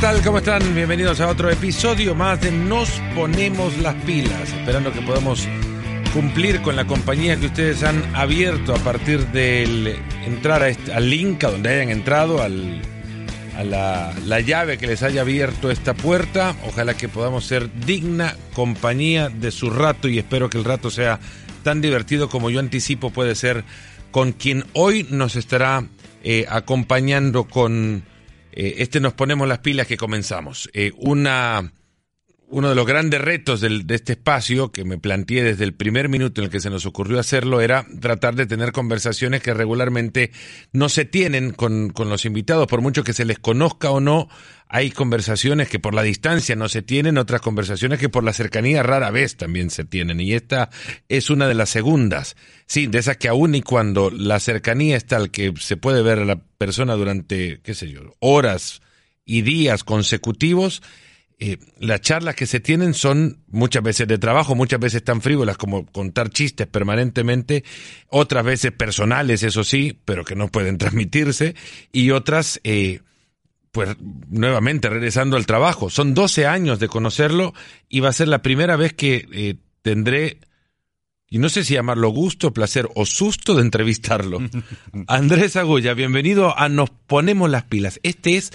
tal? 0.00 0.22
¿Cómo 0.22 0.38
están? 0.38 0.74
Bienvenidos 0.74 1.20
a 1.20 1.28
otro 1.28 1.50
episodio 1.50 2.14
más 2.14 2.40
de 2.40 2.50
Nos 2.50 2.88
Ponemos 3.14 3.76
las 3.78 3.94
Pilas, 4.04 4.50
esperando 4.52 4.92
que 4.92 5.02
podamos 5.02 5.46
cumplir 6.14 6.62
con 6.62 6.74
la 6.76 6.86
compañía 6.86 7.38
que 7.38 7.46
ustedes 7.46 7.82
han 7.82 8.02
abierto 8.16 8.74
a 8.74 8.78
partir 8.78 9.26
del 9.28 9.96
entrar 10.24 10.62
a 10.62 10.68
este- 10.68 10.92
al 10.92 11.08
link, 11.10 11.44
a 11.44 11.50
donde 11.50 11.68
hayan 11.70 11.90
entrado, 11.90 12.42
al, 12.42 12.80
a 13.56 13.62
la, 13.64 14.14
la 14.24 14.40
llave 14.40 14.78
que 14.78 14.86
les 14.86 15.02
haya 15.02 15.20
abierto 15.20 15.70
esta 15.70 15.92
puerta. 15.94 16.56
Ojalá 16.66 16.94
que 16.94 17.08
podamos 17.08 17.44
ser 17.44 17.70
digna 17.84 18.34
compañía 18.54 19.28
de 19.28 19.50
su 19.50 19.70
rato 19.70 20.08
y 20.08 20.18
espero 20.18 20.48
que 20.48 20.58
el 20.58 20.64
rato 20.64 20.90
sea 20.90 21.20
tan 21.62 21.80
divertido 21.82 22.28
como 22.30 22.48
yo 22.48 22.58
anticipo 22.58 23.10
puede 23.10 23.34
ser 23.34 23.64
con 24.10 24.32
quien 24.32 24.64
hoy 24.72 25.06
nos 25.10 25.36
estará 25.36 25.84
eh, 26.24 26.46
acompañando 26.48 27.44
con 27.44 28.02
eh, 28.52 28.76
este 28.78 29.00
Nos 29.00 29.14
Ponemos 29.14 29.48
las 29.48 29.58
Pilas 29.60 29.86
que 29.86 29.96
comenzamos. 29.96 30.70
Eh, 30.72 30.92
una 30.96 31.72
uno 32.50 32.68
de 32.68 32.74
los 32.74 32.86
grandes 32.86 33.20
retos 33.20 33.60
del- 33.60 33.86
de 33.86 33.94
este 33.94 34.12
espacio 34.12 34.72
que 34.72 34.84
me 34.84 34.98
planteé 34.98 35.42
desde 35.42 35.64
el 35.64 35.72
primer 35.74 36.08
minuto 36.08 36.40
en 36.40 36.46
el 36.46 36.50
que 36.50 36.60
se 36.60 36.68
nos 36.70 36.84
ocurrió 36.86 37.18
hacerlo 37.20 37.60
era 37.60 37.86
tratar 38.00 38.34
de 38.34 38.46
tener 38.46 38.72
conversaciones 38.72 39.42
que 39.42 39.54
regularmente 39.54 40.32
no 40.72 40.88
se 40.88 41.04
tienen 41.04 41.52
con, 41.52 41.90
con 41.90 42.08
los 42.08 42.24
invitados, 42.24 42.66
por 42.66 42.80
mucho 42.82 43.04
que 43.04 43.12
se 43.12 43.24
les 43.24 43.38
conozca 43.38 43.90
o 43.90 44.00
no. 44.00 44.28
Hay 44.68 44.90
conversaciones 44.90 45.68
que 45.68 45.80
por 45.80 45.94
la 45.94 46.02
distancia 46.02 46.54
no 46.54 46.68
se 46.68 46.82
tienen, 46.82 47.18
otras 47.18 47.40
conversaciones 47.40 47.98
que 47.98 48.08
por 48.08 48.22
la 48.22 48.32
cercanía 48.32 48.82
rara 48.82 49.10
vez 49.10 49.36
también 49.36 49.70
se 49.70 49.84
tienen. 49.84 50.20
Y 50.20 50.32
esta 50.34 50.70
es 51.08 51.30
una 51.30 51.48
de 51.48 51.54
las 51.54 51.70
segundas. 51.70 52.36
Sí, 52.66 52.86
de 52.86 52.98
esas 52.98 53.16
que 53.16 53.28
aún 53.28 53.54
y 53.54 53.62
cuando 53.62 54.10
la 54.10 54.38
cercanía 54.38 54.96
es 54.96 55.06
tal 55.06 55.30
que 55.30 55.52
se 55.58 55.76
puede 55.76 56.02
ver 56.02 56.20
a 56.20 56.24
la 56.24 56.40
persona 56.58 56.94
durante, 56.94 57.60
qué 57.62 57.74
sé 57.74 57.90
yo, 57.90 58.14
horas 58.20 58.80
y 59.24 59.42
días 59.42 59.82
consecutivos, 59.84 60.82
eh, 61.42 61.56
las 61.78 62.02
charlas 62.02 62.34
que 62.34 62.46
se 62.46 62.60
tienen 62.60 62.92
son 62.92 63.38
muchas 63.48 63.82
veces 63.82 64.06
de 64.06 64.18
trabajo, 64.18 64.54
muchas 64.54 64.78
veces 64.78 65.02
tan 65.02 65.22
frívolas 65.22 65.56
como 65.56 65.86
contar 65.86 66.28
chistes 66.28 66.66
permanentemente, 66.66 67.64
otras 68.08 68.44
veces 68.44 68.72
personales, 68.72 69.42
eso 69.42 69.64
sí, 69.64 69.98
pero 70.04 70.22
que 70.22 70.36
no 70.36 70.48
pueden 70.48 70.76
transmitirse, 70.78 71.54
y 71.92 72.10
otras, 72.10 72.60
eh, 72.62 73.00
pues 73.72 73.96
nuevamente 74.28 74.90
regresando 74.90 75.38
al 75.38 75.46
trabajo. 75.46 75.88
Son 75.88 76.12
12 76.12 76.46
años 76.46 76.78
de 76.78 76.88
conocerlo 76.88 77.54
y 77.88 78.00
va 78.00 78.10
a 78.10 78.12
ser 78.12 78.28
la 78.28 78.42
primera 78.42 78.76
vez 78.76 78.92
que 78.92 79.26
eh, 79.32 79.54
tendré, 79.80 80.40
y 81.30 81.38
no 81.38 81.48
sé 81.48 81.64
si 81.64 81.72
llamarlo 81.72 82.10
gusto, 82.10 82.52
placer 82.52 82.86
o 82.94 83.06
susto 83.06 83.54
de 83.54 83.62
entrevistarlo. 83.62 84.40
Andrés 85.06 85.56
Agulla, 85.56 85.94
bienvenido 85.94 86.58
a 86.58 86.68
Nos 86.68 86.90
Ponemos 86.90 87.48
las 87.48 87.64
Pilas. 87.64 87.98
Este 88.02 88.36
es 88.36 88.52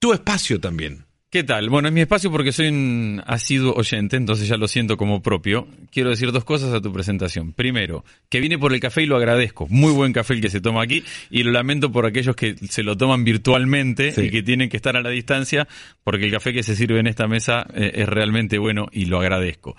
tu 0.00 0.12
espacio 0.12 0.58
también. 0.58 1.03
¿Qué 1.34 1.42
tal? 1.42 1.68
Bueno, 1.68 1.88
es 1.88 1.94
mi 1.94 2.00
espacio 2.00 2.30
porque 2.30 2.52
soy 2.52 2.68
un 2.68 3.20
asiduo 3.26 3.74
oyente, 3.74 4.16
entonces 4.16 4.46
ya 4.46 4.56
lo 4.56 4.68
siento 4.68 4.96
como 4.96 5.20
propio. 5.20 5.66
Quiero 5.90 6.10
decir 6.10 6.30
dos 6.30 6.44
cosas 6.44 6.72
a 6.72 6.80
tu 6.80 6.92
presentación. 6.92 7.52
Primero, 7.52 8.04
que 8.28 8.38
vine 8.38 8.56
por 8.56 8.72
el 8.72 8.78
café 8.78 9.02
y 9.02 9.06
lo 9.06 9.16
agradezco. 9.16 9.66
Muy 9.68 9.90
buen 9.90 10.12
café 10.12 10.34
el 10.34 10.40
que 10.40 10.48
se 10.48 10.60
toma 10.60 10.84
aquí 10.84 11.02
y 11.30 11.42
lo 11.42 11.50
lamento 11.50 11.90
por 11.90 12.06
aquellos 12.06 12.36
que 12.36 12.54
se 12.70 12.84
lo 12.84 12.96
toman 12.96 13.24
virtualmente 13.24 14.12
Sí. 14.12 14.20
y 14.26 14.30
que 14.30 14.44
tienen 14.44 14.68
que 14.68 14.76
estar 14.76 14.96
a 14.96 15.02
la 15.02 15.10
distancia 15.10 15.66
porque 16.04 16.26
el 16.26 16.30
café 16.30 16.52
que 16.52 16.62
se 16.62 16.76
sirve 16.76 17.00
en 17.00 17.08
esta 17.08 17.26
mesa 17.26 17.66
eh, 17.74 17.90
es 17.96 18.08
realmente 18.08 18.58
bueno 18.58 18.86
y 18.92 19.06
lo 19.06 19.18
agradezco. 19.18 19.74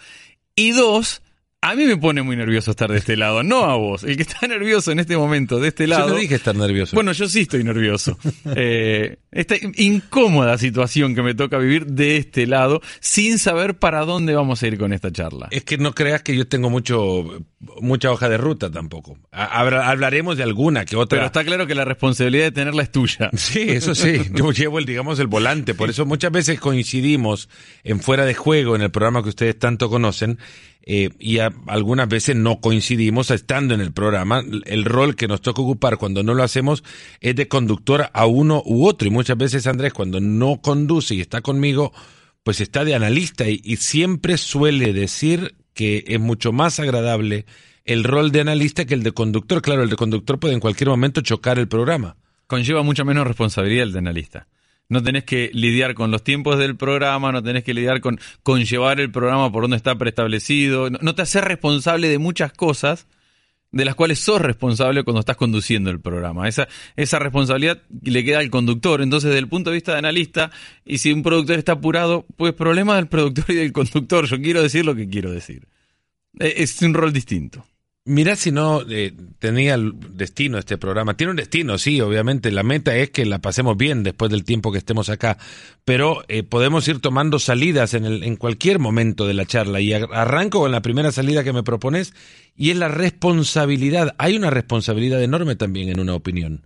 Y 0.57 0.71
dos, 0.71 1.21
a 1.71 1.75
mí 1.75 1.85
me 1.85 1.97
pone 1.97 2.21
muy 2.21 2.35
nervioso 2.35 2.71
estar 2.71 2.91
de 2.91 2.97
este 2.97 3.15
lado, 3.17 3.43
no 3.43 3.65
a 3.65 3.75
vos. 3.75 4.03
El 4.03 4.15
que 4.17 4.23
está 4.23 4.47
nervioso 4.47 4.91
en 4.91 4.99
este 4.99 5.17
momento 5.17 5.59
de 5.59 5.69
este 5.69 5.87
lado... 5.87 6.07
Yo 6.07 6.13
no 6.13 6.19
dije 6.19 6.35
estar 6.35 6.55
nervioso. 6.55 6.95
Bueno, 6.95 7.11
yo 7.11 7.27
sí 7.27 7.41
estoy 7.41 7.63
nervioso. 7.63 8.17
Eh, 8.57 9.17
esta 9.31 9.55
incómoda 9.75 10.57
situación 10.57 11.13
que 11.15 11.21
me 11.21 11.33
toca 11.33 11.57
vivir 11.57 11.87
de 11.87 12.17
este 12.17 12.47
lado, 12.47 12.81
sin 13.01 13.37
saber 13.39 13.75
para 13.77 14.05
dónde 14.05 14.33
vamos 14.35 14.61
a 14.63 14.67
ir 14.67 14.77
con 14.77 14.93
esta 14.93 15.11
charla. 15.11 15.47
Es 15.51 15.63
que 15.63 15.77
no 15.77 15.93
creas 15.93 16.21
que 16.21 16.35
yo 16.37 16.47
tengo 16.47 16.69
mucho 16.69 17.25
mucha 17.81 18.11
hoja 18.11 18.29
de 18.29 18.37
ruta 18.37 18.69
tampoco. 18.71 19.17
Ha- 19.31 19.45
habla- 19.59 19.89
hablaremos 19.89 20.37
de 20.37 20.43
alguna 20.43 20.85
que 20.85 20.95
otra. 20.95 21.17
Pero 21.17 21.25
está 21.25 21.43
claro 21.43 21.65
que 21.67 21.73
la 21.75 21.83
responsabilidad 21.83 22.45
de 22.45 22.51
tenerla 22.51 22.83
es 22.83 22.91
tuya. 22.91 23.29
Sí, 23.37 23.61
eso 23.61 23.95
sí. 23.95 24.21
Yo 24.33 24.51
llevo 24.51 24.79
el, 24.79 24.85
digamos, 24.85 25.19
el 25.19 25.27
volante. 25.27 25.73
Por 25.73 25.89
eso 25.89 26.05
muchas 26.05 26.31
veces 26.31 26.59
coincidimos 26.59 27.49
en 27.83 27.99
fuera 27.99 28.25
de 28.25 28.33
juego 28.35 28.75
en 28.75 28.81
el 28.83 28.91
programa 28.91 29.23
que 29.23 29.29
ustedes 29.29 29.57
tanto 29.57 29.89
conocen. 29.89 30.37
Eh, 30.85 31.09
y 31.19 31.39
algunas 31.39 32.07
veces 32.07 32.35
no 32.35 32.59
coincidimos 32.61 33.31
estando 33.31 33.73
en 33.73 33.81
el 33.81 33.91
programa. 33.91 34.43
El 34.65 34.85
rol 34.85 35.15
que 35.15 35.27
nos 35.27 35.41
toca 35.41 35.61
ocupar 35.61 35.97
cuando 35.97 36.21
no 36.21 36.35
lo 36.35 36.43
hacemos 36.43 36.83
es 37.21 37.35
de 37.35 37.47
conductor 37.47 38.09
a 38.13 38.25
uno 38.27 38.61
u 38.65 38.85
otro. 38.87 39.07
Y 39.07 39.11
muchas 39.11 39.37
veces 39.37 39.65
Andrés, 39.65 39.93
cuando 39.93 40.19
no 40.19 40.61
conduce 40.61 41.15
y 41.15 41.21
está 41.21 41.41
conmigo, 41.41 41.91
pues 42.43 42.61
está 42.61 42.85
de 42.85 42.93
analista 42.93 43.49
y, 43.49 43.61
y 43.63 43.77
siempre 43.77 44.37
suele 44.37 44.93
decir 44.93 45.55
que 45.73 46.03
es 46.07 46.19
mucho 46.19 46.51
más 46.51 46.79
agradable 46.79 47.45
el 47.83 48.03
rol 48.03 48.31
de 48.31 48.41
analista 48.41 48.85
que 48.85 48.93
el 48.93 49.03
de 49.03 49.11
conductor. 49.11 49.61
Claro, 49.61 49.83
el 49.83 49.89
de 49.89 49.95
conductor 49.95 50.39
puede 50.39 50.53
en 50.53 50.59
cualquier 50.59 50.89
momento 50.89 51.21
chocar 51.21 51.57
el 51.57 51.67
programa. 51.67 52.15
Conlleva 52.45 52.83
mucha 52.83 53.03
menos 53.03 53.25
responsabilidad 53.25 53.87
el 53.87 53.93
de 53.93 53.99
analista. 53.99 54.47
No 54.87 55.01
tenés 55.01 55.23
que 55.23 55.49
lidiar 55.53 55.95
con 55.95 56.11
los 56.11 56.23
tiempos 56.23 56.59
del 56.59 56.75
programa, 56.75 57.31
no 57.31 57.41
tenés 57.41 57.63
que 57.63 57.73
lidiar 57.73 58.01
con, 58.01 58.19
con 58.43 58.63
llevar 58.63 58.99
el 58.99 59.11
programa 59.11 59.51
por 59.51 59.63
donde 59.63 59.77
está 59.77 59.95
preestablecido. 59.95 60.89
No, 60.89 61.15
te 61.15 61.23
haces 61.23 61.43
responsable 61.43 62.07
de 62.07 62.19
muchas 62.19 62.53
cosas 62.53 63.07
de 63.71 63.83
las 63.83 63.95
cuales 63.95 64.19
sos 64.19 64.39
responsable 64.39 65.03
cuando 65.03 65.19
estás 65.19 65.35
conduciendo 65.37 65.89
el 65.89 65.99
programa. 65.99 66.47
Esa, 66.47 66.67
esa 66.95 67.19
responsabilidad 67.19 67.81
le 68.03 68.23
queda 68.23 68.39
al 68.39 68.49
conductor. 68.49 69.01
Entonces, 69.01 69.29
desde 69.29 69.39
el 69.39 69.49
punto 69.49 69.71
de 69.71 69.75
vista 69.75 69.93
de 69.93 69.97
analista, 69.97 70.51
y 70.85 70.99
si 70.99 71.11
un 71.11 71.23
productor 71.23 71.57
está 71.57 71.73
apurado, 71.73 72.25
pues 72.37 72.53
problema 72.53 72.95
del 72.95 73.07
productor 73.07 73.45
y 73.49 73.55
del 73.55 73.73
conductor. 73.73 74.27
Yo 74.27 74.39
quiero 74.39 74.61
decir 74.61 74.85
lo 74.85 74.95
que 74.95 75.09
quiero 75.09 75.31
decir. 75.31 75.67
Eh, 76.39 76.53
Es 76.57 76.81
un 76.83 76.93
rol 76.93 77.11
distinto. 77.11 77.65
Mirá 78.07 78.35
si 78.35 78.51
no 78.51 78.83
eh, 78.87 79.13
tenía 79.39 79.77
destino 79.79 80.59
este 80.59 80.77
programa. 80.77 81.17
Tiene 81.17 81.31
un 81.31 81.37
destino, 81.37 81.79
sí, 81.79 81.99
obviamente. 82.01 82.51
La 82.51 82.61
meta 82.61 82.95
es 82.95 83.09
que 83.09 83.25
la 83.25 83.39
pasemos 83.39 83.75
bien 83.77 84.03
después 84.03 84.29
del 84.29 84.43
tiempo 84.43 84.71
que 84.71 84.77
estemos 84.77 85.09
acá. 85.09 85.39
Pero 85.85 86.23
eh, 86.27 86.43
podemos 86.43 86.87
ir 86.87 86.99
tomando 86.99 87.39
salidas 87.39 87.95
en, 87.95 88.05
el, 88.05 88.23
en 88.23 88.35
cualquier 88.35 88.77
momento 88.77 89.25
de 89.25 89.33
la 89.33 89.45
charla. 89.45 89.81
Y 89.81 89.91
ar- 89.91 90.07
arranco 90.13 90.59
con 90.59 90.71
la 90.71 90.83
primera 90.83 91.11
salida 91.11 91.43
que 91.43 91.51
me 91.51 91.63
propones 91.63 92.13
y 92.55 92.69
es 92.69 92.77
la 92.77 92.89
responsabilidad. 92.89 94.13
Hay 94.19 94.35
una 94.37 94.51
responsabilidad 94.51 95.23
enorme 95.23 95.55
también 95.55 95.89
en 95.89 95.99
una 95.99 96.13
opinión. 96.13 96.61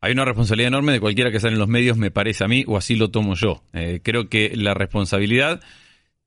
Hay 0.00 0.10
una 0.10 0.24
responsabilidad 0.24 0.68
enorme 0.68 0.90
de 0.90 0.98
cualquiera 0.98 1.30
que 1.30 1.38
sale 1.38 1.52
en 1.52 1.60
los 1.60 1.68
medios, 1.68 1.96
me 1.96 2.10
parece 2.10 2.42
a 2.42 2.48
mí, 2.48 2.64
o 2.66 2.76
así 2.76 2.96
lo 2.96 3.12
tomo 3.12 3.36
yo. 3.36 3.62
Eh, 3.72 4.00
creo 4.02 4.28
que 4.28 4.50
la 4.56 4.74
responsabilidad 4.74 5.60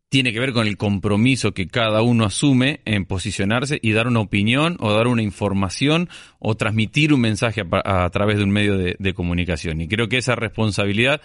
tiene 0.10 0.32
que 0.32 0.40
ver 0.40 0.54
con 0.54 0.68
el 0.68 0.78
compromiso 0.78 1.54
que 1.54 1.68
cada 1.68 2.02
uno 2.02 2.26
asume 2.26 2.82
en 2.86 3.06
posicionarse 3.06 3.80
y 3.82 3.92
dar 3.92 4.08
una 4.08 4.22
opinión 4.22 4.78
o 4.80 4.94
dar 4.94 5.08
una 5.08 5.24
información 5.24 6.10
o 6.40 6.56
transmitir 6.56 7.14
un 7.14 7.22
mensaje 7.22 7.64
a, 7.70 8.06
a 8.06 8.10
través 8.12 8.38
de 8.38 8.44
un 8.44 8.52
medio 8.52 8.78
de, 8.78 8.96
de 8.98 9.14
comunicación. 9.14 9.82
Y 9.82 9.88
creo 9.88 10.08
que 10.08 10.18
esa 10.18 10.36
responsabilidad, 10.36 11.22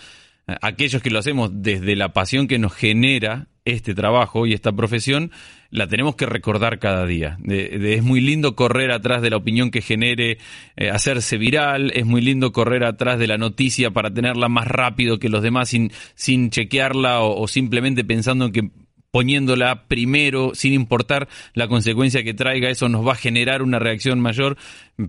eh, 0.46 0.56
aquellos 0.62 1.02
que 1.02 1.10
lo 1.10 1.18
hacemos 1.18 1.50
desde 1.52 1.94
la 1.94 2.12
pasión 2.12 2.48
que 2.48 2.58
nos 2.58 2.74
genera 2.74 3.48
este 3.64 3.94
trabajo 3.94 4.46
y 4.46 4.54
esta 4.54 4.72
profesión, 4.72 5.30
la 5.70 5.86
tenemos 5.86 6.16
que 6.16 6.26
recordar 6.26 6.78
cada 6.78 7.06
día. 7.06 7.38
Es 7.46 8.02
muy 8.02 8.20
lindo 8.20 8.56
correr 8.56 8.90
atrás 8.90 9.22
de 9.22 9.30
la 9.30 9.36
opinión 9.36 9.70
que 9.70 9.82
genere 9.82 10.38
eh, 10.76 10.90
hacerse 10.90 11.38
viral, 11.38 11.92
es 11.94 12.04
muy 12.04 12.20
lindo 12.20 12.52
correr 12.52 12.84
atrás 12.84 13.18
de 13.18 13.26
la 13.26 13.38
noticia 13.38 13.90
para 13.90 14.12
tenerla 14.12 14.48
más 14.48 14.66
rápido 14.66 15.18
que 15.18 15.28
los 15.28 15.42
demás 15.42 15.68
sin, 15.68 15.92
sin 16.14 16.50
chequearla 16.50 17.20
o, 17.20 17.46
simplemente 17.46 18.04
pensando 18.04 18.46
en 18.46 18.52
que 18.52 18.70
poniéndola 19.12 19.88
primero, 19.88 20.52
sin 20.54 20.72
importar 20.72 21.28
la 21.54 21.66
consecuencia 21.66 22.22
que 22.22 22.32
traiga, 22.32 22.70
eso 22.70 22.88
nos 22.88 23.06
va 23.06 23.12
a 23.12 23.16
generar 23.16 23.60
una 23.60 23.80
reacción 23.80 24.20
mayor, 24.20 24.56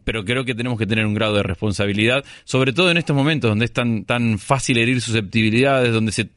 pero 0.03 0.25
creo 0.25 0.44
que 0.44 0.56
tenemos 0.56 0.80
que 0.80 0.88
tener 0.88 1.06
un 1.06 1.13
grado 1.13 1.36
de 1.36 1.44
responsabilidad, 1.44 2.25
sobre 2.44 2.74
todo 2.74 2.89
en 2.89 2.97
estos 2.97 3.15
momentos 3.15 3.51
donde 3.51 3.65
es 3.65 3.74
tan, 3.74 4.06
tan 4.06 4.39
fácil 4.39 4.80
herir 4.80 5.01
susceptibilidades, 5.01 5.94
donde 5.94 6.12
se 6.12 6.31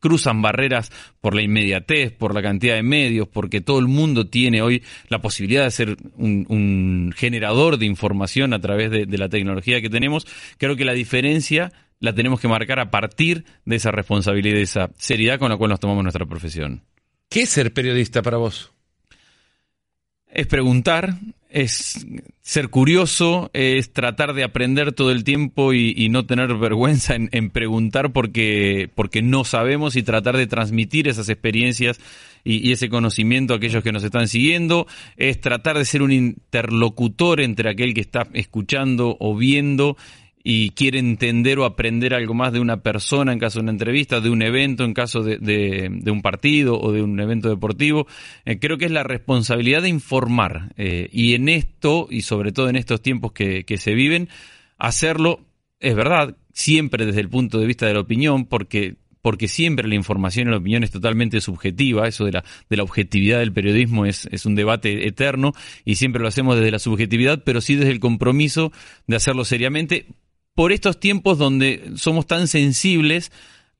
cruzan 0.00 0.42
barreras 0.42 0.90
por 1.20 1.34
la 1.34 1.42
inmediatez, 1.42 2.12
por 2.12 2.34
la 2.34 2.42
cantidad 2.42 2.74
de 2.74 2.82
medios, 2.82 3.28
porque 3.28 3.60
todo 3.60 3.78
el 3.78 3.88
mundo 3.88 4.26
tiene 4.26 4.62
hoy 4.62 4.82
la 5.08 5.20
posibilidad 5.20 5.64
de 5.64 5.70
ser 5.70 5.96
un, 6.16 6.46
un 6.48 7.12
generador 7.16 7.78
de 7.78 7.86
información 7.86 8.54
a 8.54 8.60
través 8.60 8.90
de, 8.90 9.06
de 9.06 9.18
la 9.18 9.28
tecnología 9.28 9.80
que 9.80 9.90
tenemos. 9.90 10.26
Creo 10.58 10.76
que 10.76 10.84
la 10.84 10.92
diferencia 10.92 11.72
la 12.00 12.14
tenemos 12.14 12.40
que 12.40 12.48
marcar 12.48 12.78
a 12.78 12.90
partir 12.90 13.44
de 13.64 13.76
esa 13.76 13.90
responsabilidad 13.90 14.54
y 14.54 14.58
de 14.58 14.62
esa 14.62 14.90
seriedad 14.96 15.38
con 15.38 15.50
la 15.50 15.56
cual 15.56 15.70
nos 15.70 15.80
tomamos 15.80 16.02
nuestra 16.02 16.26
profesión. 16.26 16.82
¿Qué 17.28 17.42
es 17.42 17.50
ser 17.50 17.72
periodista 17.72 18.22
para 18.22 18.36
vos? 18.36 18.72
Es 20.30 20.46
preguntar, 20.46 21.14
es 21.48 22.06
ser 22.42 22.68
curioso, 22.68 23.50
es 23.52 23.92
tratar 23.92 24.34
de 24.34 24.44
aprender 24.44 24.92
todo 24.92 25.10
el 25.10 25.24
tiempo 25.24 25.72
y, 25.72 26.08
no 26.08 26.26
tener 26.26 26.54
vergüenza 26.54 27.14
en, 27.16 27.50
preguntar 27.50 28.12
porque, 28.12 28.90
porque 28.94 29.22
no 29.22 29.44
sabemos 29.44 29.96
y 29.96 30.02
tratar 30.02 30.36
de 30.36 30.46
transmitir 30.46 31.08
esas 31.08 31.28
experiencias 31.28 32.00
y 32.44 32.72
ese 32.72 32.88
conocimiento 32.88 33.52
a 33.52 33.56
aquellos 33.56 33.82
que 33.82 33.92
nos 33.92 34.04
están 34.04 34.28
siguiendo. 34.28 34.86
Es 35.16 35.40
tratar 35.40 35.76
de 35.78 35.84
ser 35.84 36.02
un 36.02 36.12
interlocutor 36.12 37.40
entre 37.40 37.70
aquel 37.70 37.94
que 37.94 38.00
está 38.00 38.26
escuchando 38.32 39.16
o 39.20 39.36
viendo 39.36 39.96
y 40.42 40.70
quiere 40.70 40.98
entender 40.98 41.58
o 41.58 41.64
aprender 41.64 42.14
algo 42.14 42.34
más 42.34 42.52
de 42.52 42.60
una 42.60 42.82
persona 42.82 43.32
en 43.32 43.38
caso 43.38 43.58
de 43.58 43.64
una 43.64 43.72
entrevista, 43.72 44.20
de 44.20 44.30
un 44.30 44.42
evento 44.42 44.84
en 44.84 44.94
caso 44.94 45.22
de, 45.22 45.38
de, 45.38 46.10
un 46.10 46.22
partido 46.22 46.80
o 46.80 46.92
de 46.92 47.02
un 47.02 47.18
evento 47.20 47.48
deportivo. 47.48 48.06
Eh, 48.44 48.58
creo 48.58 48.78
que 48.78 48.86
es 48.86 48.90
la 48.90 49.02
responsabilidad 49.02 49.82
de 49.82 49.88
informar 49.88 50.72
eh, 50.76 51.08
y 51.12 51.34
en 51.34 51.48
esto, 51.48 52.06
y 52.10 52.22
sobre 52.22 52.52
todo 52.52 52.68
en 52.68 52.76
estos 52.76 53.02
tiempos 53.02 53.32
que, 53.32 53.64
que 53.64 53.76
se 53.76 53.94
viven, 53.94 54.28
hacerlo, 54.78 55.40
es 55.80 55.94
verdad, 55.94 56.36
siempre 56.52 57.06
desde 57.06 57.20
el 57.20 57.28
punto 57.28 57.58
de 57.58 57.66
vista 57.66 57.86
de 57.86 57.94
la 57.94 58.00
opinión, 58.00 58.46
porque 58.46 58.96
porque 59.20 59.48
siempre 59.48 59.88
la 59.88 59.94
información 59.94 60.48
y 60.48 60.52
la 60.52 60.58
opinión 60.58 60.84
es 60.84 60.90
totalmente 60.90 61.40
subjetiva, 61.40 62.06
eso 62.08 62.24
de 62.24 62.32
la, 62.32 62.44
de 62.70 62.76
la 62.76 62.82
objetividad 62.82 63.40
del 63.40 63.52
periodismo 63.52 64.06
es, 64.06 64.26
es 64.30 64.46
un 64.46 64.54
debate 64.54 65.06
eterno 65.06 65.52
y 65.84 65.96
siempre 65.96 66.22
lo 66.22 66.28
hacemos 66.28 66.56
desde 66.56 66.70
la 66.70 66.78
subjetividad, 66.78 67.42
pero 67.44 67.60
sí 67.60 67.74
desde 67.74 67.90
el 67.90 68.00
compromiso 68.00 68.72
de 69.06 69.16
hacerlo 69.16 69.44
seriamente, 69.44 70.06
por 70.58 70.72
estos 70.72 70.98
tiempos 70.98 71.38
donde 71.38 71.92
somos 71.94 72.26
tan 72.26 72.48
sensibles 72.48 73.30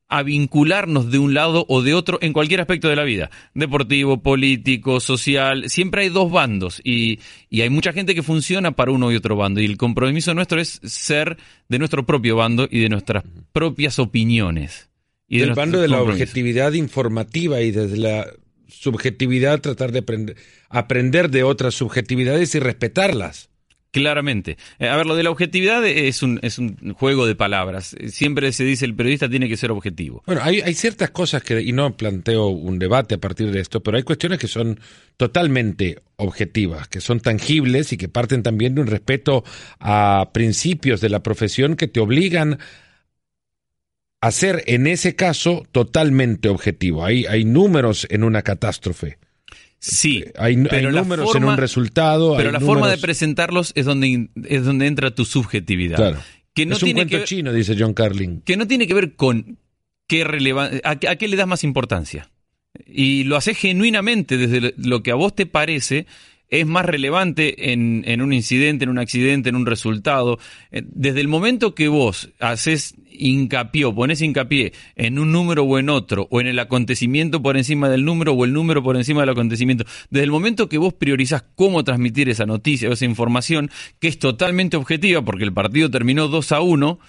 a 0.07 0.23
vincularnos 0.23 1.11
de 1.11 1.19
un 1.19 1.33
lado 1.33 1.65
o 1.67 1.81
de 1.81 1.93
otro 1.93 2.19
en 2.21 2.31
cualquier 2.31 2.61
aspecto 2.61 2.87
de 2.87 2.95
la 2.95 3.03
vida, 3.03 3.29
deportivo, 3.53 4.23
político, 4.23 5.01
social, 5.01 5.69
siempre 5.69 6.03
hay 6.03 6.09
dos 6.09 6.31
bandos 6.31 6.79
y, 6.81 7.19
y, 7.49 7.63
hay 7.63 7.69
mucha 7.69 7.91
gente 7.91 8.15
que 8.15 8.23
funciona 8.23 8.77
para 8.77 8.93
uno 8.93 9.11
y 9.11 9.17
otro 9.17 9.35
bando 9.35 9.59
y 9.59 9.65
el 9.65 9.75
compromiso 9.75 10.33
nuestro 10.33 10.61
es 10.61 10.79
ser 10.85 11.35
de 11.67 11.79
nuestro 11.79 12.05
propio 12.05 12.37
bando 12.37 12.65
y 12.71 12.79
de 12.79 12.87
nuestras 12.87 13.25
propias 13.51 13.99
opiniones. 13.99 14.89
Y 15.27 15.39
del 15.39 15.55
bando 15.55 15.81
de 15.81 15.89
la 15.89 16.01
objetividad 16.01 16.71
informativa 16.71 17.59
y 17.59 17.71
desde 17.71 17.97
la 17.97 18.25
subjetividad 18.69 19.59
tratar 19.59 19.91
de 19.91 19.99
aprender, 19.99 20.37
aprender 20.69 21.29
de 21.29 21.43
otras 21.43 21.75
subjetividades 21.75 22.55
y 22.55 22.59
respetarlas. 22.59 23.48
Claramente. 23.91 24.57
Eh, 24.77 24.87
a 24.87 24.95
ver, 24.95 25.07
lo 25.07 25.15
de 25.15 25.23
la 25.23 25.31
objetividad 25.31 25.83
es 25.85 26.21
un, 26.21 26.39
es 26.43 26.59
un 26.59 26.93
juego 26.93 27.25
de 27.25 27.35
palabras. 27.35 27.95
Siempre 28.09 28.51
se 28.51 28.63
dice 28.63 28.85
el 28.85 28.93
periodista 28.93 29.27
tiene 29.27 29.49
que 29.49 29.57
ser 29.57 29.71
objetivo. 29.71 30.21
Bueno, 30.27 30.41
hay, 30.43 30.61
hay 30.61 30.75
ciertas 30.75 31.09
cosas 31.09 31.41
que, 31.41 31.59
y 31.59 31.71
no 31.71 31.97
planteo 31.97 32.47
un 32.47 32.77
debate 32.77 33.15
a 33.15 33.17
partir 33.17 33.51
de 33.51 33.59
esto, 33.59 33.81
pero 33.81 33.97
hay 33.97 34.03
cuestiones 34.03 34.37
que 34.37 34.47
son 34.47 34.79
totalmente 35.17 36.03
objetivas, 36.17 36.87
que 36.87 37.01
son 37.01 37.19
tangibles 37.19 37.91
y 37.91 37.97
que 37.97 38.09
parten 38.09 38.43
también 38.43 38.75
de 38.75 38.81
un 38.81 38.87
respeto 38.87 39.43
a 39.79 40.29
principios 40.33 41.01
de 41.01 41.09
la 41.09 41.23
profesión 41.23 41.75
que 41.75 41.87
te 41.87 41.99
obligan 41.99 42.59
a 44.21 44.31
ser, 44.31 44.63
en 44.67 44.85
ese 44.85 45.15
caso, 45.15 45.65
totalmente 45.71 46.49
objetivo. 46.49 47.05
Hay, 47.05 47.25
hay 47.25 47.43
números 47.43 48.05
en 48.11 48.23
una 48.23 48.43
catástrofe 48.43 49.17
Sí, 49.79 50.25
hay, 50.37 50.57
números 50.57 51.35
en 51.35 51.45
un 51.45 51.57
resultado. 51.57 52.35
Pero 52.35 52.51
la 52.51 52.59
forma 52.59 52.89
de 52.89 52.97
presentarlos 52.97 53.71
es 53.75 53.85
donde, 53.85 54.29
es 54.43 54.65
donde 54.65 54.87
entra 54.87 55.15
tu 55.15 55.25
subjetividad. 55.25 55.95
Claro. 55.95 56.19
Que 56.53 56.65
no 56.65 56.75
es 56.75 56.83
un 56.83 56.91
cuento 56.91 57.23
chino, 57.23 57.53
dice 57.53 57.75
John 57.79 57.93
Carlin. 57.93 58.41
Que 58.41 58.57
no 58.57 58.67
tiene 58.67 58.87
que 58.87 58.93
ver 58.93 59.15
con 59.15 59.57
qué 60.07 60.25
relevan 60.25 60.81
a, 60.83 60.91
a, 60.91 61.15
qué 61.15 61.27
le 61.27 61.37
das 61.37 61.47
más 61.47 61.63
importancia. 61.63 62.29
Y 62.85 63.23
lo 63.23 63.37
haces 63.37 63.57
genuinamente 63.57 64.37
desde 64.37 64.73
lo 64.77 65.01
que 65.01 65.11
a 65.11 65.15
vos 65.15 65.33
te 65.33 65.45
parece 65.45 66.05
es 66.49 66.65
más 66.65 66.85
relevante 66.85 67.71
en, 67.71 68.03
en, 68.05 68.21
un 68.21 68.33
incidente, 68.33 68.83
en 68.83 68.89
un 68.89 68.99
accidente, 68.99 69.49
en 69.49 69.55
un 69.55 69.65
resultado. 69.65 70.39
Eh, 70.71 70.83
desde 70.85 71.21
el 71.21 71.27
momento 71.27 71.75
que 71.75 71.87
vos 71.87 72.29
haces 72.39 72.95
hincapié 73.11 73.85
o 73.85 73.93
pones 73.93 74.21
hincapié 74.21 74.73
en 74.95 75.19
un 75.19 75.31
número 75.31 75.63
o 75.63 75.77
en 75.77 75.89
otro, 75.89 76.27
o 76.31 76.41
en 76.41 76.47
el 76.47 76.57
acontecimiento 76.59 77.41
por 77.41 77.57
encima 77.57 77.89
del 77.89 78.05
número 78.05 78.33
o 78.33 78.45
el 78.45 78.53
número 78.53 78.81
por 78.81 78.95
encima 78.95 79.21
del 79.21 79.29
acontecimiento, 79.29 79.85
desde 80.09 80.23
el 80.23 80.31
momento 80.31 80.69
que 80.69 80.77
vos 80.77 80.93
priorizás 80.93 81.43
cómo 81.55 81.83
transmitir 81.83 82.29
esa 82.29 82.45
noticia 82.45 82.89
o 82.89 82.93
esa 82.93 83.05
información, 83.05 83.69
que 83.99 84.07
es 84.07 84.17
totalmente 84.17 84.77
objetiva, 84.77 85.23
porque 85.23 85.43
el 85.43 85.53
partido 85.53 85.91
terminó 85.91 86.27
2 86.27 86.51
a 86.51 86.61
1, 86.61 86.99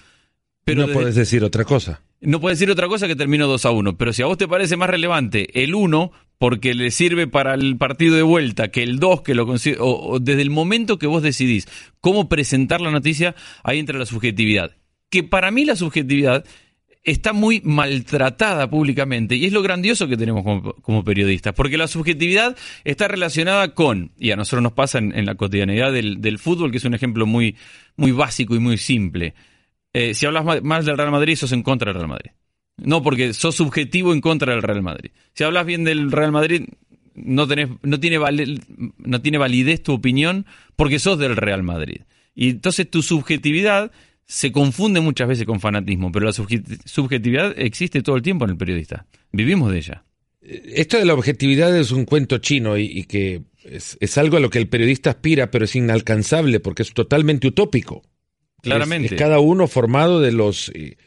pero... 0.63 0.87
No 0.87 0.93
puedes 0.93 1.15
decir 1.15 1.43
otra 1.43 1.65
cosa. 1.65 2.01
No 2.19 2.39
puedes 2.39 2.59
decir 2.59 2.71
otra 2.71 2.87
cosa 2.87 3.07
que 3.07 3.15
terminó 3.15 3.47
2 3.47 3.65
a 3.65 3.71
1, 3.71 3.97
pero 3.97 4.13
si 4.13 4.21
a 4.21 4.27
vos 4.27 4.37
te 4.37 4.47
parece 4.47 4.77
más 4.77 4.89
relevante 4.89 5.63
el 5.63 5.73
1, 5.73 6.11
porque 6.41 6.73
le 6.73 6.89
sirve 6.89 7.27
para 7.27 7.53
el 7.53 7.77
partido 7.77 8.15
de 8.15 8.23
vuelta, 8.23 8.69
que 8.69 8.81
el 8.81 8.97
2, 8.97 9.21
que 9.21 9.35
lo 9.35 9.45
o, 9.45 10.19
desde 10.19 10.41
el 10.41 10.49
momento 10.49 10.97
que 10.97 11.05
vos 11.05 11.21
decidís 11.21 11.67
cómo 11.99 12.29
presentar 12.29 12.81
la 12.81 12.89
noticia, 12.89 13.35
ahí 13.63 13.77
entra 13.77 13.99
la 13.99 14.07
subjetividad. 14.07 14.75
Que 15.11 15.21
para 15.21 15.51
mí 15.51 15.65
la 15.65 15.75
subjetividad 15.75 16.43
está 17.03 17.33
muy 17.33 17.61
maltratada 17.63 18.67
públicamente 18.71 19.35
y 19.35 19.45
es 19.45 19.53
lo 19.53 19.61
grandioso 19.61 20.07
que 20.07 20.17
tenemos 20.17 20.43
como, 20.81 21.03
periodistas, 21.03 21.53
porque 21.53 21.77
la 21.77 21.87
subjetividad 21.87 22.57
está 22.85 23.07
relacionada 23.07 23.75
con, 23.75 24.11
y 24.17 24.31
a 24.31 24.35
nosotros 24.35 24.63
nos 24.63 24.73
pasa 24.73 24.97
en, 24.97 25.23
la 25.27 25.35
cotidianidad 25.35 25.93
del, 25.93 26.39
fútbol, 26.39 26.71
que 26.71 26.77
es 26.77 26.85
un 26.85 26.95
ejemplo 26.95 27.27
muy, 27.27 27.55
muy 27.97 28.13
básico 28.13 28.55
y 28.55 28.59
muy 28.59 28.79
simple. 28.79 29.35
Eh, 29.93 30.15
si 30.15 30.25
hablas 30.25 30.63
más 30.63 30.85
del 30.87 30.97
Real 30.97 31.11
Madrid, 31.11 31.35
sos 31.35 31.51
en 31.51 31.61
contra 31.61 31.91
del 31.91 32.01
Real 32.01 32.09
Madrid. 32.09 32.31
No, 32.83 33.03
porque 33.03 33.33
sos 33.33 33.55
subjetivo 33.55 34.13
en 34.13 34.21
contra 34.21 34.53
del 34.53 34.63
Real 34.63 34.81
Madrid. 34.81 35.11
Si 35.33 35.43
hablas 35.43 35.65
bien 35.65 35.83
del 35.83 36.11
Real 36.11 36.31
Madrid, 36.31 36.63
no, 37.15 37.47
tenés, 37.47 37.69
no, 37.83 37.99
tiene 37.99 38.17
no 38.97 39.21
tiene 39.21 39.37
validez 39.37 39.83
tu 39.83 39.93
opinión 39.93 40.45
porque 40.75 40.99
sos 40.99 41.19
del 41.19 41.35
Real 41.35 41.63
Madrid. 41.63 42.01
Y 42.33 42.49
entonces 42.49 42.89
tu 42.89 43.01
subjetividad 43.01 43.91
se 44.25 44.51
confunde 44.51 45.01
muchas 45.01 45.27
veces 45.27 45.45
con 45.45 45.59
fanatismo, 45.59 46.11
pero 46.11 46.25
la 46.25 46.33
subjetividad 46.33 47.53
existe 47.57 48.01
todo 48.01 48.15
el 48.15 48.21
tiempo 48.21 48.45
en 48.45 48.51
el 48.51 48.57
periodista. 48.57 49.05
Vivimos 49.31 49.71
de 49.71 49.77
ella. 49.77 50.05
Esto 50.41 50.97
de 50.97 51.05
la 51.05 51.13
objetividad 51.13 51.77
es 51.77 51.91
un 51.91 52.05
cuento 52.05 52.37
chino 52.39 52.77
y, 52.77 53.03
que 53.03 53.43
es, 53.63 54.17
algo 54.17 54.37
a 54.37 54.39
lo 54.39 54.49
que 54.49 54.57
el 54.57 54.69
periodista 54.69 55.11
aspira, 55.11 55.51
pero 55.51 55.65
es 55.65 55.75
inalcanzable 55.75 56.59
porque 56.59 56.83
es 56.83 56.93
totalmente 56.93 57.47
utópico. 57.47 58.03
Claramente. 58.61 59.15
Es, 59.15 59.19
cada 59.19 59.39
uno 59.39 59.67
formado 59.67 60.19
de 60.19 60.31
los... 60.31 60.71
Eh, 60.73 60.97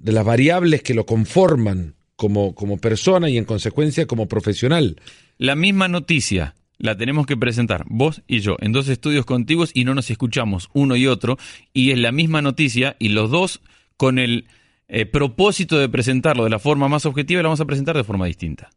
de 0.00 0.12
las 0.12 0.24
variables 0.24 0.82
que 0.82 0.94
lo 0.94 1.06
conforman 1.06 1.94
como, 2.16 2.54
como 2.54 2.78
persona 2.78 3.30
y 3.30 3.38
en 3.38 3.44
consecuencia 3.44 4.06
como 4.06 4.26
profesional. 4.26 5.00
La 5.38 5.54
misma 5.54 5.88
noticia 5.88 6.54
la 6.78 6.96
tenemos 6.96 7.26
que 7.26 7.36
presentar 7.36 7.84
vos 7.86 8.22
y 8.26 8.40
yo 8.40 8.56
en 8.60 8.72
dos 8.72 8.88
estudios 8.88 9.24
contiguos 9.24 9.70
y 9.74 9.84
no 9.84 9.94
nos 9.94 10.10
escuchamos 10.10 10.68
uno 10.72 10.96
y 10.96 11.06
otro 11.06 11.38
y 11.72 11.90
es 11.90 11.98
la 11.98 12.12
misma 12.12 12.40
noticia 12.40 12.96
y 12.98 13.10
los 13.10 13.30
dos 13.30 13.60
con 13.96 14.18
el 14.18 14.46
eh, 14.88 15.06
propósito 15.06 15.78
de 15.78 15.88
presentarlo 15.88 16.44
de 16.44 16.50
la 16.50 16.58
forma 16.58 16.88
más 16.88 17.04
objetiva 17.04 17.42
la 17.42 17.48
vamos 17.48 17.60
a 17.60 17.66
presentar 17.66 17.96
de 17.96 18.04
forma 18.04 18.26
distinta. 18.26 18.70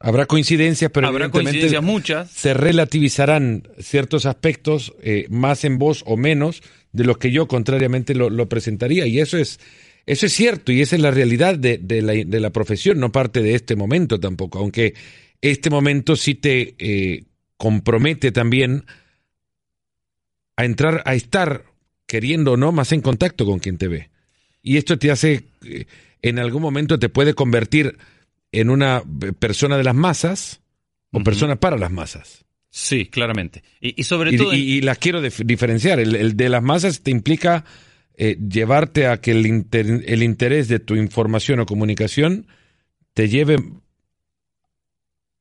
Habrá 0.00 0.26
coincidencias, 0.26 0.90
pero 0.90 1.06
Habrá 1.06 1.30
coincidencias 1.30 1.82
muchas. 1.82 2.28
Se 2.30 2.54
relativizarán 2.54 3.68
ciertos 3.78 4.26
aspectos 4.26 4.92
eh, 5.00 5.26
más 5.30 5.64
en 5.64 5.78
vos 5.78 6.02
o 6.06 6.16
menos 6.16 6.62
de 6.90 7.04
los 7.04 7.18
que 7.18 7.30
yo 7.30 7.46
contrariamente 7.46 8.14
lo, 8.14 8.28
lo 8.28 8.48
presentaría 8.48 9.06
y 9.06 9.20
eso 9.20 9.38
es 9.38 9.60
eso 10.06 10.26
es 10.26 10.32
cierto 10.32 10.72
y 10.72 10.80
esa 10.80 10.96
es 10.96 11.02
la 11.02 11.10
realidad 11.10 11.58
de, 11.58 11.78
la, 12.02 12.12
de 12.12 12.40
la, 12.40 12.50
profesión, 12.50 12.98
no 12.98 13.12
parte 13.12 13.42
de 13.42 13.54
este 13.54 13.76
momento 13.76 14.18
tampoco, 14.18 14.58
aunque 14.58 14.94
este 15.40 15.70
momento 15.70 16.16
sí 16.16 16.34
te 16.34 16.74
eh, 16.78 17.24
compromete 17.56 18.32
también 18.32 18.84
a 20.56 20.64
entrar, 20.64 21.02
a 21.06 21.14
estar, 21.14 21.64
queriendo 22.06 22.52
o 22.52 22.56
no, 22.56 22.72
más 22.72 22.92
en 22.92 23.00
contacto 23.00 23.46
con 23.46 23.58
quien 23.58 23.78
te 23.78 23.88
ve. 23.88 24.10
Y 24.62 24.76
esto 24.76 24.98
te 24.98 25.10
hace, 25.10 25.44
eh, 25.64 25.86
en 26.20 26.38
algún 26.38 26.62
momento 26.62 26.98
te 26.98 27.08
puede 27.08 27.34
convertir 27.34 27.98
en 28.52 28.70
una 28.70 29.02
persona 29.38 29.76
de 29.76 29.84
las 29.84 29.94
masas 29.94 30.60
o 31.10 31.22
persona 31.22 31.56
para 31.56 31.78
las 31.78 31.90
masas. 31.90 32.44
Sí, 32.70 33.06
claramente. 33.06 33.62
Y, 33.80 34.02
sobre 34.04 34.36
todo... 34.36 34.54
Y, 34.54 34.80
las 34.80 34.98
quiero 34.98 35.20
diferenciar. 35.20 36.00
el, 36.00 36.36
de 36.36 36.48
las 36.48 36.62
masas 36.62 37.00
te 37.00 37.10
implica 37.10 37.64
eh, 38.16 38.36
llevarte 38.36 39.06
a 39.06 39.20
que 39.20 39.32
el, 39.32 39.66
el 39.72 40.22
interés 40.22 40.68
de 40.68 40.78
tu 40.78 40.96
información 40.96 41.60
o 41.60 41.66
comunicación 41.66 42.46
te 43.14 43.28
lleve 43.28 43.56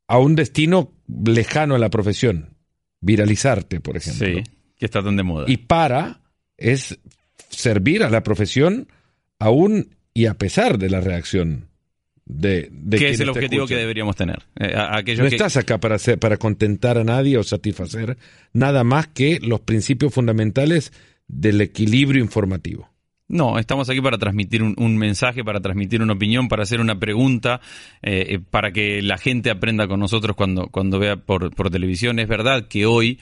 a 0.08 0.18
un 0.20 0.36
destino 0.36 0.92
lejano 1.26 1.76
a 1.76 1.80
la 1.80 1.90
profesión, 1.90 2.50
viralizarte, 3.00 3.80
por 3.80 3.98
ejemplo. 3.98 4.28
Sí, 4.28 4.44
que 4.78 4.86
está 4.86 5.04
tan 5.04 5.16
de 5.16 5.24
moda. 5.24 5.46
Y 5.48 5.58
para 5.58 6.22
es 6.58 7.00
servir 7.50 8.04
a 8.04 8.10
la 8.10 8.24
profesión 8.24 8.88
aún 9.40 9.96
y 10.14 10.26
a 10.26 10.34
pesar 10.34 10.78
de 10.78 10.90
la 10.90 11.02
reacción 11.02 11.70
de, 12.26 12.70
de 12.72 12.98
¿Qué 12.98 13.10
es 13.10 13.20
el 13.20 13.30
objetivo 13.30 13.68
que 13.68 13.76
deberíamos 13.76 14.16
tener? 14.16 14.44
Eh, 14.60 14.74
no 15.18 15.26
estás 15.26 15.58
acá 15.58 15.80
para, 15.80 15.98
para 16.20 16.38
contentar 16.38 16.98
a 16.98 17.04
nadie 17.04 17.38
o 17.38 17.44
satisfacer 17.44 18.18
nada 18.54 18.84
más 18.84 19.08
que 19.08 19.40
los 19.42 19.62
principios 19.62 20.14
fundamentales 20.14 20.94
del 21.32 21.62
equilibrio 21.62 22.22
informativo. 22.22 22.90
No, 23.28 23.58
estamos 23.58 23.90
aquí 23.90 24.02
para 24.02 24.18
transmitir 24.18 24.62
un, 24.62 24.98
mensaje, 24.98 25.42
para 25.42 25.62
transmitir 25.62 26.02
una 26.02 26.12
opinión, 26.14 26.50
para 26.50 26.64
hacer 26.64 26.82
una 26.82 27.00
pregunta, 27.00 27.62
eh, 28.02 28.26
eh, 28.28 28.40
para 28.40 28.74
que 28.74 29.02
la 29.02 29.18
gente 29.18 29.50
aprenda 29.50 29.88
con 29.88 30.02
nosotros 30.02 30.36
cuando, 30.36 30.68
cuando 30.68 31.00
vea 31.00 31.16
por, 31.16 31.56
por 31.56 31.70
televisión. 31.70 32.20
Es 32.20 32.28
verdad 32.28 32.68
que 32.68 32.86
hoy 32.86 33.20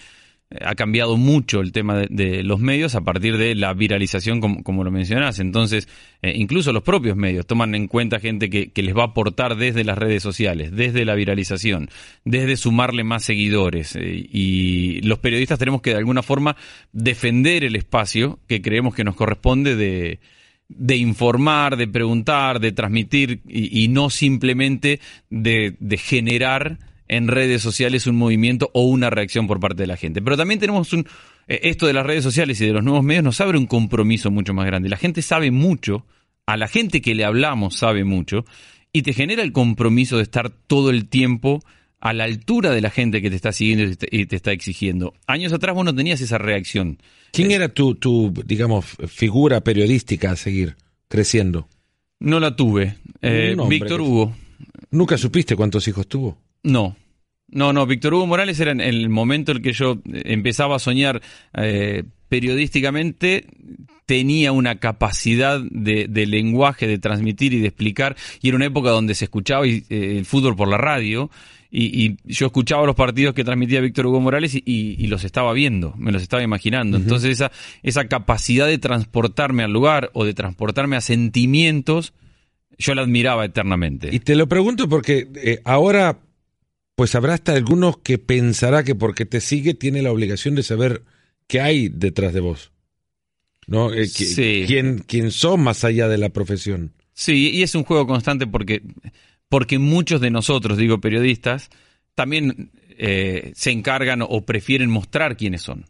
ha 0.62 0.74
cambiado 0.74 1.15
mucho 1.15 1.62
el 1.62 1.72
tema 1.72 1.96
de, 2.10 2.44
los 2.44 2.60
medios 2.60 2.96
a 2.96 3.01
partir 3.01 3.38
de 3.38 3.53
la 3.53 3.74
viralización, 3.74 4.41
como, 4.41 4.84
lo 4.84 4.89
mencionás. 4.89 5.38
Entonces, 5.38 5.88
eh, 6.24 6.34
incluso 6.36 6.74
los 6.74 6.82
propios 6.82 7.15
medios 7.15 7.46
toman 7.46 7.75
en 7.75 7.88
cuenta 7.88 8.20
gente 8.20 8.50
que, 8.50 8.72
les 8.82 8.98
va 8.98 9.03
a 9.03 9.08
aportar 9.08 9.58
desde 9.58 9.84
las 9.84 9.98
redes 9.98 10.24
sociales, 10.24 10.72
desde 10.72 11.06
la 11.06 11.13
viralización, 11.13 11.89
desde 12.25 12.58
sumarle 12.58 13.03
más 13.03 13.24
seguidores. 13.24 13.96
Eh, 13.96 14.27
y 14.32 15.01
los 15.01 15.20
periodistas 15.20 15.60
tenemos 15.60 15.82
que 15.82 15.91
de 15.91 15.98
alguna 15.98 16.24
forma 16.24 16.56
defender 16.91 17.63
el 17.63 17.75
espacio 17.75 18.39
que 18.48 18.62
creemos 18.62 18.96
que 18.96 19.03
nos 19.03 19.15
corresponde 19.15 19.75
de, 19.75 20.20
de 20.68 20.98
informar, 20.98 21.77
de 21.77 21.88
preguntar, 21.88 22.60
de 22.60 22.72
transmitir 22.72 23.41
y, 23.48 23.88
no 23.89 24.10
simplemente 24.10 25.00
de, 25.29 25.75
de 25.79 25.98
generar 25.98 26.79
en 27.10 27.28
redes 27.28 27.62
sociales 27.62 28.08
un 28.08 28.16
movimiento 28.16 28.70
o 28.74 28.84
una 28.84 29.10
reacción 29.10 29.48
por 29.48 29.60
parte 29.60 29.84
de 29.84 29.88
la 29.88 29.98
gente. 29.98 30.22
Pero 30.22 30.38
también 30.38 30.60
tenemos 30.60 30.94
un, 30.94 31.08
eh, 31.48 31.60
esto 31.63 31.88
de 31.88 31.94
las 31.94 32.06
redes 32.06 32.24
sociales 32.24 32.62
y 32.62 32.66
de 32.66 32.74
los 32.74 32.84
nuevos 32.84 33.04
medios 33.04 33.24
nos 33.24 33.42
abre 33.42 33.58
un 33.58 33.66
compromiso 33.66 34.32
mucho 34.32 34.54
más 34.54 34.66
grande. 34.66 34.88
La 34.88 34.98
gente 34.98 35.22
sabe 35.22 35.51
mucho, 35.51 36.06
a 36.46 36.56
la 36.56 36.68
gente 36.68 37.01
que 37.01 37.16
le 37.16 37.25
hablamos 37.25 37.75
sabe 37.75 38.06
mucho, 38.06 38.46
y 38.94 39.01
te 39.01 39.13
genera 39.13 39.44
el 39.44 39.51
compromiso 39.51 40.18
de 40.18 40.24
estar 40.24 40.50
todo 40.50 40.92
el 40.92 41.10
tiempo 41.10 41.62
a 42.00 42.13
la 42.13 42.24
altura 42.24 42.72
de 42.72 42.82
la 42.82 42.92
gente 42.92 43.22
que 43.22 43.30
te 43.30 43.36
está 43.36 43.51
siguiendo 43.51 43.84
y 44.10 44.25
te, 44.25 44.36
está 44.36 44.51
exigiendo. 44.51 45.13
Años 45.28 45.51
atrás 45.51 45.75
vos 45.75 45.84
no 45.84 45.94
tenías 45.94 46.22
esa 46.22 46.38
reacción. 46.38 47.00
¿Quién 47.34 47.51
era 47.51 47.70
tu, 47.70 47.96
tu, 47.96 48.34
digamos, 48.46 48.86
figura 49.08 49.62
periodística 49.62 50.32
a 50.32 50.36
seguir 50.36 50.78
creciendo? 51.08 51.68
No 52.20 52.39
la 52.39 52.56
tuve. 52.56 52.96
Eh, 53.22 53.56
Víctor 53.68 54.01
Hugo. 54.01 54.34
¿Nunca 54.92 55.18
supiste 55.18 55.56
cuántos 55.56 55.88
hijos 55.88 56.08
tuvo? 56.08 56.38
No. 56.63 56.96
No, 57.48 57.74
no, 57.74 57.86
Víctor 57.88 58.13
Hugo 58.13 58.28
Morales 58.28 58.60
era 58.60 58.72
en 58.72 58.82
el 58.82 59.10
momento 59.10 59.51
en 59.51 59.58
el 59.58 59.63
que 59.63 59.74
yo 59.74 60.00
empezaba 60.06 60.75
a 60.75 60.80
soñar 60.80 61.22
eh, 61.56 62.04
periodísticamente, 62.28 63.48
tenía 64.06 64.51
una 64.51 64.80
capacidad 64.80 65.60
de, 65.60 66.08
lenguaje, 66.28 66.88
de 66.88 67.00
transmitir 67.00 67.54
y 67.54 67.60
de 67.60 67.68
explicar, 67.68 68.16
y 68.42 68.50
era 68.50 68.58
una 68.58 68.68
época 68.68 68.92
donde 68.92 69.16
se 69.16 69.25
escuchaba 69.25 69.66
eh, 69.66 69.84
el 69.89 70.25
fútbol 70.25 70.56
por 70.56 70.68
la 70.68 70.78
radio, 70.78 71.32
y, 71.72 72.18
yo 72.24 72.48
escuchaba 72.48 72.86
los 72.86 72.96
partidos 72.96 73.36
que 73.36 73.44
transmitía 73.44 73.80
Víctor 73.82 74.08
Hugo 74.08 74.20
Morales 74.20 74.56
y, 74.56 75.08
los 75.08 75.24
estaba 75.24 75.54
viendo, 75.54 75.94
me 75.98 76.12
los 76.12 76.22
estaba 76.22 76.42
imaginando. 76.42 76.98
Entonces 76.98 77.32
esa, 77.32 77.51
esa 77.84 78.08
capacidad 78.08 78.66
de 78.66 78.80
transportarme 78.80 79.63
al 79.63 79.72
lugar 79.72 80.10
o 80.13 80.25
de 80.25 80.34
transportarme 80.34 80.96
a 80.96 81.01
sentimientos, 81.01 82.13
yo 82.80 82.96
la 82.96 83.04
admiraba 83.04 83.46
eternamente. 83.46 84.10
Y 84.12 84.20
te 84.20 84.36
lo 84.36 84.48
pregunto 84.48 84.89
porque 84.89 85.28
eh, 85.36 85.60
ahora 85.63 86.18
pues 87.00 87.15
habrá 87.15 87.36
hasta 87.36 87.53
algunos 87.53 88.00
que 88.00 88.18
pensará 88.18 88.84
que 88.84 88.94
porque 88.94 89.25
te 89.25 89.39
sigue 89.39 89.74
tiene 89.74 90.01
la 90.01 90.12
obligación 90.12 90.53
de 90.56 90.63
saber 90.63 91.03
qué 91.48 91.62
hay 91.62 91.88
detrás 91.88 92.34
de 92.34 92.41
vos. 92.41 92.74
¿No? 93.68 93.94
Eh, 93.94 94.10
¿quién, 94.68 95.06
¿Quién 95.08 95.32
sos 95.32 95.58
más 95.58 95.86
allá 95.86 96.10
de 96.10 96.18
la 96.18 96.27
profesión? 96.27 96.91
Sí, 97.13 97.51
y 97.51 97.63
es 97.63 97.74
un 97.74 97.86
juego 97.86 98.06
constante 98.06 98.48
porque, 98.48 98.82
porque 99.48 99.79
muchos 99.79 100.20
de 100.20 100.29
nosotros, 100.29 100.77
digo 100.77 101.00
periodistas, 101.00 101.70
también 102.15 102.72
eh, 102.89 103.53
se 103.56 103.72
encargan 103.72 104.22
o 104.22 104.46
prefieren 104.46 104.89
mostrar 104.89 105.38
quiénes 105.38 105.62
son 105.62 105.86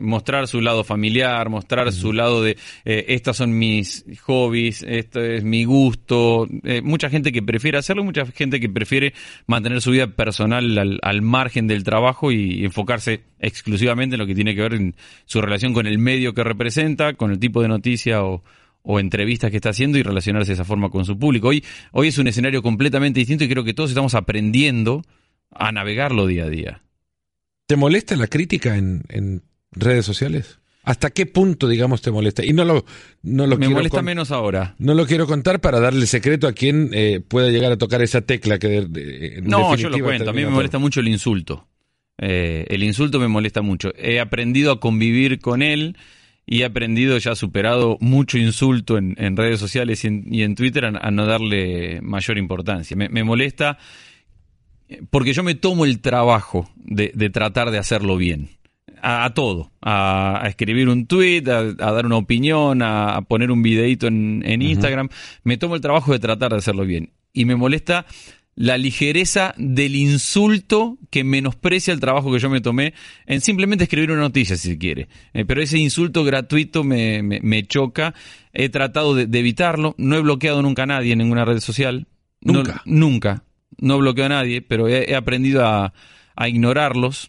mostrar 0.00 0.48
su 0.48 0.60
lado 0.60 0.84
familiar, 0.84 1.48
mostrar 1.50 1.92
su 1.92 2.12
lado 2.12 2.42
de 2.42 2.56
eh, 2.84 3.04
estas 3.08 3.36
son 3.36 3.58
mis 3.58 4.04
hobbies, 4.22 4.82
esto 4.82 5.20
es 5.20 5.44
mi 5.44 5.64
gusto. 5.64 6.48
Eh, 6.64 6.80
mucha 6.82 7.10
gente 7.10 7.32
que 7.32 7.42
prefiere 7.42 7.78
hacerlo, 7.78 8.02
mucha 8.02 8.24
gente 8.26 8.58
que 8.58 8.68
prefiere 8.68 9.12
mantener 9.46 9.82
su 9.82 9.90
vida 9.90 10.06
personal 10.06 10.98
al, 11.02 11.22
margen 11.22 11.66
del 11.66 11.84
trabajo 11.84 12.32
y 12.32 12.64
enfocarse 12.64 13.20
exclusivamente 13.38 14.14
en 14.14 14.20
lo 14.20 14.26
que 14.26 14.34
tiene 14.34 14.54
que 14.54 14.62
ver 14.62 14.74
en 14.74 14.96
su 15.26 15.40
relación 15.42 15.74
con 15.74 15.86
el 15.86 15.98
medio 15.98 16.32
que 16.32 16.42
representa, 16.42 17.14
con 17.14 17.30
el 17.30 17.38
tipo 17.38 17.60
de 17.60 17.68
noticia 17.68 18.24
o, 18.24 18.42
o 18.82 18.98
entrevistas 18.98 19.50
que 19.50 19.56
está 19.56 19.70
haciendo 19.70 19.98
y 19.98 20.02
relacionarse 20.02 20.52
de 20.52 20.54
esa 20.54 20.64
forma 20.64 20.88
con 20.88 21.04
su 21.04 21.18
público. 21.18 21.48
Hoy, 21.48 21.62
hoy 21.92 22.08
es 22.08 22.18
un 22.18 22.28
escenario 22.28 22.62
completamente 22.62 23.20
distinto 23.20 23.44
y 23.44 23.48
creo 23.48 23.64
que 23.64 23.74
todos 23.74 23.90
estamos 23.90 24.14
aprendiendo 24.14 25.02
a 25.50 25.70
navegarlo 25.70 26.26
día 26.26 26.44
a 26.44 26.48
día. 26.48 26.82
¿Te 27.66 27.76
molesta 27.76 28.16
la 28.16 28.26
crítica 28.26 28.76
en, 28.76 29.04
en 29.08 29.42
redes 29.72 30.04
sociales? 30.06 30.58
¿Hasta 30.84 31.10
qué 31.10 31.26
punto, 31.26 31.68
digamos, 31.68 32.02
te 32.02 32.10
molesta? 32.10 32.44
Y 32.44 32.52
no 32.52 32.64
lo, 32.64 32.84
no 33.22 33.46
lo 33.46 33.56
Me 33.56 33.68
molesta 33.68 34.02
menos 34.02 34.32
ahora. 34.32 34.74
No 34.78 34.94
lo 34.94 35.06
quiero 35.06 35.28
contar 35.28 35.60
para 35.60 35.78
darle 35.78 36.06
secreto 36.06 36.48
a 36.48 36.52
quien 36.52 36.90
eh, 36.92 37.20
pueda 37.20 37.50
llegar 37.50 37.70
a 37.70 37.78
tocar 37.78 38.02
esa 38.02 38.22
tecla 38.22 38.58
que 38.58 39.40
No, 39.42 39.76
yo 39.76 39.90
lo 39.90 39.98
cuento. 40.00 40.30
A 40.30 40.32
mí 40.32 40.44
me 40.44 40.50
molesta 40.50 40.78
mucho 40.78 40.98
el 41.00 41.08
insulto. 41.08 41.68
Eh, 42.18 42.66
el 42.68 42.82
insulto 42.82 43.20
me 43.20 43.28
molesta 43.28 43.62
mucho. 43.62 43.92
He 43.96 44.18
aprendido 44.18 44.72
a 44.72 44.80
convivir 44.80 45.38
con 45.38 45.62
él 45.62 45.96
y 46.46 46.62
he 46.62 46.64
aprendido, 46.64 47.16
ya 47.18 47.36
superado 47.36 47.96
mucho 48.00 48.36
insulto 48.36 48.98
en, 48.98 49.36
redes 49.36 49.60
sociales 49.60 50.04
y 50.04 50.42
en, 50.42 50.54
Twitter 50.56 50.84
a, 50.84 51.10
no 51.12 51.26
darle 51.26 52.00
mayor 52.02 52.38
importancia. 52.38 52.96
Me, 52.96 53.22
molesta 53.22 53.78
porque 55.10 55.32
yo 55.32 55.44
me 55.44 55.54
tomo 55.54 55.84
el 55.84 56.00
trabajo 56.00 56.68
de 56.74 57.30
tratar 57.30 57.70
de 57.70 57.78
hacerlo 57.78 58.16
bien 58.16 58.50
a, 59.02 59.32
todo, 59.34 59.72
a, 59.80 60.44
escribir 60.46 60.88
un 60.88 61.06
tweet, 61.06 61.42
a, 61.48 61.74
dar 61.74 62.06
una 62.06 62.16
opinión, 62.16 62.82
a, 62.82 63.22
poner 63.22 63.50
un 63.50 63.62
videito 63.62 64.06
en, 64.06 64.62
Instagram. 64.62 65.08
Me 65.44 65.56
tomo 65.56 65.74
el 65.74 65.80
trabajo 65.80 66.12
de 66.12 66.18
tratar 66.18 66.52
de 66.52 66.58
hacerlo 66.58 66.84
bien. 66.84 67.12
Y 67.32 67.44
me 67.44 67.56
molesta 67.56 68.06
la 68.54 68.76
ligereza 68.76 69.54
del 69.56 69.96
insulto 69.96 70.98
que 71.10 71.24
menosprecia 71.24 71.92
el 71.92 72.00
trabajo 72.00 72.30
que 72.30 72.38
yo 72.38 72.50
me 72.50 72.60
tomé 72.60 72.92
en 73.26 73.40
simplemente 73.40 73.84
escribir 73.84 74.10
una 74.10 74.20
noticia, 74.20 74.56
si 74.56 74.68
se 74.68 74.78
quiere. 74.78 75.08
Eh, 75.32 75.44
pero 75.46 75.62
ese 75.62 75.78
insulto 75.78 76.22
gratuito 76.22 76.84
me, 76.84 77.22
me, 77.22 77.66
choca. 77.66 78.14
He 78.52 78.68
tratado 78.68 79.14
de, 79.14 79.38
evitarlo. 79.38 79.94
No 79.98 80.16
he 80.16 80.20
bloqueado 80.20 80.62
nunca 80.62 80.82
a 80.82 80.86
nadie 80.86 81.12
en 81.12 81.18
ninguna 81.18 81.44
red 81.44 81.60
social. 81.60 82.06
Nunca. 82.40 82.82
nunca. 82.84 83.44
No 83.78 83.98
bloqueo 83.98 84.26
a 84.26 84.28
nadie, 84.28 84.60
pero 84.60 84.86
he 84.86 85.14
aprendido 85.14 85.64
a, 85.64 85.94
a 86.36 86.48
ignorarlos. 86.48 87.28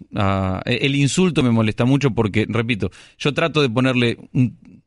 E, 0.66 0.78
el 0.82 0.96
insulto 0.96 1.44
me 1.44 1.52
molesta 1.52 1.86
mucho 1.86 2.12
porque, 2.12 2.46
repito, 2.48 2.92
yo 3.18 3.34
trato 3.34 3.62
de 3.62 3.70
ponerle 3.70 4.18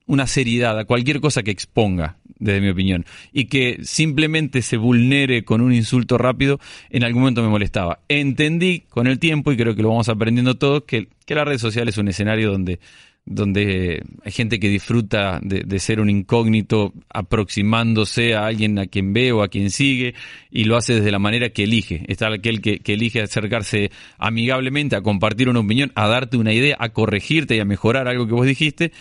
una 0.06 0.26
seriedad 0.26 0.78
a 0.78 0.84
cualquier 0.84 1.20
cosa 1.20 1.42
que 1.42 1.50
exponga, 1.50 2.18
desde 2.38 2.60
mi 2.60 2.68
opinión, 2.68 3.04
y 3.32 3.46
que 3.46 3.78
simplemente 3.82 4.62
se 4.62 4.76
vulnere 4.76 5.44
con 5.44 5.60
un 5.60 5.72
insulto 5.72 6.18
rápido, 6.18 6.60
en 6.90 7.04
algún 7.04 7.22
momento 7.22 7.42
me 7.42 7.48
molestaba. 7.48 8.00
Entendí 8.08 8.84
con 8.88 9.06
el 9.06 9.18
tiempo, 9.18 9.52
y 9.52 9.56
creo 9.56 9.74
que 9.74 9.82
lo 9.82 9.88
vamos 9.88 10.08
aprendiendo 10.08 10.56
todos, 10.56 10.84
que, 10.84 11.08
que 11.24 11.34
la 11.34 11.44
red 11.44 11.58
social 11.58 11.88
es 11.88 11.98
un 11.98 12.08
escenario 12.08 12.52
donde 12.52 12.78
donde 13.26 14.04
hay 14.24 14.32
gente 14.32 14.60
que 14.60 14.68
disfruta 14.68 15.40
de, 15.42 15.78
ser 15.80 16.00
un 16.00 16.08
incógnito 16.08 16.94
aproximándose 17.10 18.34
a 18.34 18.46
alguien 18.46 18.78
a 18.78 18.86
quien 18.86 19.12
ve 19.12 19.32
o 19.32 19.42
a 19.42 19.48
quien 19.48 19.70
sigue 19.70 20.14
y 20.50 20.64
lo 20.64 20.76
hace 20.76 20.94
desde 20.94 21.10
la 21.10 21.18
manera 21.18 21.50
que 21.50 21.64
elige. 21.64 22.04
Está 22.06 22.32
aquel 22.32 22.60
que, 22.60 22.80
elige 22.86 23.20
acercarse 23.20 23.90
amigablemente 24.16 24.94
a 24.94 25.02
compartir 25.02 25.48
una 25.48 25.58
opinión, 25.58 25.90
a 25.96 26.06
darte 26.06 26.36
una 26.36 26.52
idea, 26.52 26.76
a 26.78 26.90
corregirte 26.90 27.56
y 27.56 27.60
a 27.60 27.64
mejorar 27.64 28.06
algo 28.06 28.26
que 28.28 28.34
vos 28.34 28.46
dijiste. 28.46 28.92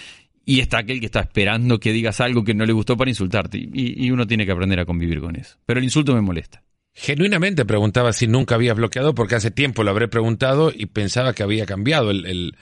Y 0.43 0.59
está 0.59 0.79
aquel 0.79 0.99
que 0.99 1.05
está 1.05 1.21
esperando 1.21 1.79
que 1.79 1.91
digas 1.91 2.19
algo 2.19 2.43
que 2.43 2.53
no 2.53 2.65
le 2.65 2.73
gustó 2.73 2.97
para 2.97 3.09
insultarte. 3.09 3.57
Y, 3.57 4.09
uno 4.09 4.27
tiene 4.27 4.45
que 4.45 4.51
aprender 4.51 4.79
a 4.79 4.85
convivir 4.85 5.19
con 5.19 5.35
eso. 5.35 5.57
Pero 5.65 5.79
el 5.79 5.83
insulto 5.83 6.13
me 6.13 6.21
molesta. 6.21 6.63
Genuinamente 6.93 7.65
preguntaba 7.65 8.13
si 8.13 8.27
nunca 8.27 8.55
habías 8.55 8.75
bloqueado, 8.75 9.13
porque 9.15 9.35
hace 9.35 9.51
tiempo 9.51 9.83
lo 9.83 9.91
habré 9.91 10.07
preguntado 10.07 10.71
y 10.75 10.85
pensaba 10.87 11.33
que 11.33 11.43
había 11.43 11.65
cambiado 11.65 12.11
el 12.11 12.25
el 12.25 12.55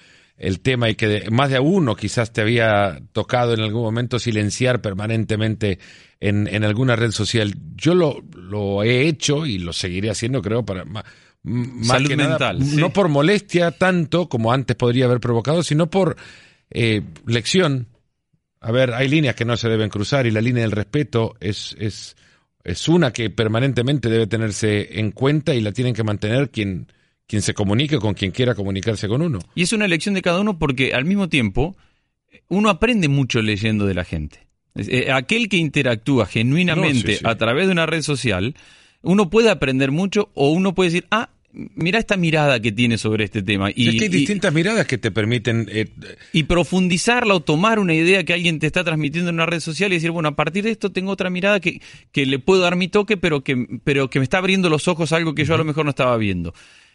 tema 0.61 0.89
y 0.89 0.95
que 0.95 1.29
más 1.31 1.49
de 1.49 1.59
uno 1.59 1.95
quizás 1.95 2.33
te 2.33 2.41
había 2.41 3.01
tocado 3.11 3.53
en 3.53 3.61
algún 3.61 3.83
momento 3.83 4.19
silenciar 4.19 4.81
permanentemente 4.81 5.79
en, 6.19 6.47
en 6.47 6.63
alguna 6.63 6.95
red 6.95 7.11
social. 7.11 7.53
Yo 7.75 7.93
lo, 7.93 8.23
lo, 8.35 8.83
he 8.83 9.07
hecho 9.07 9.45
y 9.45 9.59
lo 9.59 9.73
seguiré 9.73 10.09
haciendo, 10.09 10.41
creo, 10.41 10.65
para 10.65 10.85
más, 10.85 11.03
que 12.07 12.15
mental, 12.15 12.59
no 12.77 12.91
por 12.91 13.09
molestia 13.09 13.71
tanto 13.71 14.29
como 14.29 14.53
antes 14.53 14.75
podría 14.75 15.05
haber 15.05 15.19
provocado, 15.19 15.61
sino 15.61 15.89
por 15.89 16.15
eh, 16.69 17.01
lección. 17.25 17.87
A 18.61 18.71
ver, 18.71 18.93
hay 18.93 19.09
líneas 19.09 19.35
que 19.35 19.45
no 19.45 19.57
se 19.57 19.69
deben 19.69 19.89
cruzar 19.89 20.25
y 20.25 20.31
la 20.31 20.39
línea 20.39 20.63
del 20.63 20.71
respeto 20.71 21.35
es, 21.41 21.75
es, 21.77 22.15
es 22.63 22.87
una 22.87 23.11
que 23.11 23.29
permanentemente 23.29 24.09
debe 24.09 24.25
tenerse 24.25 24.99
en 24.99 25.11
cuenta 25.11 25.53
y 25.53 25.59
la 25.59 25.73
tienen 25.73 25.93
que 25.93 26.03
mantener 26.03 26.49
quien, 26.49 26.87
quien 27.27 27.41
se 27.41 27.53
comunique 27.53 27.99
con 27.99 28.13
quien 28.13 28.31
quiera 28.31 28.55
comunicarse 28.55 29.07
con 29.07 29.21
uno. 29.21 29.39
Y 29.55 29.63
es 29.63 29.73
una 29.73 29.85
elección 29.85 30.15
de 30.15 30.21
cada 30.21 30.39
uno 30.39 30.59
porque 30.59 30.93
al 30.93 31.05
mismo 31.05 31.29
tiempo 31.29 31.75
uno 32.47 32.69
aprende 32.69 33.07
mucho 33.07 33.41
leyendo 33.41 33.85
de 33.85 33.93
la 33.93 34.03
gente. 34.03 34.47
Eh, 34.75 35.11
aquel 35.11 35.49
que 35.49 35.57
interactúa 35.57 36.25
genuinamente 36.25 37.19
a 37.23 37.35
través 37.35 37.67
de 37.67 37.73
una 37.73 37.85
red 37.85 38.01
social, 38.01 38.55
uno 39.01 39.29
puede 39.29 39.49
aprender 39.49 39.91
mucho 39.91 40.29
o 40.33 40.49
uno 40.49 40.73
puede 40.73 40.89
decir, 40.89 41.05
ah, 41.11 41.29
mira 41.53 41.99
esta 41.99 42.17
mirada 42.17 42.59
que 42.59 42.71
tiene 42.71 42.97
sobre 42.97 43.25
este 43.25 43.43
tema. 43.43 43.69
Y, 43.73 43.89
es 43.89 43.95
que 43.95 44.03
hay 44.05 44.09
distintas 44.09 44.51
miradas 44.51 44.87
que 44.87 44.97
te 44.97 45.11
permiten... 45.11 45.67
Eh, 45.71 45.87
y 46.31 46.43
profundizarla 46.43 47.35
o 47.35 47.39
tomar 47.39 47.77
una 47.77 47.93
idea 47.93 48.23
que 48.23 48.33
alguien 48.33 48.59
te 48.59 48.65
está 48.65 48.83
transmitiendo 48.83 49.29
en 49.29 49.35
una 49.35 49.45
red 49.45 49.59
social 49.59 49.91
y 49.91 49.95
decir, 49.95 50.11
bueno, 50.11 50.29
a 50.29 50.35
partir 50.35 50.63
de 50.63 50.71
esto 50.71 50.91
tengo 50.91 51.11
otra 51.11 51.29
mirada 51.29 51.59
que, 51.59 51.79
que 52.11 52.25
le 52.25 52.39
puedo 52.39 52.61
dar 52.61 52.75
mi 52.75 52.87
toque, 52.87 53.15
pero 53.15 53.43
que, 53.43 53.79
pero 53.83 54.09
que 54.09 54.19
me 54.19 54.23
está 54.23 54.39
abriendo 54.39 54.69
los 54.69 54.87
ojos 54.87 55.13
a 55.13 55.17
algo 55.17 55.35
que 55.35 55.45
yo 55.45 55.53
a 55.53 55.57
lo 55.57 55.65
mejor 55.65 55.85
no 55.85 55.91
estaba 55.91 56.17
viendo. 56.17 56.53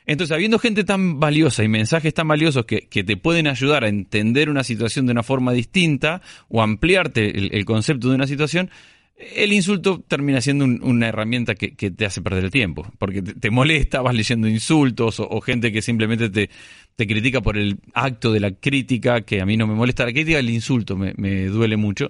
Entonces, 0.08 0.34
habiendo 0.34 0.58
gente 0.58 0.84
tan 0.84 1.20
valiosa 1.20 1.62
y 1.62 1.68
mensajes 1.68 2.14
tan 2.14 2.26
valiosos 2.26 2.64
que, 2.64 2.88
que 2.88 3.04
te 3.04 3.18
pueden 3.18 3.46
ayudar 3.46 3.84
a 3.84 3.88
entender 3.88 4.48
una 4.48 4.64
situación 4.64 5.04
de 5.04 5.12
una 5.12 5.22
forma 5.22 5.52
distinta 5.52 6.22
o 6.48 6.62
ampliarte 6.62 7.36
el, 7.54 7.64
concepto 7.66 8.08
de 8.08 8.14
una 8.14 8.26
situación, 8.26 8.70
el 9.18 9.52
insulto 9.52 10.02
termina 10.08 10.40
siendo 10.40 10.64
una 10.64 11.08
herramienta 11.08 11.54
que, 11.54 11.68
te 11.90 12.06
hace 12.06 12.22
perder 12.22 12.44
el 12.44 12.50
tiempo, 12.50 12.90
porque 12.98 13.20
te, 13.20 13.50
molesta, 13.50 14.00
vas 14.00 14.14
leyendo 14.14 14.48
insultos 14.48 15.20
o, 15.20 15.40
gente 15.42 15.72
que 15.72 15.82
simplemente 15.82 16.30
te, 16.30 16.48
te, 16.96 17.06
critica 17.06 17.42
por 17.42 17.58
el 17.58 17.76
acto 17.92 18.32
de 18.32 18.40
la 18.40 18.52
crítica, 18.52 19.20
que 19.20 19.42
a 19.42 19.44
mí 19.44 19.58
no 19.58 19.66
me 19.66 19.74
molesta 19.74 20.06
la 20.06 20.12
crítica, 20.12 20.38
el 20.38 20.48
insulto 20.48 20.96
me, 20.96 21.44
duele 21.48 21.76
mucho. 21.76 22.08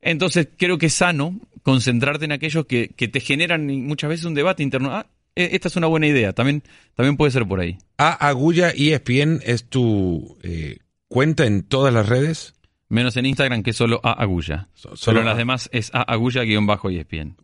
Entonces 0.00 0.48
creo 0.56 0.78
que 0.78 0.86
es 0.86 0.94
sano 0.94 1.38
concentrarte 1.62 2.24
en 2.24 2.32
aquellos 2.32 2.64
que, 2.64 2.88
te 2.88 3.20
generan 3.20 3.66
muchas 3.82 4.08
veces 4.08 4.24
un 4.24 4.32
debate 4.32 4.62
interno. 4.62 4.94
Ah, 4.94 5.06
esta 5.34 5.68
es 5.68 5.76
una 5.76 5.86
buena 5.86 6.06
idea, 6.06 6.32
también, 6.32 6.62
también 6.94 7.16
puede 7.16 7.32
ser 7.32 7.46
por 7.46 7.60
ahí. 7.60 7.78
A 7.98 8.12
Agulla 8.12 8.70
ESPN 8.70 9.40
es 9.44 9.68
tu 9.68 10.38
eh, 10.42 10.78
cuenta 11.08 11.46
en 11.46 11.62
todas 11.62 11.92
las 11.92 12.08
redes. 12.08 12.54
Menos 12.88 13.16
en 13.16 13.26
Instagram, 13.26 13.62
que 13.62 13.70
es 13.70 13.76
solo 13.76 14.00
a 14.04 14.12
Agulla. 14.12 14.68
solo 14.74 15.20
en 15.20 15.26
las 15.26 15.36
demás 15.36 15.68
es 15.72 15.90
a 15.94 16.02
Agulla-ESPN. 16.02 17.36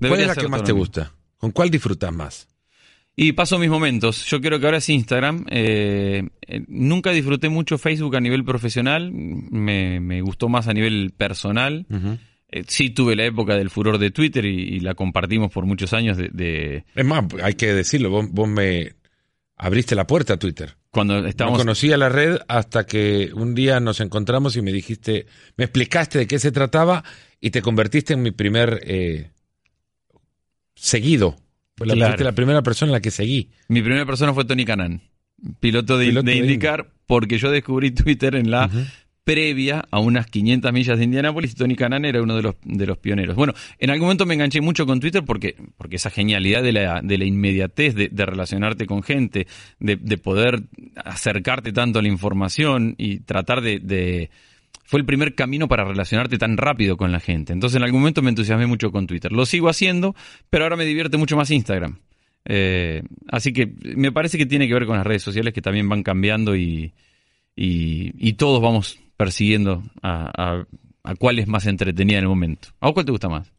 ¿Cuál 0.00 0.20
es 0.20 0.26
la 0.26 0.34
que 0.34 0.48
más 0.48 0.64
te 0.64 0.72
gusta? 0.72 1.12
¿Con 1.36 1.50
cuál 1.50 1.70
disfrutas 1.70 2.12
más? 2.12 2.48
Y 3.14 3.32
paso 3.32 3.58
mis 3.58 3.70
momentos. 3.70 4.26
Yo 4.26 4.40
creo 4.40 4.60
que 4.60 4.66
ahora 4.66 4.78
es 4.78 4.88
Instagram. 4.88 5.46
Eh, 5.48 6.28
eh, 6.46 6.64
nunca 6.68 7.10
disfruté 7.12 7.48
mucho 7.48 7.78
Facebook 7.78 8.14
a 8.16 8.20
nivel 8.20 8.44
profesional. 8.44 9.10
Me, 9.12 10.20
gustó 10.20 10.48
más 10.48 10.68
a 10.68 10.74
nivel 10.74 11.12
personal. 11.16 11.86
Eh, 12.48 12.64
sí 12.68 12.90
tuve 12.90 13.16
la 13.16 13.24
época 13.24 13.56
del 13.56 13.70
furor 13.70 13.98
de 13.98 14.10
Twitter 14.10 14.44
y, 14.44 14.80
la 14.80 14.94
compartimos 14.94 15.50
por 15.52 15.66
muchos 15.66 15.92
años. 15.92 16.16
De, 16.16 16.84
Es 16.94 17.04
más, 17.04 17.24
hay 17.42 17.54
que 17.54 17.74
decirlo. 17.74 18.10
vos 18.10 18.48
me 18.48 18.94
abriste 19.56 19.94
la 19.94 20.06
puerta 20.06 20.34
a 20.34 20.36
Twitter. 20.38 20.76
Cuando 20.90 21.26
estábamos... 21.26 21.58
No 21.58 21.64
conocía 21.64 21.96
la 21.96 22.08
red 22.08 22.38
hasta 22.48 22.86
que 22.86 23.30
un 23.34 23.54
día 23.54 23.80
nos 23.80 24.00
encontramos 24.00 24.56
y 24.56 24.62
me 24.62 24.72
dijiste, 24.72 25.26
me 25.56 25.64
explicaste 25.64 26.18
de 26.18 26.26
qué 26.26 26.38
se 26.38 26.52
trataba 26.52 27.04
y 27.40 27.50
te 27.50 27.62
convertiste 27.62 28.14
en 28.14 28.22
mi 28.22 28.30
primer 28.30 28.80
eh, 28.84 29.30
seguido. 30.74 31.36
La, 31.78 32.16
la 32.16 32.32
primera 32.32 32.62
persona 32.62 32.90
en 32.90 32.94
la 32.94 33.00
que 33.00 33.10
seguí. 33.10 33.50
Mi 33.68 33.82
primera 33.82 34.06
persona 34.06 34.32
fue 34.32 34.46
Tony 34.46 34.64
Canan, 34.64 35.02
piloto 35.60 35.98
de, 35.98 36.06
IndyCar, 36.06 36.90
porque 37.06 37.36
yo 37.36 37.50
descubrí 37.50 37.90
Twitter 37.94 38.34
en 38.34 38.50
la 38.50 38.70
previa 39.26 39.84
a 39.90 39.98
unas 39.98 40.28
500 40.28 40.72
millas 40.72 40.98
de 40.98 41.02
Indianápolis 41.02 41.50
y 41.50 41.56
Tony 41.56 41.74
Canan 41.74 42.04
era 42.04 42.22
uno 42.22 42.36
de 42.36 42.42
los, 42.42 42.54
de 42.62 42.86
los 42.86 42.96
pioneros. 42.96 43.34
Bueno, 43.34 43.54
en 43.80 43.90
algún 43.90 44.04
momento 44.04 44.24
me 44.24 44.34
enganché 44.34 44.60
mucho 44.60 44.86
con 44.86 45.00
Twitter 45.00 45.24
porque, 45.24 45.56
porque 45.76 45.96
esa 45.96 46.10
genialidad 46.10 46.62
de 46.62 46.70
la, 46.70 47.00
de 47.02 47.18
la 47.18 47.24
inmediatez 47.24 47.96
de, 47.96 48.08
relacionarte 48.24 48.86
con 48.86 49.02
gente, 49.02 49.48
de, 49.80 50.18
poder 50.18 50.62
acercarte 50.94 51.72
tanto 51.72 51.98
a 51.98 52.02
la 52.02 52.08
información 52.08 52.94
y 52.98 53.18
tratar 53.18 53.62
de, 53.62 54.30
Fue 54.84 55.00
el 55.00 55.04
primer 55.04 55.34
camino 55.34 55.66
para 55.66 55.84
relacionarte 55.84 56.38
tan 56.38 56.56
rápido 56.56 56.96
con 56.96 57.10
la 57.10 57.18
gente. 57.18 57.52
Entonces 57.52 57.78
en 57.78 57.82
algún 57.82 58.02
momento 58.02 58.22
me 58.22 58.30
entusiasmé 58.30 58.68
mucho 58.68 58.92
con 58.92 59.08
Twitter. 59.08 59.32
Lo 59.32 59.44
sigo 59.44 59.68
haciendo, 59.68 60.14
pero 60.50 60.62
ahora 60.62 60.76
me 60.76 60.84
divierte 60.84 61.16
mucho 61.16 61.36
más 61.36 61.50
Instagram. 61.50 61.98
Eh, 62.44 63.02
así 63.26 63.52
que 63.52 63.72
me 63.96 64.12
parece 64.12 64.38
que 64.38 64.46
tiene 64.46 64.68
que 64.68 64.74
ver 64.74 64.86
con 64.86 64.96
las 64.96 65.04
redes 65.04 65.24
sociales 65.24 65.52
que 65.52 65.62
también 65.62 65.88
van 65.88 66.04
cambiando 66.04 66.54
y, 66.54 66.92
y 67.56 68.32
todos 68.34 68.62
vamos 68.62 69.00
persiguiendo 69.16 69.82
a, 70.02 70.66
cuál 71.18 71.38
es 71.38 71.46
más 71.46 71.66
entretenida 71.66 72.18
en 72.18 72.24
el 72.24 72.28
momento. 72.28 72.68
¿A 72.80 72.92
cuál 72.92 73.06
te 73.06 73.12
gusta 73.12 73.28
más? 73.28 73.52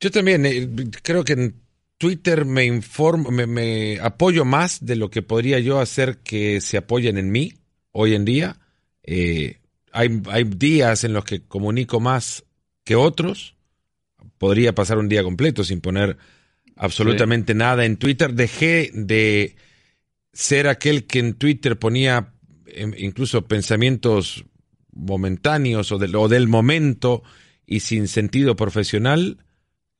Yo 0.00 0.10
también 0.10 0.44
eh, 0.46 0.68
creo 1.02 1.24
que 1.24 1.34
en 1.34 1.54
Twitter 1.98 2.44
me 2.44 2.64
informo, 2.64 3.30
me, 3.30 3.98
apoyo 4.00 4.44
más 4.44 4.84
de 4.84 4.96
lo 4.96 5.10
que 5.10 5.22
podría 5.22 5.58
yo 5.58 5.80
hacer 5.80 6.18
que 6.18 6.60
se 6.60 6.76
apoyen 6.76 7.16
en 7.16 7.30
mí 7.30 7.54
hoy 7.92 8.14
en 8.14 8.24
día. 8.24 8.58
Eh, 9.02 9.60
hay, 9.92 10.22
hay 10.30 10.44
días 10.44 11.04
en 11.04 11.14
los 11.14 11.24
que 11.24 11.42
comunico 11.42 12.00
más 12.00 12.44
que 12.84 12.96
otros. 12.96 13.56
Podría 14.38 14.74
pasar 14.74 14.98
un 14.98 15.08
día 15.08 15.22
completo 15.22 15.64
sin 15.64 15.80
poner 15.80 16.18
absolutamente 16.76 17.54
nada 17.54 17.84
en 17.84 17.96
Twitter. 17.96 18.34
Dejé 18.34 18.90
de 18.92 19.56
ser 20.32 20.68
aquel 20.68 21.06
que 21.06 21.18
en 21.18 21.34
Twitter 21.34 21.78
ponía 21.78 22.34
em, 22.66 22.92
incluso 22.98 23.46
pensamientos 23.46 24.44
momentáneos 24.96 25.92
o, 25.92 25.96
o 25.96 26.28
del 26.28 26.48
momento 26.48 27.22
y 27.66 27.80
sin 27.80 28.08
sentido 28.08 28.56
profesional, 28.56 29.38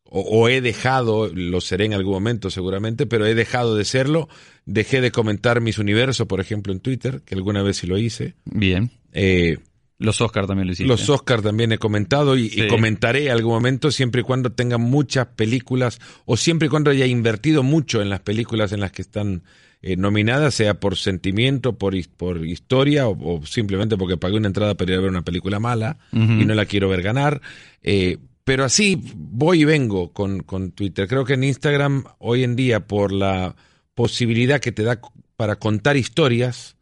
o, 0.08 0.48
he 0.48 0.60
dejado, 0.60 1.28
lo 1.34 1.60
seré 1.60 1.86
en 1.86 1.94
algún 1.94 2.14
momento 2.14 2.48
seguramente, 2.50 3.06
pero 3.06 3.26
he 3.26 3.34
dejado 3.34 3.74
de 3.74 3.84
serlo. 3.84 4.28
Dejé 4.64 5.00
de 5.00 5.10
comentar 5.10 5.60
mis 5.60 5.78
universos, 5.78 6.26
por 6.28 6.40
ejemplo, 6.40 6.72
en 6.72 6.80
Twitter, 6.80 7.22
que 7.24 7.34
alguna 7.34 7.62
vez 7.62 7.78
sí 7.78 7.86
lo 7.88 7.98
hice. 7.98 8.34
Bien. 8.44 8.90
Eh, 9.12 9.58
los 9.98 10.20
Oscar 10.20 10.46
también 10.46 10.68
lo 10.68 10.74
hiciste. 10.74 10.88
Los 10.88 11.08
Oscar 11.08 11.42
también 11.42 11.72
he 11.72 11.78
comentado 11.78 12.36
y, 12.36 12.46
y, 12.54 12.68
comentaré 12.68 13.30
algún 13.30 13.54
momento 13.54 13.90
siempre 13.90 14.20
y 14.20 14.24
cuando 14.24 14.52
tenga 14.52 14.78
muchas 14.78 15.26
películas 15.26 15.98
o 16.24 16.36
siempre 16.36 16.66
y 16.66 16.68
cuando 16.68 16.90
haya 16.90 17.06
invertido 17.06 17.62
mucho 17.64 18.00
en 18.00 18.08
las 18.08 18.20
películas 18.20 18.72
en 18.72 18.80
las 18.80 18.92
que 18.92 19.02
están 19.02 19.42
eh, 19.82 19.96
nominada, 19.96 20.50
sea 20.50 20.80
por 20.80 20.96
sentimiento, 20.96 21.74
por, 21.74 21.94
por 22.16 22.44
historia 22.46 23.08
o, 23.08 23.44
simplemente 23.46 23.96
porque 23.96 24.16
pagué 24.16 24.36
una 24.36 24.48
entrada 24.48 24.74
para 24.74 24.92
ir 24.92 24.98
a 24.98 25.02
ver 25.02 25.10
una 25.10 25.22
película 25.22 25.60
mala 25.60 25.98
y 26.12 26.44
no 26.44 26.54
la 26.54 26.64
quiero 26.66 26.88
ver 26.88 27.02
ganar. 27.02 27.40
Eh, 27.82 28.18
pero 28.42 28.64
así 28.64 29.00
voy 29.14 29.62
y 29.62 29.64
vengo 29.64 30.12
con, 30.12 30.40
con 30.40 30.72
Twitter. 30.72 31.06
Creo 31.06 31.24
que 31.24 31.34
en 31.34 31.44
Instagram 31.44 32.04
hoy 32.18 32.42
en 32.42 32.56
día, 32.56 32.86
por 32.86 33.12
la 33.12 33.54
posibilidad 33.94 34.60
que 34.60 34.72
te 34.72 34.82
da 34.82 35.00
para 35.36 35.56
contar 35.56 35.96
historias, 35.96 36.76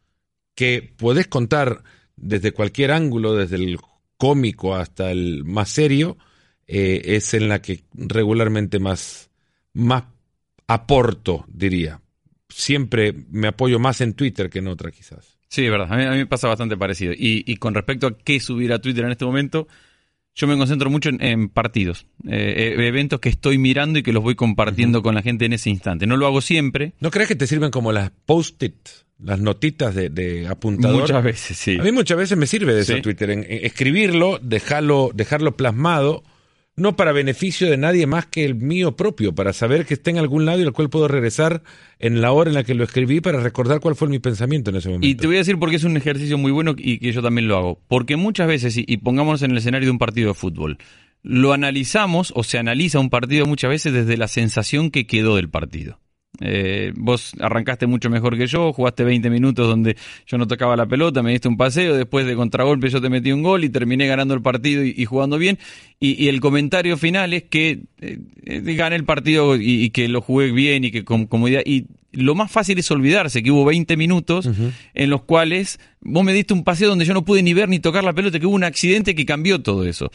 que 0.55 0.93
puedes 0.97 1.27
contar 1.27 1.83
desde 2.17 2.53
cualquier 2.53 2.93
ángulo, 2.93 3.35
desde 3.35 3.57
el 3.57 3.79
cómico 4.17 4.77
hasta 4.77 5.11
el 5.11 5.45
más 5.45 5.69
serio, 5.69 6.17
eh, 6.67 7.03
es 7.05 7.35
en 7.35 7.49
la 7.49 7.61
que 7.61 7.83
regularmente 7.93 8.79
más, 8.79 9.31
más 9.73 10.05
aporto, 10.67 11.45
diría 11.49 12.01
siempre 12.49 13.15
me 13.31 13.49
apoyo 13.49 13.79
más 13.79 14.01
en 14.01 14.15
Twitter 14.15 14.51
que 14.51 14.61
en 14.61 14.69
otra 14.69 14.91
quizás. 14.91 15.39
Sí, 15.49 15.65
es 15.65 15.71
verdad. 15.71 15.93
A 15.93 15.97
mí, 15.97 16.19
me 16.19 16.27
pasa 16.27 16.49
bastante 16.49 16.77
parecido. 16.77 17.13
Y, 17.17 17.57
con 17.57 17.75
respecto 17.75 18.09
a 18.09 18.19
qué 18.19 18.41
subir 18.41 18.73
a 18.73 18.81
Twitter 18.81 19.05
en 19.05 19.13
este 19.13 19.25
momento, 19.25 19.69
yo 20.35 20.49
me 20.49 20.57
concentro 20.57 20.91
mucho 20.91 21.11
en, 21.17 21.49
partidos, 21.49 22.07
eh, 22.27 22.75
eh, 22.77 22.87
eventos 22.89 23.21
que 23.21 23.29
estoy 23.29 23.57
mirando 23.57 24.01
y 24.01 24.03
que 24.03 24.13
los 24.13 24.23
voy 24.23 24.35
compartiendo 24.35 25.01
con 25.01 25.15
la 25.15 25.23
gente 25.23 25.45
en 25.45 25.53
ese 25.53 25.71
instante. 25.71 26.09
No 26.09 26.17
lo 26.17 26.27
hago 26.27 26.41
siempre. 26.41 26.95
¿No 26.99 27.13
crees 27.13 27.29
que 27.29 27.37
te 27.37 27.47
sirven 27.47 27.71
como 27.71 27.93
las 27.93 28.11
post-it, 28.27 28.75
las 29.21 29.39
notitas 29.39 29.95
de, 29.95 30.47
apuntador? 30.49 31.03
Muchas 31.03 31.23
veces, 31.23 31.57
sí. 31.57 31.79
A 31.79 31.85
mí 31.85 31.93
muchas 31.93 32.19
veces 32.19 32.37
me 32.37 32.49
sirve 32.49 32.75
de 32.75 32.81
eso 32.81 33.01
Twitter, 33.01 33.31
en, 33.31 33.47
escribirlo, 33.49 34.41
dejarlo, 34.43 35.13
dejarlo 35.15 35.57
plasmado 35.57 36.25
no 36.77 36.97
para 36.97 37.13
beneficio 37.13 37.71
de 37.71 37.77
nadie 37.77 38.07
más 38.07 38.27
que 38.27 38.45
el 38.45 38.57
mío 38.57 38.97
propio, 38.97 39.35
para 39.35 39.53
saber 39.53 39.87
que 39.87 39.95
está 39.95 40.11
en 40.11 40.19
algún 40.19 40.45
lado 40.45 40.61
y 40.61 40.65
al 40.65 40.73
cual 40.73 40.91
puedo 40.91 41.07
regresar 41.09 41.63
en 41.99 42.21
la 42.21 42.33
hora 42.33 42.51
en 42.51 42.55
la 42.55 42.65
que 42.65 42.75
lo 42.75 42.85
escribí 42.85 43.21
para 43.21 43.41
recordar 43.41 43.81
cuál 43.81 43.95
fue 43.95 44.09
mi 44.09 44.19
pensamiento 44.19 44.71
en 44.71 44.77
ese 44.77 44.89
momento. 44.89 45.07
Y 45.07 45.15
te 45.15 45.27
voy 45.27 45.37
a 45.37 45.41
decir 45.41 45.59
por 45.59 45.71
qué 45.71 45.77
es 45.77 45.85
un 45.85 45.97
ejercicio 45.97 46.37
muy 46.37 46.51
bueno 46.51 46.75
y 46.77 46.99
que 46.99 47.13
yo 47.13 47.23
también 47.23 47.49
lo 47.49 47.57
hago. 47.57 47.81
Porque 47.89 48.17
muchas 48.17 48.49
veces, 48.49 48.77
y, 48.77 48.97
pongámonos 48.99 49.43
en 49.43 49.53
el 49.53 49.59
escenario 49.59 49.87
de 49.87 49.93
un 49.93 49.99
partido 49.99 50.29
de 50.29 50.35
fútbol, 50.35 50.79
lo 51.23 51.53
analizamos 51.53 52.33
o 52.35 52.43
se 52.43 52.59
analiza 52.59 52.99
un 52.99 53.11
partido 53.11 53.47
muchas 53.47 53.71
veces 53.71 53.93
desde 53.93 54.17
la 54.17 54.29
sensación 54.29 54.91
que 54.91 55.07
quedó 55.07 55.37
del 55.37 55.49
partido. 55.49 56.01
Eh, 56.41 56.93
vos 56.97 57.33
arrancaste 57.39 57.87
mucho 57.87 58.11
mejor 58.11 58.37
que 58.37 58.47
yo, 58.47 58.73
jugaste 58.73 59.05
20 59.05 59.31
minutos 59.31 59.69
donde 59.69 59.97
yo 60.27 60.37
no 60.37 60.47
tocaba 60.49 60.77
la 60.77 60.87
pelota, 60.87 61.23
me 61.23 61.31
diste 61.31 61.47
un 61.49 61.57
paseo, 61.57 61.95
después 61.95 62.27
de 62.27 62.35
contragolpe 62.35 62.89
yo 62.91 63.01
te 63.01 63.09
metí 63.09 63.31
un 63.31 63.43
gol 63.43 63.63
y 63.63 63.69
terminé 63.69 64.07
ganando 64.07 64.35
el 64.35 64.43
partido 64.43 64.85
y, 64.85 65.05
jugando 65.05 65.39
bien. 65.39 65.59
Y, 66.01 66.29
el 66.29 66.41
comentario 66.41 66.97
final 66.97 67.33
es 67.33 67.45
que 67.45 67.83
eh, 68.01 68.19
eh, 68.45 68.75
gané 68.75 68.97
el 68.97 69.05
partido 69.05 69.57
y, 69.57 69.91
que 69.91 70.09
lo 70.09 70.21
jugué 70.21 70.51
bien 70.51 70.85
y 70.85 70.91
que 70.91 71.05
con 71.05 71.27
comodidad. 71.27 71.63
Y 71.65 71.87
lo 72.13 72.35
más 72.35 72.51
fácil 72.51 72.79
es 72.79 72.91
olvidarse 72.91 73.43
que 73.43 73.51
hubo 73.51 73.65
20 73.65 73.97
minutos 73.97 74.49
en 74.95 75.11
los 75.11 75.23
cuales 75.23 75.81
vos 76.01 76.25
me 76.25 76.33
diste 76.33 76.53
un 76.55 76.63
paseo 76.63 76.89
donde 76.89 77.05
yo 77.05 77.15
no 77.15 77.25
pude 77.25 77.43
ni 77.43 77.55
ver 77.55 77.69
ni 77.69 77.79
tocar 77.79 78.05
la 78.05 78.13
pelota, 78.13 78.39
que 78.39 78.47
hubo 78.47 78.55
un 78.55 78.65
accidente 78.65 79.15
que 79.15 79.25
cambió 79.25 79.63
todo 79.63 79.85
eso 79.85 80.11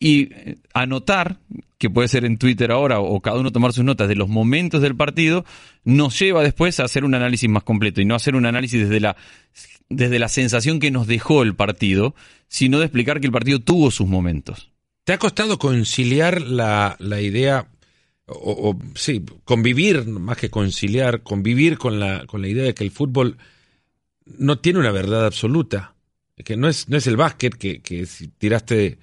y 0.00 0.32
eh, 0.32 0.56
anotar, 0.72 1.38
que 1.78 1.90
puede 1.90 2.08
ser 2.08 2.24
en 2.24 2.38
Twitter 2.38 2.72
ahora 2.72 3.00
o 3.00 3.20
cada 3.20 3.38
uno 3.38 3.52
tomar 3.52 3.72
sus 3.72 3.84
notas 3.84 4.08
de 4.08 4.16
los 4.16 4.28
momentos 4.28 4.82
del 4.82 4.96
partido, 4.96 5.44
nos 5.84 6.18
lleva 6.18 6.42
después 6.42 6.80
a 6.80 6.84
hacer 6.84 7.04
un 7.04 7.14
análisis 7.14 7.48
más 7.48 7.62
completo 7.62 8.00
y 8.00 8.06
no 8.06 8.14
hacer 8.14 8.34
un 8.34 8.46
análisis 8.46 8.80
desde 8.80 9.00
la, 9.00 9.16
desde 9.88 10.18
la 10.18 10.28
sensación 10.28 10.80
que 10.80 10.90
nos 10.90 11.06
dejó 11.06 11.42
el 11.42 11.54
partido, 11.54 12.14
sino 12.48 12.78
de 12.78 12.86
explicar 12.86 13.20
que 13.20 13.26
el 13.26 13.32
partido 13.32 13.60
tuvo 13.60 13.90
sus 13.90 14.08
momentos. 14.08 14.70
¿Te 15.04 15.12
ha 15.12 15.18
costado 15.18 15.58
conciliar 15.58 16.40
la, 16.42 16.96
la 16.98 17.20
idea, 17.20 17.68
o, 18.26 18.78
sí, 18.94 19.24
convivir, 19.44 20.06
más 20.06 20.36
que 20.36 20.50
conciliar, 20.50 21.22
convivir 21.22 21.78
con 21.78 22.00
la, 22.00 22.26
con 22.26 22.42
la 22.42 22.48
idea 22.48 22.64
de 22.64 22.74
que 22.74 22.84
el 22.84 22.90
fútbol 22.90 23.36
no 24.24 24.58
tiene 24.58 24.78
una 24.78 24.92
verdad 24.92 25.26
absoluta? 25.26 25.94
Que 26.36 26.56
no 26.56 26.68
es, 26.68 26.88
no 26.88 26.96
es 26.96 27.06
el 27.06 27.16
básquet 27.16 27.54
que, 27.54 27.80
que 27.80 28.06
si 28.06 28.28
tiraste 28.28 28.98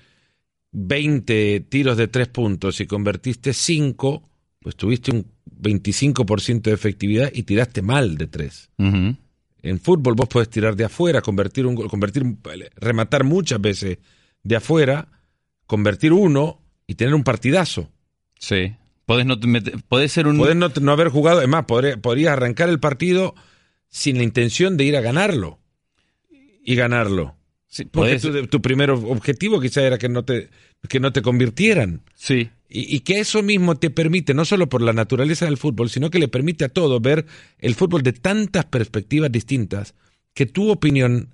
20 0.80 1.62
tiros 1.70 1.98
de 1.98 2.08
tres 2.08 2.28
puntos 2.28 2.80
y 2.82 2.86
convertiste 2.86 3.52
5, 3.52 4.30
pues 4.60 4.76
tuviste 4.76 5.10
un 5.10 5.26
25% 5.60 6.62
de 6.62 6.74
efectividad 6.74 7.32
y 7.34 7.44
tiraste 7.44 7.82
mal 7.82 8.16
de 8.16 8.28
tres. 8.28 8.70
En 8.78 9.80
fútbol 9.80 10.13
vos 10.13 10.30
podés 10.30 10.50
tirar 10.50 10.76
de 10.76 10.86
afuera, 10.86 11.22
convertir 11.22 11.66
un 11.66 11.74
gol, 11.74 11.90
convertir, 11.90 12.24
rematar 12.76 13.24
muchas 13.24 13.60
veces 13.60 13.98
de 14.44 14.56
afuera, 14.56 15.08
convertir 15.66 16.13
uno 16.13 16.62
y 16.86 16.94
tener 16.94 17.16
un 17.16 17.24
partidazo. 17.24 17.90
Sí. 18.38 18.76
Podés, 19.08 19.26
no, 19.26 19.40
podés 19.90 20.12
ser 20.12 20.28
un... 20.28 20.38
Podés 20.38 20.56
no, 20.56 20.92
haber 20.92 21.10
jugado, 21.10 21.42
es 21.42 21.48
más, 21.48 21.66
podrías 21.66 22.34
arrancar 22.34 22.70
el 22.70 22.80
partido 22.80 23.34
sin 23.90 24.18
la 24.18 24.24
intención 24.24 24.78
de 24.78 24.84
ir 24.84 24.96
a 24.96 25.02
ganarlo. 25.02 25.58
Y 26.63 26.76
ganarlo. 26.76 27.36
Sí, 27.68 27.86
Porque 27.86 28.18
tu, 28.50 28.62
primer 28.62 28.92
objetivo 28.92 29.60
quizá 29.60 29.82
era 29.82 29.98
que 29.98 30.08
no 30.08 30.24
te, 30.24 30.50
que 30.88 31.00
no 31.00 31.12
te 31.12 31.22
convirtieran. 31.22 32.02
Sí. 32.16 32.50
Y, 32.70 32.96
y, 32.96 33.02
que 33.02 33.20
eso 33.20 33.44
mismo 33.44 33.76
te 33.76 33.90
permite, 33.90 34.34
no 34.34 34.46
solo 34.46 34.70
por 34.70 34.82
la 34.82 34.94
naturaleza 34.94 35.46
del 35.46 35.58
fútbol, 35.58 35.90
sino 35.90 36.10
que 36.10 36.20
le 36.20 36.28
permite 36.28 36.66
a 36.66 36.70
todo 36.70 37.00
ver 37.00 37.26
el 37.60 37.76
fútbol 37.76 38.04
de 38.04 38.14
tantas 38.14 38.66
perspectivas 38.66 39.32
distintas, 39.32 39.96
que 40.34 40.46
tu 40.46 40.70
opinión 40.70 41.30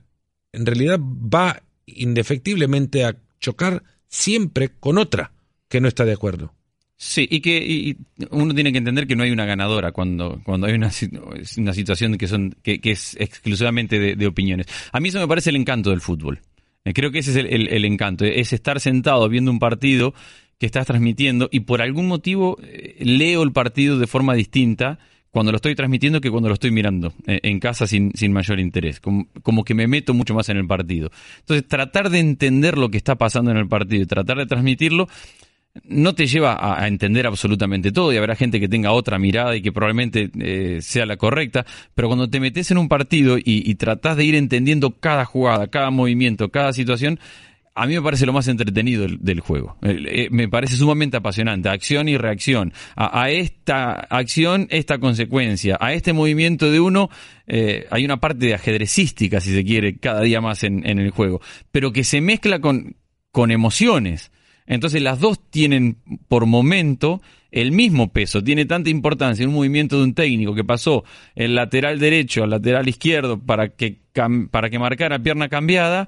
en 0.53 0.65
realidad 0.65 0.99
va 0.99 1.63
indefectiblemente 1.85 3.03
a 3.03 3.17
chocar 3.39 3.83
siempre 4.07 4.69
con 4.79 4.97
otra 4.97 5.33
que 5.67 5.81
no 5.81 5.87
está 5.87 6.05
de 6.05 6.13
acuerdo. 6.13 6.53
Sí, 6.95 7.27
y 7.29 7.41
que 7.41 7.97
uno 8.31 8.53
tiene 8.53 8.71
que 8.71 8.77
entender 8.77 9.07
que 9.07 9.15
no 9.15 9.23
hay 9.23 9.31
una 9.31 9.45
ganadora 9.45 9.91
cuando, 9.91 10.39
cuando 10.43 10.67
hay 10.67 10.73
una, 10.73 10.89
una 11.57 11.73
situación 11.73 12.17
que, 12.17 12.27
son, 12.27 12.55
que, 12.63 12.79
es 12.83 13.17
exclusivamente 13.19 14.15
de, 14.15 14.27
opiniones. 14.27 14.67
A 14.91 14.99
mí 14.99 15.09
eso 15.09 15.19
me 15.19 15.27
parece 15.27 15.49
el 15.49 15.57
encanto 15.57 15.89
del 15.89 16.01
fútbol. 16.01 16.39
Eh, 16.85 16.93
creo 16.93 17.11
que 17.11 17.19
ese 17.19 17.31
es 17.31 17.37
el, 17.37 17.85
encanto, 17.85 18.25
es 18.25 18.53
estar 18.53 18.79
sentado 18.79 19.27
viendo 19.27 19.51
un 19.51 19.59
partido 19.59 20.13
que 20.59 20.65
estás 20.65 20.87
transmitiendo 20.87 21.49
y 21.51 21.61
por 21.61 21.81
algún 21.81 22.07
motivo 22.07 22.57
eh, 22.61 22.95
leo 22.99 23.43
el 23.43 23.51
partido 23.51 23.97
de 23.99 24.07
forma 24.07 24.33
distinta 24.33 24.99
cuando 25.33 25.51
lo 25.51 25.55
estoy 25.55 25.73
transmitiendo 25.75 26.21
que 26.21 26.29
cuando 26.29 26.47
lo 26.47 26.53
estoy 26.53 26.71
mirando 26.71 27.11
eh, 27.25 27.39
en 27.41 27.59
casa 27.59 27.87
sin, 27.87 28.11
sin 28.13 28.31
mayor 28.31 28.59
interés, 28.59 28.99
como, 28.99 29.27
como, 29.41 29.63
que 29.63 29.73
me 29.73 29.87
meto 29.87 30.13
mucho 30.13 30.35
más 30.35 30.47
en 30.49 30.57
el 30.57 30.67
partido. 30.67 31.09
Entonces, 31.39 31.67
tratar 31.67 32.11
de 32.11 32.19
entender 32.19 32.77
lo 32.77 32.89
que 32.89 32.97
está 32.97 33.15
pasando 33.15 33.49
en 33.49 33.57
el 33.57 33.67
partido 33.67 34.03
y 34.03 34.05
tratar 34.05 34.37
de 34.37 34.45
transmitirlo 34.45 35.07
no 35.83 36.13
te 36.13 36.27
lleva 36.27 36.57
a, 36.59 36.87
entender 36.87 37.25
absolutamente 37.25 37.91
todo 37.91 38.13
y 38.13 38.17
habrá 38.17 38.35
gente 38.35 38.59
que 38.59 38.67
tenga 38.67 38.91
otra 38.91 39.17
mirada 39.17 39.55
y 39.55 39.61
que 39.61 39.71
probablemente 39.71 40.29
eh, 40.39 40.79
sea 40.81 41.05
la 41.05 41.17
correcta, 41.17 41.65
pero 41.95 42.07
cuando 42.07 42.29
te 42.29 42.39
metes 42.39 42.69
en 42.71 42.77
un 42.77 42.87
partido 42.87 43.37
y, 43.37 43.43
y 43.45 43.75
tratás 43.75 44.17
de 44.17 44.25
ir 44.25 44.35
entendiendo 44.35 44.91
cada 44.91 45.25
jugada, 45.25 45.67
cada 45.67 45.89
movimiento, 45.89 46.49
cada 46.49 46.73
situación, 46.73 47.19
a 47.75 47.87
mí 47.87 47.95
me 47.95 48.01
parece 48.01 48.25
lo 48.25 48.33
más 48.33 48.47
entretenido 48.47 49.07
del, 49.07 49.39
juego. 49.39 49.77
Eh, 49.81 50.27
me 50.29 50.47
parece 50.47 50.75
sumamente 50.75 51.17
apasionante. 51.17 51.69
Acción 51.69 52.07
y 52.07 52.17
reacción. 52.17 52.71
A, 52.95 53.29
esta 53.31 53.93
acción, 53.93 54.67
esta 54.69 54.99
consecuencia. 54.99 55.77
A 55.79 55.93
este 55.93 56.13
movimiento 56.13 56.69
de 56.69 56.79
uno, 56.79 57.09
eh, 57.47 57.87
hay 57.89 58.05
una 58.05 58.17
parte 58.17 58.45
de 58.45 58.53
ajedrecística, 58.53 59.41
si 59.41 59.53
se 59.53 59.63
quiere, 59.63 59.97
cada 59.97 60.21
día 60.21 60.39
más 60.39 60.63
en, 60.63 60.87
en 60.87 60.99
el 60.99 61.09
juego. 61.09 61.41
Pero 61.71 61.91
que 61.91 62.03
se 62.03 62.21
mezcla 62.21 62.59
con, 62.59 62.95
con 63.31 63.49
emociones. 63.49 64.31
Entonces 64.65 65.01
las 65.01 65.19
dos 65.19 65.39
tienen 65.49 65.97
por 66.27 66.45
momento 66.45 67.21
el 67.51 67.71
mismo 67.71 68.11
peso, 68.11 68.43
tiene 68.43 68.65
tanta 68.65 68.89
importancia 68.89 69.47
un 69.47 69.53
movimiento 69.53 69.97
de 69.97 70.03
un 70.05 70.13
técnico 70.15 70.55
que 70.55 70.63
pasó 70.63 71.03
el 71.35 71.53
lateral 71.53 71.99
derecho 71.99 72.43
al 72.43 72.49
lateral 72.49 72.89
izquierdo 72.89 73.39
para 73.39 73.69
que, 73.69 73.99
para 74.49 74.69
que 74.71 74.79
marcara 74.79 75.19
pierna 75.19 75.49
cambiada, 75.49 76.07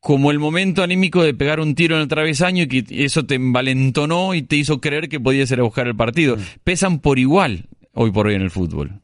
como 0.00 0.30
el 0.30 0.38
momento 0.38 0.82
anímico 0.82 1.22
de 1.22 1.34
pegar 1.34 1.60
un 1.60 1.74
tiro 1.74 1.96
en 1.96 2.02
el 2.02 2.08
travesaño 2.08 2.64
y 2.64 2.68
que 2.68 3.04
eso 3.04 3.26
te 3.26 3.34
envalentonó 3.34 4.34
y 4.34 4.42
te 4.42 4.56
hizo 4.56 4.80
creer 4.80 5.08
que 5.08 5.20
podías 5.20 5.50
ir 5.50 5.60
a 5.60 5.64
buscar 5.64 5.86
el 5.86 5.96
partido. 5.96 6.36
Mm. 6.36 6.40
Pesan 6.64 7.00
por 7.00 7.18
igual 7.18 7.68
hoy 7.92 8.12
por 8.12 8.26
hoy 8.26 8.34
en 8.34 8.42
el 8.42 8.50
fútbol. 8.50 9.02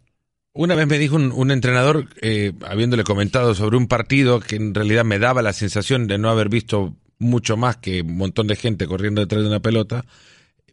Una 0.52 0.76
vez 0.76 0.86
me 0.86 0.98
dijo 0.98 1.16
un, 1.16 1.50
entrenador, 1.50 2.06
eh, 2.22 2.52
habiéndole 2.64 3.02
comentado 3.02 3.56
sobre 3.56 3.76
un 3.76 3.88
partido 3.88 4.38
que 4.38 4.54
en 4.54 4.72
realidad 4.72 5.04
me 5.04 5.18
daba 5.18 5.42
la 5.42 5.52
sensación 5.52 6.06
de 6.06 6.16
no 6.16 6.30
haber 6.30 6.48
visto 6.48 6.94
mucho 7.18 7.56
más 7.56 7.76
que 7.76 8.02
un 8.02 8.16
montón 8.16 8.46
de 8.46 8.56
gente 8.56 8.86
corriendo 8.86 9.20
detrás 9.20 9.42
de 9.42 9.48
una 9.48 9.60
pelota, 9.60 10.04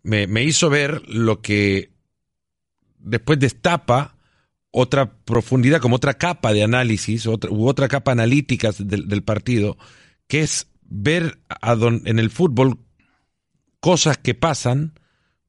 me, 0.04 0.28
me 0.28 0.44
hizo 0.44 0.70
ver 0.70 1.02
lo 1.08 1.42
que 1.42 1.92
después 3.00 3.40
destapa 3.40 4.16
otra 4.72 5.12
profundidad, 5.26 5.82
como 5.82 5.98
otra 5.98 6.14
capa 6.14 6.54
de 6.54 6.64
análisis, 6.64 7.28
otra, 7.28 7.52
u 7.52 7.68
otra 7.68 7.88
capa 7.88 8.12
analítica 8.12 8.72
del, 8.78 9.08
del 9.08 9.24
partido, 9.24 9.78
que 10.28 10.42
es 10.42 10.68
ver 10.82 11.40
a 11.48 11.76
don, 11.76 12.02
en 12.06 12.20
el 12.20 12.30
fútbol 12.30 12.80
cosas 13.80 14.18
que 14.18 14.34
pasan 14.34 14.94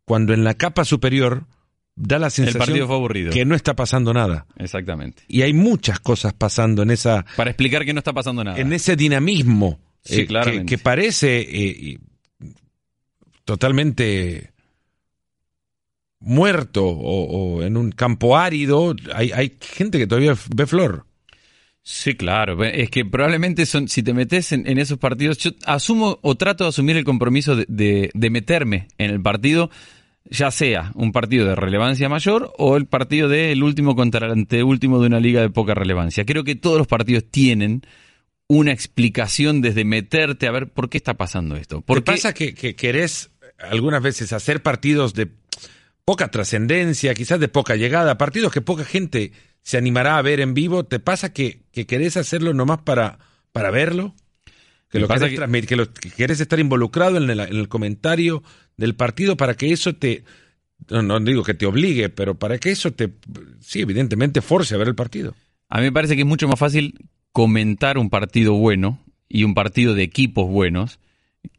cuando 0.05 0.35
en 0.35 0.43
la 0.43 0.55
capa 0.55 0.85
superior 0.85 1.47
da 1.95 2.19
la 2.19 2.31
sensación 2.31 2.89
que 3.31 3.45
no 3.45 3.55
está 3.55 3.77
pasando 3.77 4.13
nada. 4.15 4.47
Exactamente. 4.57 5.23
Y 5.29 5.43
hay 5.43 5.53
muchas 5.53 6.01
cosas 6.01 6.33
pasando 6.33 6.83
en 6.83 6.91
esa... 6.91 7.25
Para 7.37 7.51
explicar 7.51 7.85
que 7.85 7.93
no 7.93 7.99
está 7.99 8.13
pasando 8.13 8.43
nada. 8.43 8.59
En 8.59 8.73
ese 8.73 8.97
dinamismo 8.97 9.79
Sí, 10.05 10.27
eh, 10.29 10.65
que, 10.67 10.79
parece 10.79 11.41
eh, 11.41 11.99
totalmente 13.45 14.53
muerto 16.19 16.87
o, 16.87 17.63
en 17.63 17.77
un 17.77 17.93
campo 17.93 18.37
árido, 18.37 18.95
hay, 19.15 19.33
hay 19.33 19.57
gente 19.61 19.99
que 19.99 20.07
todavía 20.07 20.35
ve 20.55 20.67
flor. 20.67 21.07
Sí, 21.85 22.15
claro. 22.15 22.63
Es 22.65 22.91
que 22.91 23.05
probablemente 23.05 23.67
son, 23.67 23.89
si 23.89 24.03
te 24.05 24.15
metes 24.15 24.53
en, 24.53 24.79
esos 24.79 24.99
partidos, 24.99 25.39
yo 25.39 25.51
asumo 25.67 26.19
o 26.23 26.37
trato 26.37 26.65
de 26.65 26.69
asumir 26.69 26.97
el 26.97 27.05
compromiso 27.05 27.57
de, 27.57 28.11
de, 28.15 28.31
meterme 28.31 28.89
en 28.99 29.11
el 29.11 29.21
partido, 29.21 29.69
ya 30.25 30.53
sea 30.53 30.93
un 30.95 31.11
partido 31.11 31.45
de 31.47 31.57
relevancia 31.57 32.09
mayor 32.09 32.53
o 32.57 32.77
el 32.77 32.87
partido 32.87 33.29
del 33.29 33.65
último 33.65 33.97
contra 33.97 34.27
el 34.27 34.33
anteúltimo 34.33 35.01
de 35.01 35.09
una 35.09 35.19
liga 35.19 35.41
de 35.41 35.51
poca 35.51 35.75
relevancia. 35.75 36.25
Creo 36.25 36.45
que 36.45 36.55
todos 36.55 36.79
los 36.79 36.87
partidos 36.87 37.25
tienen 37.29 37.83
una 38.53 38.71
explicación 38.71 39.63
desde 39.63 39.87
meterte 39.87 40.47
a 40.47 40.51
ver 40.51 40.69
por 40.69 40.91
qué 40.91 40.99
está 40.99 41.15
pasando 41.15 41.57
esto. 41.57 41.81
¿Por 41.81 42.05
qué 42.05 42.13
pasa 42.13 42.35
que, 42.35 42.55
querés 42.55 43.31
algunas 43.59 44.03
veces 44.03 44.35
hacer 44.35 44.63
partidos 44.63 45.15
de 45.15 45.31
poca 46.05 46.31
trascendencia, 46.31 47.15
quizás 47.15 47.41
de 47.41 47.49
poca 47.49 47.77
llegada, 47.77 48.19
partidos 48.19 48.53
que 48.53 48.61
poca 48.61 48.85
gente 48.85 49.33
se 49.63 49.79
animará 49.79 50.19
a 50.19 50.23
ver 50.23 50.41
en 50.41 50.53
vivo? 50.53 50.85
¿Te 50.85 51.01
pasa 51.01 51.33
que, 51.33 51.63
querés 51.73 52.19
hacerlo 52.19 52.53
nomás 52.53 52.83
para, 52.83 53.19
para 53.53 53.71
verlo? 53.71 54.15
Que 54.91 54.99
lo, 55.01 55.09
querés 55.09 55.35
transmitir, 55.35 55.69
que 55.71 55.77
lo 55.77 55.91
querés 56.15 56.39
estar 56.41 56.61
involucrado 56.61 57.17
en 57.17 57.31
el, 57.31 57.69
comentario 57.71 58.43
del 58.77 58.95
partido 58.95 59.39
para 59.39 59.55
que 59.55 59.73
eso 59.73 59.95
te, 59.95 60.25
no, 60.91 61.01
no, 61.01 61.19
digo 61.21 61.43
que 61.43 61.55
te 61.55 61.65
obligue, 61.65 62.11
pero 62.11 62.35
para 62.35 62.59
que 62.59 62.71
eso 62.71 62.93
te, 62.93 63.15
sí, 63.61 63.81
evidentemente, 63.81 64.43
force 64.43 64.75
a 64.75 64.79
ver 64.79 64.89
el 64.89 64.95
partido. 64.95 65.35
A 65.71 65.79
mí 65.79 65.85
me 65.85 65.93
parece 65.93 66.17
que 66.17 66.21
es 66.21 66.29
mucho 66.29 66.49
más 66.49 66.59
fácil 66.59 66.99
comentar 67.33 67.99
un 67.99 68.11
partido 68.11 68.55
bueno 68.55 68.99
y 69.29 69.45
un 69.45 69.55
partido 69.55 69.95
de 69.95 70.03
equipos 70.03 70.49
buenos 70.49 70.99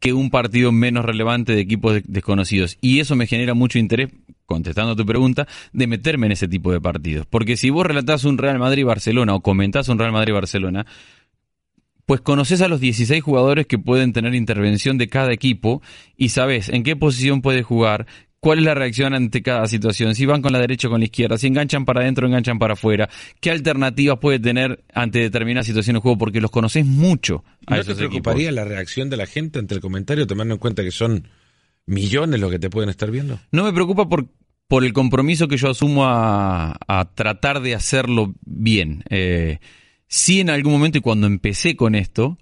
que 0.00 0.12
un 0.12 0.30
partido 0.30 0.72
menos 0.72 1.04
relevante 1.04 1.54
de 1.54 1.60
equipos 1.60 2.00
desconocidos. 2.06 2.78
Y 2.80 3.00
eso 3.00 3.16
me 3.16 3.26
genera 3.26 3.54
mucho 3.54 3.78
interés, 3.78 4.10
contestando 4.46 4.96
tu 4.96 5.04
pregunta, 5.04 5.46
de 5.72 5.86
meterme 5.86 6.26
en 6.26 6.32
ese 6.32 6.48
tipo 6.48 6.72
de 6.72 6.80
partidos. 6.80 7.26
Porque 7.26 7.56
si 7.56 7.70
vos 7.70 7.86
relatás 7.86 8.24
un 8.24 8.38
Real 8.38 8.58
Madrid-Barcelona 8.58 9.34
o 9.34 9.40
comentás 9.40 9.88
un 9.88 9.98
Real 9.98 10.12
Madrid-Barcelona, 10.12 10.86
pues 12.06 12.20
conoces 12.20 12.60
a 12.60 12.68
los 12.68 12.80
16 12.80 13.22
jugadores 13.22 13.66
que 13.66 13.78
pueden 13.78 14.12
tener 14.12 14.34
intervención 14.34 14.98
de 14.98 15.08
cada 15.08 15.32
equipo 15.32 15.82
y 16.16 16.30
sabes 16.30 16.68
en 16.68 16.82
qué 16.82 16.96
posición 16.96 17.40
puede 17.40 17.62
jugar, 17.62 18.06
cuál 18.44 18.58
es 18.58 18.64
la 18.66 18.74
reacción 18.74 19.14
ante 19.14 19.42
cada 19.42 19.66
situación, 19.66 20.14
si 20.14 20.26
van 20.26 20.42
con 20.42 20.52
la 20.52 20.58
derecha 20.58 20.88
o 20.88 20.90
con 20.90 21.00
la 21.00 21.06
izquierda, 21.06 21.38
si 21.38 21.46
enganchan 21.46 21.86
para 21.86 22.02
adentro 22.02 22.26
o 22.26 22.28
enganchan 22.28 22.58
para 22.58 22.74
afuera, 22.74 23.08
qué 23.40 23.50
alternativas 23.50 24.18
puede 24.18 24.38
tener 24.38 24.84
ante 24.92 25.18
determinadas 25.20 25.64
situaciones 25.64 26.00
de 26.00 26.02
juego, 26.02 26.18
porque 26.18 26.42
los 26.42 26.50
conoces 26.50 26.84
mucho 26.84 27.42
a 27.66 27.78
¿No 27.78 27.84
te 27.84 27.94
preocuparía 27.94 28.52
la 28.52 28.66
reacción 28.66 29.08
de 29.08 29.16
la 29.16 29.24
gente 29.24 29.60
ante 29.60 29.74
el 29.74 29.80
comentario, 29.80 30.26
tomando 30.26 30.52
en 30.52 30.60
cuenta 30.60 30.82
que 30.82 30.90
son 30.90 31.26
millones 31.86 32.38
los 32.38 32.50
que 32.50 32.58
te 32.58 32.68
pueden 32.68 32.90
estar 32.90 33.10
viendo? 33.10 33.40
No 33.50 33.64
me 33.64 33.72
preocupa 33.72 34.10
por, 34.10 34.26
por 34.68 34.84
el 34.84 34.92
compromiso 34.92 35.48
que 35.48 35.56
yo 35.56 35.70
asumo 35.70 36.04
a, 36.04 36.76
tratar 37.14 37.62
de 37.62 37.74
hacerlo 37.74 38.34
bien. 38.44 39.04
Eh, 39.08 39.58
sí 40.06 40.40
en 40.40 40.50
algún 40.50 40.74
momento 40.74 40.98
y 40.98 41.00
cuando 41.00 41.26
empecé 41.26 41.76
con 41.76 41.94
esto, 41.94 42.36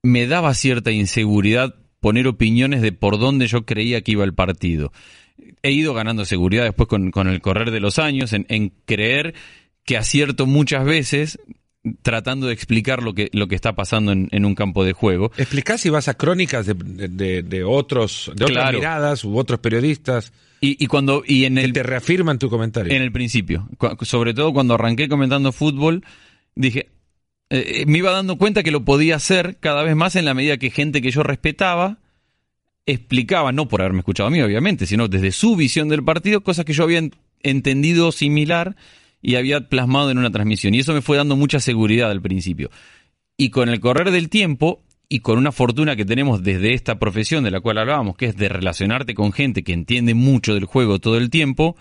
me 0.00 0.28
daba 0.28 0.54
cierta 0.54 0.92
inseguridad 0.92 1.74
poner 1.98 2.28
opiniones 2.28 2.82
de 2.82 2.92
por 2.92 3.18
dónde 3.18 3.48
yo 3.48 3.66
creía 3.66 4.02
que 4.02 4.12
iba 4.12 4.22
el 4.22 4.32
partido 4.32 4.92
he 5.62 5.70
ido 5.70 5.94
ganando 5.94 6.24
seguridad 6.24 6.64
después 6.64 6.88
con, 6.88 7.10
con 7.10 7.28
el 7.28 7.40
correr 7.40 7.70
de 7.70 7.80
los 7.80 7.98
años, 7.98 8.32
en, 8.32 8.46
en, 8.48 8.72
creer 8.84 9.34
que 9.84 9.96
acierto 9.96 10.46
muchas 10.46 10.84
veces 10.84 11.38
tratando 12.02 12.46
de 12.46 12.52
explicar 12.52 13.02
lo 13.02 13.14
que, 13.14 13.30
lo 13.32 13.48
que 13.48 13.54
está 13.54 13.74
pasando 13.74 14.12
en, 14.12 14.28
en 14.32 14.44
un 14.44 14.54
campo 14.54 14.84
de 14.84 14.92
juego. 14.92 15.32
¿Explicás 15.36 15.80
si 15.80 15.90
vas 15.90 16.08
a 16.08 16.14
crónicas 16.14 16.66
de, 16.66 16.74
de, 16.74 17.42
de 17.42 17.64
otros, 17.64 18.30
de 18.34 18.44
otras 18.44 18.72
miradas 18.72 19.24
u 19.24 19.38
otros 19.38 19.60
periodistas? 19.60 20.32
Y, 20.60 20.82
y 20.82 20.86
cuando 20.88 21.22
y 21.26 21.46
en 21.46 21.56
el 21.56 21.72
te 21.72 21.82
reafirman 21.82 22.38
tu 22.38 22.50
comentario. 22.50 22.92
En 22.92 23.00
el 23.00 23.12
principio, 23.12 23.66
sobre 24.02 24.34
todo 24.34 24.52
cuando 24.52 24.74
arranqué 24.74 25.08
comentando 25.08 25.52
fútbol, 25.52 26.04
dije 26.54 26.90
eh, 27.50 27.84
me 27.86 27.98
iba 27.98 28.12
dando 28.12 28.38
cuenta 28.38 28.62
que 28.62 28.70
lo 28.70 28.84
podía 28.84 29.16
hacer 29.16 29.56
cada 29.58 29.82
vez 29.82 29.96
más 29.96 30.14
en 30.14 30.24
la 30.24 30.34
medida 30.34 30.56
que 30.56 30.70
gente 30.70 31.02
que 31.02 31.10
yo 31.10 31.24
respetaba 31.24 31.98
explicaba, 32.86 33.52
no 33.52 33.68
por 33.68 33.80
haberme 33.80 34.00
escuchado 34.00 34.28
a 34.28 34.30
mí, 34.30 34.40
obviamente, 34.40 34.86
sino 34.86 35.08
desde 35.08 35.32
su 35.32 35.56
visión 35.56 35.88
del 35.88 36.04
partido, 36.04 36.42
cosas 36.42 36.64
que 36.64 36.72
yo 36.72 36.84
había 36.84 37.02
entendido 37.42 38.12
similar 38.12 38.76
y 39.22 39.36
había 39.36 39.68
plasmado 39.68 40.10
en 40.10 40.18
una 40.18 40.30
transmisión. 40.30 40.74
Y 40.74 40.80
eso 40.80 40.94
me 40.94 41.02
fue 41.02 41.16
dando 41.16 41.36
mucha 41.36 41.60
seguridad 41.60 42.10
al 42.10 42.22
principio. 42.22 42.70
Y 43.36 43.50
con 43.50 43.68
el 43.68 43.80
correr 43.80 44.10
del 44.10 44.28
tiempo 44.28 44.82
y 45.08 45.20
con 45.20 45.38
una 45.38 45.52
fortuna 45.52 45.96
que 45.96 46.04
tenemos 46.04 46.42
desde 46.42 46.72
esta 46.72 46.98
profesión 46.98 47.42
de 47.44 47.50
la 47.50 47.60
cual 47.60 47.78
hablábamos, 47.78 48.16
que 48.16 48.26
es 48.26 48.36
de 48.36 48.48
relacionarte 48.48 49.14
con 49.14 49.32
gente 49.32 49.64
que 49.64 49.72
entiende 49.72 50.14
mucho 50.14 50.54
del 50.54 50.66
juego 50.66 51.00
todo 51.00 51.16
el 51.16 51.30
tiempo, 51.30 51.76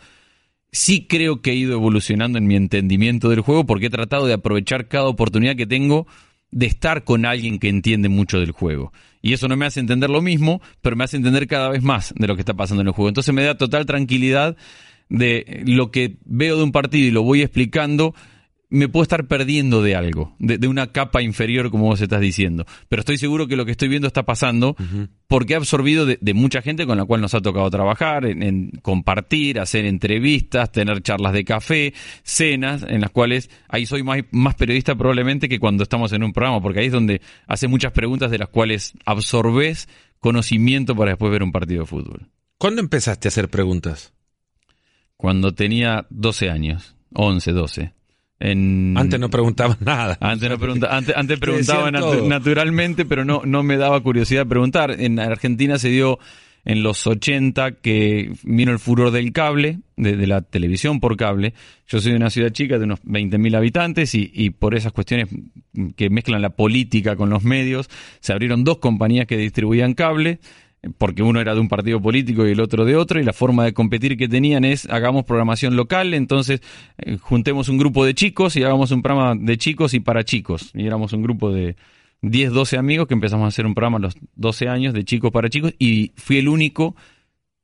sí 0.71 1.05
creo 1.07 1.41
que 1.41 1.51
he 1.51 1.55
ido 1.55 1.73
evolucionando 1.73 2.37
en 2.37 2.47
mi 2.47 2.55
entendimiento 2.55 3.29
del 3.29 3.41
juego 3.41 3.65
porque 3.65 3.87
he 3.87 3.91
tratado 3.91 4.25
de 4.25 4.33
aprovechar 4.33 4.87
cada 4.87 5.05
oportunidad 5.05 5.55
que 5.55 5.67
tengo 5.67 6.07
de 6.51 6.65
estar 6.65 7.03
con 7.03 7.25
alguien 7.25 7.59
que 7.59 7.69
entiende 7.69 8.09
mucho 8.09 8.39
del 8.39 8.51
juego. 8.51 8.91
Y 9.21 9.33
eso 9.33 9.47
no 9.47 9.57
me 9.57 9.65
hace 9.65 9.79
entender 9.79 10.09
lo 10.09 10.21
mismo, 10.21 10.61
pero 10.81 10.95
me 10.95 11.03
hace 11.03 11.17
entender 11.17 11.47
cada 11.47 11.69
vez 11.69 11.83
más 11.83 12.13
de 12.17 12.27
lo 12.27 12.35
que 12.35 12.41
está 12.41 12.53
pasando 12.53 12.81
en 12.81 12.87
el 12.87 12.93
juego. 12.93 13.09
Entonces 13.09 13.33
me 13.33 13.43
da 13.43 13.57
total 13.57 13.85
tranquilidad 13.85 14.55
de 15.09 15.63
lo 15.65 15.91
que 15.91 16.17
veo 16.25 16.57
de 16.57 16.63
un 16.63 16.71
partido 16.71 17.07
y 17.07 17.11
lo 17.11 17.23
voy 17.23 17.41
explicando, 17.41 18.13
me 18.71 18.87
puedo 18.87 19.03
estar 19.03 19.27
perdiendo 19.27 19.81
de 19.81 19.95
algo, 19.95 20.35
de, 20.37 20.67
una 20.67 20.91
capa 20.91 21.23
inferior, 21.23 21.71
como 21.71 21.85
vos 21.85 22.01
estás 22.01 22.21
diciendo. 22.21 22.65
Pero 22.87 22.99
estoy 22.99 23.17
seguro 23.17 23.47
que 23.47 23.55
lo 23.55 23.65
que 23.65 23.71
estoy 23.71 23.87
viendo 23.87 24.07
está 24.07 24.23
pasando 24.23 24.75
porque 25.27 25.53
he 25.53 25.55
absorbido 25.55 26.05
de, 26.05 26.33
mucha 26.35 26.61
gente 26.61 26.85
con 26.85 26.97
la 26.97 27.05
cual 27.05 27.21
nos 27.21 27.33
ha 27.33 27.41
tocado 27.41 27.69
trabajar, 27.71 28.25
en, 28.25 28.71
compartir, 28.83 29.59
hacer 29.59 29.85
entrevistas, 29.85 30.71
tener 30.71 31.01
charlas 31.01 31.33
de 31.33 31.43
café, 31.43 31.93
cenas, 32.23 32.85
en 32.87 33.01
las 33.01 33.09
cuales 33.09 33.49
ahí 33.67 33.87
soy 33.87 34.03
más, 34.03 34.19
más 34.31 34.53
periodista 34.53 34.95
probablemente 34.95 35.49
que 35.49 35.59
cuando 35.59 35.81
estamos 35.81 36.13
en 36.13 36.23
un 36.23 36.31
programa, 36.31 36.61
porque 36.61 36.81
ahí 36.81 36.87
es 36.87 36.91
donde 36.91 37.21
haces 37.47 37.69
muchas 37.69 37.91
preguntas 37.91 38.29
de 38.29 38.37
las 38.37 38.49
cuales 38.49 38.93
absorbes 39.03 39.89
conocimiento 40.19 40.95
para 40.95 41.11
después 41.11 41.31
ver 41.31 41.41
un 41.41 41.51
partido 41.51 41.81
de 41.81 41.87
fútbol. 41.87 42.27
¿Cuándo 42.59 42.81
empezaste 42.81 43.27
a 43.27 43.29
hacer 43.29 43.49
preguntas? 43.49 44.13
Cuando 45.17 45.53
tenía 45.53 46.05
12 46.11 46.49
años, 46.49 46.95
11, 47.13 47.51
12. 47.51 47.98
Antes 48.39 49.19
no 49.19 49.29
preguntaban 49.29 49.77
nada. 49.85 50.17
Antes, 50.21 50.49
no 50.49 50.55
antes, 50.89 51.39
preguntaban 51.39 51.93
naturalmente, 52.27 53.05
pero 53.05 53.25
no, 53.25 53.41
no 53.45 53.63
me 53.63 53.77
daba 53.77 54.01
curiosidad 54.01 54.47
preguntar. 54.47 54.91
En 54.99 55.19
Argentina 55.19 55.77
se 55.77 55.89
dio 55.89 56.19
en 56.65 56.83
los 56.83 57.05
80 57.05 57.73
que 57.81 58.31
vino 58.43 58.71
el 58.71 58.79
furor 58.79 59.11
del 59.11 59.31
cable, 59.33 59.79
de, 59.97 60.27
la 60.27 60.41
televisión 60.41 60.99
por 60.99 61.17
cable. 61.17 61.53
Yo 61.87 61.99
soy 61.99 62.11
de 62.11 62.17
una 62.17 62.29
ciudad 62.29 62.51
chica 62.51 62.77
de 62.77 62.85
unos 62.85 63.01
20.000 63.03 63.57
habitantes 63.57 64.15
y, 64.15 64.29
y, 64.33 64.51
por 64.51 64.75
esas 64.75 64.91
cuestiones 64.91 65.27
que 65.95 66.09
mezclan 66.09 66.41
la 66.41 66.51
política 66.51 67.15
con 67.15 67.29
los 67.29 67.43
medios, 67.43 67.89
se 68.19 68.33
abrieron 68.33 68.63
dos 68.63 68.77
compañías 68.77 69.27
que 69.27 69.37
distribuían 69.37 69.93
cable 69.93 70.39
porque 70.97 71.23
uno 71.23 71.41
era 71.41 71.53
de 71.53 71.59
un 71.59 71.67
partido 71.67 72.01
político 72.01 72.47
y 72.47 72.51
el 72.51 72.61
otro 72.61 72.85
de 72.85 72.95
otro, 72.95 73.19
y 73.19 73.23
la 73.23 73.33
forma 73.33 73.65
de 73.65 73.73
competir 73.73 74.17
que 74.17 74.27
tenían 74.27 74.63
es 74.63 74.89
hagamos 74.89 75.25
programación 75.25 75.75
local, 75.75 76.13
entonces 76.13 76.61
eh, 76.97 77.17
juntemos 77.17 77.69
un 77.69 77.77
grupo 77.77 78.05
de 78.05 78.13
chicos 78.13 78.55
y 78.55 78.63
hagamos 78.63 78.91
un 78.91 79.01
programa 79.01 79.35
de 79.35 79.57
chicos 79.57 79.93
y 79.93 79.99
para 79.99 80.23
chicos. 80.23 80.71
Y 80.73 80.85
éramos 80.85 81.13
un 81.13 81.21
grupo 81.21 81.51
de 81.51 81.75
10, 82.21 82.51
12 82.51 82.77
amigos 82.77 83.07
que 83.07 83.13
empezamos 83.13 83.45
a 83.45 83.47
hacer 83.47 83.65
un 83.65 83.75
programa 83.75 83.97
a 83.97 84.01
los 84.01 84.15
12 84.35 84.67
años 84.67 84.93
de 84.93 85.03
chicos 85.03 85.31
para 85.31 85.49
chicos 85.49 85.73
y 85.79 86.13
fui 86.15 86.37
el 86.37 86.47
único 86.47 86.95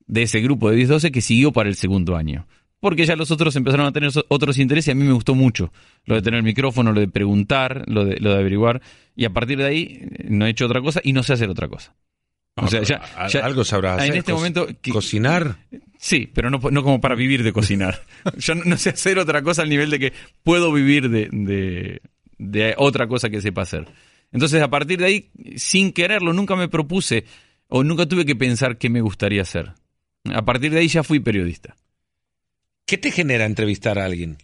de 0.07 0.23
ese 0.23 0.41
grupo 0.41 0.69
de 0.69 0.77
10, 0.77 0.89
12 0.89 1.11
que 1.11 1.21
siguió 1.21 1.51
para 1.51 1.69
el 1.69 1.75
segundo 1.75 2.15
año. 2.15 2.47
Porque 2.79 3.05
ya 3.05 3.15
los 3.15 3.31
otros 3.31 3.55
empezaron 3.55 3.87
a 3.87 3.91
tener 3.91 4.11
otros 4.27 4.59
intereses 4.59 4.89
y 4.89 4.91
a 4.91 4.95
mí 4.95 5.05
me 5.05 5.13
gustó 5.13 5.33
mucho 5.33 5.71
lo 6.03 6.15
de 6.15 6.21
tener 6.21 6.39
el 6.39 6.43
micrófono, 6.43 6.91
lo 6.91 6.99
de 6.99 7.07
preguntar, 7.07 7.83
lo 7.87 8.05
de, 8.05 8.17
lo 8.19 8.31
de 8.31 8.39
averiguar. 8.39 8.81
Y 9.15 9.25
a 9.25 9.31
partir 9.31 9.57
de 9.57 9.65
ahí 9.65 9.99
eh, 10.01 10.27
no 10.29 10.45
he 10.45 10.49
hecho 10.49 10.65
otra 10.65 10.81
cosa 10.81 11.01
y 11.03 11.13
no 11.13 11.23
sé 11.23 11.33
hacer 11.33 11.49
otra 11.49 11.67
cosa. 11.67 11.95
O 12.57 12.67
sea, 12.67 12.83
ya, 12.83 13.01
algo 13.43 13.65
sabrás 13.65 13.99
hacer. 13.99 14.13
En 14.13 14.19
este 14.19 14.33
momento. 14.33 14.67
¿Cocinar? 14.91 15.57
Sí, 15.99 16.29
pero 16.33 16.49
no, 16.49 16.59
no 16.71 16.83
como 16.83 17.01
para 17.01 17.15
vivir 17.15 17.43
de 17.43 17.51
cocinar. 17.51 18.01
Yo 18.37 18.55
no, 18.55 18.77
sé 18.77 18.91
hacer 18.91 19.19
otra 19.19 19.41
cosa 19.41 19.61
al 19.61 19.69
nivel 19.69 19.89
de 19.89 19.99
que 19.99 20.13
puedo 20.43 20.71
vivir 20.71 21.09
de, 21.09 21.99
de, 22.37 22.75
otra 22.77 23.07
cosa 23.07 23.29
que 23.29 23.41
sepa 23.41 23.63
hacer. 23.63 23.87
Entonces, 24.31 24.61
a 24.61 24.69
partir 24.69 24.99
de 24.99 25.05
ahí, 25.05 25.29
sin 25.57 25.91
quererlo, 25.91 26.31
nunca 26.31 26.55
me 26.55 26.69
propuse 26.69 27.25
o 27.67 27.83
nunca 27.83 28.05
tuve 28.05 28.25
que 28.25 28.35
pensar 28.35 28.77
qué 28.77 28.89
me 28.89 29.01
gustaría 29.01 29.41
hacer. 29.41 29.73
A 30.33 30.45
partir 30.45 30.71
de 30.71 30.79
ahí 30.79 30.87
ya 30.87 31.03
fui 31.03 31.19
periodista. 31.19 31.75
¿Qué 32.85 32.97
te 32.97 33.11
genera 33.11 33.45
entrevistar 33.45 33.99
a 33.99 34.05
alguien? 34.05 34.37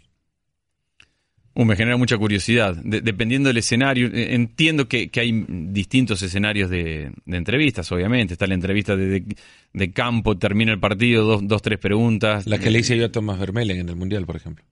Uh, 1.54 1.66
me 1.66 1.76
genera 1.76 1.98
mucha 1.98 2.18
curiosidad. 2.18 2.78
dependiendo 2.78 3.50
del 3.50 3.58
escenario, 3.58 4.08
eh, 4.08 4.36
entiendo 4.36 4.88
que, 4.88 5.12
hay 5.16 5.46
distintos 5.48 6.22
escenarios 6.22 6.70
de, 6.70 7.12
entrevistas, 7.26 7.92
obviamente. 7.92 8.34
Está 8.34 8.48
la 8.48 8.54
entrevista 8.54 8.96
de, 8.96 9.92
campo, 9.94 10.38
termina 10.38 10.72
el 10.72 10.80
partido, 10.80 11.26
dos, 11.26 11.42
dos, 11.44 11.62
tres 11.62 11.78
preguntas. 11.78 12.48
La 12.48 12.58
que 12.58 12.72
le 12.72 12.80
hice 12.80 12.98
yo 12.98 13.06
a 13.06 13.12
Tomás 13.12 13.38
Vermelen 13.38 13.80
en 13.80 13.90
el 13.90 13.96
Mundial, 13.98 14.26
por 14.26 14.38
ejemplo. 14.38 14.64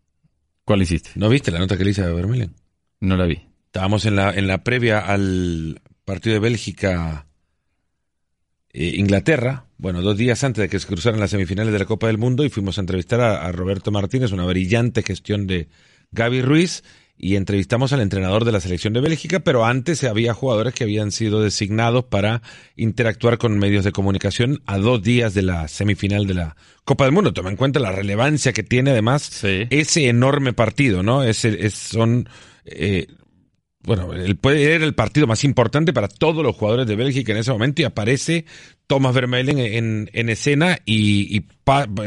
¿Cuál 0.63 0.81
hiciste? 0.81 1.11
¿No 1.15 1.27
viste 1.27 1.51
la 1.51 1.59
nota 1.59 1.77
que 1.77 1.83
le 1.83 1.89
hice 1.89 2.03
a 2.03 2.13
Vermelen? 2.13 2.53
No 3.01 3.17
la 3.17 3.25
vi. 3.25 3.41
Estábamos 3.65 4.05
en 4.05 4.15
la, 4.15 4.31
en 4.31 4.47
la 4.47 4.63
previa 4.63 4.99
al 4.99 5.81
partido 6.05 6.35
de 6.35 6.39
Bélgica. 6.39 7.25
Eh, 8.71 8.93
Inglaterra, 8.95 9.65
bueno, 9.77 10.01
dos 10.01 10.15
días 10.15 10.43
antes 10.45 10.61
de 10.61 10.69
que 10.69 10.79
se 10.79 10.87
cruzaran 10.87 11.19
las 11.19 11.31
semifinales 11.31 11.73
de 11.73 11.79
la 11.79 11.85
Copa 11.85 12.07
del 12.07 12.19
Mundo 12.19 12.45
y 12.45 12.49
fuimos 12.49 12.77
a 12.77 12.81
entrevistar 12.81 13.19
a 13.19 13.51
Roberto 13.51 13.91
Martínez, 13.91 14.31
una 14.31 14.45
brillante 14.45 15.01
gestión 15.01 15.47
de, 15.47 15.67
Gaby 16.11 16.41
Ruiz 16.41 16.83
y 17.21 17.35
entrevistamos 17.35 17.91
al 17.91 17.99
entrenador 17.99 18.45
de 18.45 18.53
la 18.53 18.61
selección 18.61 18.93
de 18.93 19.01
Bélgica, 19.01 19.41
pero 19.41 19.65
antes 19.65 20.05
había 20.05 20.33
jugadores 20.33 20.73
que 20.73 20.85
habían 20.85 21.11
sido 21.11 21.41
designados 21.41 22.05
para 22.05 22.41
interactuar 22.77 23.37
con 23.37 23.59
medios 23.59 23.83
de 23.83 23.91
comunicación 23.91 24.61
a 24.65 24.77
dos 24.77 25.03
días 25.03 25.33
de 25.33 25.41
la 25.41 25.67
semifinal 25.67 26.27
de 26.27 26.33
la 26.35 26.55
Copa 26.85 27.03
del 27.03 27.13
Mundo. 27.13 27.33
Toma 27.33 27.49
en 27.49 27.57
cuenta 27.57 27.81
la 27.81 27.91
relevancia 27.91 28.53
que 28.53 28.63
tiene 28.63 28.91
además 28.91 29.43
ese 29.43 30.07
enorme 30.07 30.53
partido, 30.53 31.03
¿no? 31.03 31.23
Ese, 31.23 31.69
son 31.71 32.29
eh, 32.63 33.07
bueno, 33.83 34.13
el, 34.13 34.37
puede 34.37 34.75
el 34.75 34.93
partido 34.93 35.27
más 35.27 35.43
importante 35.43 35.93
para 35.93 36.07
todos 36.07 36.43
los 36.43 36.55
jugadores 36.55 36.87
de 36.87 36.95
Bélgica 36.95 37.31
en 37.31 37.39
ese 37.39 37.51
momento 37.51 37.81
y 37.81 37.85
aparece 37.85 38.45
Thomas 38.89 39.13
Vermeulen 39.13 39.59
en, 39.59 40.09
en 40.13 40.29
escena 40.29 40.79
y, 40.83 41.37
y 41.37 41.45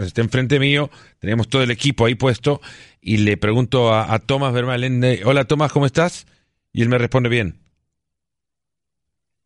está 0.05 0.21
enfrente 0.21 0.59
mío, 0.59 0.91
tenemos 1.21 1.49
todo 1.49 1.63
el 1.63 1.71
equipo 1.71 2.07
ahí 2.07 2.17
puesto 2.17 2.61
y 3.01 3.19
le 3.19 3.37
pregunto 3.37 3.95
a, 3.95 4.13
a 4.13 4.19
Thomas 4.19 4.53
Vermeulen, 4.53 5.05
eh, 5.05 5.21
hola 5.25 5.45
Thomas, 5.45 5.71
¿cómo 5.71 5.87
estás? 5.87 6.27
Y 6.73 6.83
él 6.83 6.89
me 6.89 6.99
responde 6.99 7.29
bien. 7.29 7.61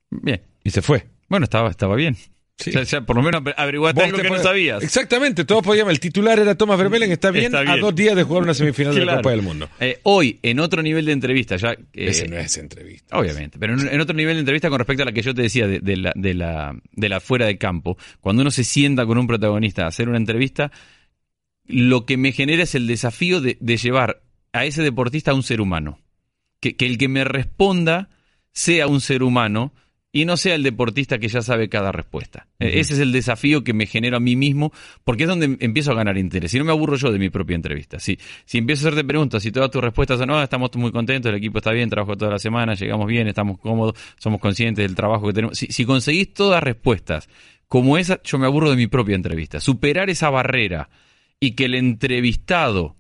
Bien. 0.09 0.41
Y 0.65 0.71
se 0.71 0.81
fue. 0.81 1.09
Bueno, 1.29 1.45
estaba, 1.45 1.69
estaba 1.69 1.95
bien. 1.95 2.17
Sí. 2.59 2.73
por 3.07 3.17
lo 3.17 3.23
menos 3.23 3.43
averiguaste 3.55 4.03
algo 4.03 4.19
que 4.19 4.31
no 4.31 4.39
sabías. 4.39 4.83
Exactamente, 4.83 5.45
todo 5.45 5.61
podíamos. 5.61 5.93
El 5.93 6.01
titular 6.01 6.39
era 6.39 6.55
Thomas 6.55 6.79
Vermeulen, 6.79 7.13
está 7.13 7.31
bien, 7.31 7.47
está 7.47 7.61
bien, 7.61 7.73
a 7.73 7.77
dos 7.77 7.95
días 7.95 8.17
de 8.17 8.23
jugar 8.23 8.45
una 8.45 8.55
semifinal 8.55 8.95
de 8.95 9.05
la 9.05 9.17
Copa 9.17 9.31
del 9.31 9.43
Mundo. 9.43 9.69
Eh, 9.79 10.01
hoy, 10.05 10.39
en 10.43 10.61
otro 10.61 10.83
nivel 10.83 11.05
de 11.05 11.13
entrevista, 11.13 11.57
ya. 11.57 11.77
Ese 11.93 12.27
no 12.29 12.39
es 12.39 12.57
entrevista. 12.57 13.19
Obviamente, 13.19 13.59
pero 13.59 13.75
en, 13.79 14.01
otro 14.01 14.17
nivel 14.17 14.37
de 14.37 14.41
entrevista 14.41 14.71
con 14.71 14.79
respecto 14.79 15.03
a 15.03 15.07
la 15.07 15.13
que 15.13 15.21
yo 15.21 15.35
te 15.35 15.43
decía 15.43 15.67
de, 15.67 15.97
la, 15.97 16.13
de, 16.15 16.35
la, 16.35 16.75
de 16.93 17.09
la 17.11 17.21
fuera 17.21 17.45
de 17.45 17.59
campo, 17.59 17.99
cuando 18.23 18.41
uno 18.41 18.51
se 18.51 18.65
sienta 18.65 19.05
con 19.05 19.19
un 19.19 19.27
protagonista 19.27 19.85
a 19.85 19.89
hacer 19.89 20.09
una 20.09 20.17
entrevista, 20.17 20.73
lo 21.67 22.07
que 22.07 22.17
me 22.17 22.33
genera 22.33 22.63
es 22.63 22.75
el 22.75 22.87
desafío 22.87 23.43
de, 23.43 23.57
llevar 23.77 24.23
a 24.53 24.65
ese 24.65 24.83
deportista 24.83 25.33
a 25.33 25.35
un 25.35 25.43
ser 25.43 25.61
humano. 25.61 26.01
Que, 26.61 26.75
que 26.75 26.87
el 26.87 26.97
que 26.97 27.09
me 27.09 27.23
responda 27.25 28.09
sea 28.53 28.87
un 28.87 29.03
ser 29.03 29.23
humano 29.23 29.75
y 30.17 30.25
no 30.25 30.39
sea 30.39 30.55
el 30.55 30.63
deportista 30.63 31.19
que 31.19 31.29
ya 31.29 31.43
sabe 31.43 31.69
cada 31.69 31.93
respuesta. 31.93 32.47
E, 32.59 32.81
ese 32.81 32.95
es 32.95 33.01
el 33.01 33.13
desafío 33.13 33.63
que 33.63 33.75
me 33.75 33.85
genero 33.85 34.17
a 34.17 34.21
mí 34.21 34.35
mismo, 34.35 34.73
porque 35.05 35.25
es 35.25 35.29
donde 35.29 35.59
empiezo 35.61 35.93
a 35.93 35.95
ganar 35.95 36.17
interés. 36.17 36.51
Si 36.53 36.59
no 36.59 36.65
me 36.65 36.73
aburro 36.73 36.97
yo 36.97 37.13
de 37.13 37.19
mi 37.19 37.29
propia 37.29 37.55
entrevista. 37.55 37.99
Si, 37.99 38.19
si 38.47 38.57
empiezo 38.57 38.87
a 38.87 38.89
hacerte 38.89 39.07
preguntas, 39.07 39.43
si 39.43 39.53
todas 39.53 39.71
tus 39.71 39.83
respuestas 39.83 40.19
son, 40.19 40.29
no, 40.29 40.43
estamos 40.43 40.71
muy 40.77 40.91
contentos, 40.91 41.29
el 41.29 41.37
equipo 41.37 41.59
está 41.59 41.71
bien, 41.71 41.91
trabajo 41.91 42.17
toda 42.17 42.31
la 42.31 42.39
semana, 42.39 42.73
llegamos 42.73 43.07
bien, 43.07 43.29
estamos 43.29 43.59
cómodos, 43.59 43.95
somos 44.19 44.41
conscientes 44.41 44.87
del 44.87 44.97
trabajo 44.97 45.27
que 45.27 45.35
tenemos. 45.35 45.59
Si, 45.59 45.67
si 45.67 45.85
conseguís 45.85 46.33
todas 46.33 46.63
respuestas 46.63 47.29
como 47.69 47.99
esa, 47.99 48.19
yo 48.23 48.39
me 48.39 48.47
aburro 48.47 48.71
de 48.71 48.77
mi 48.77 48.87
propia 48.87 49.17
entrevista. 49.17 49.61
Superar 49.61 50.09
esa 50.09 50.31
barrera 50.31 50.89
y 51.39 51.51
que 51.51 51.67
el 51.67 51.75
entrevistado 51.75 52.97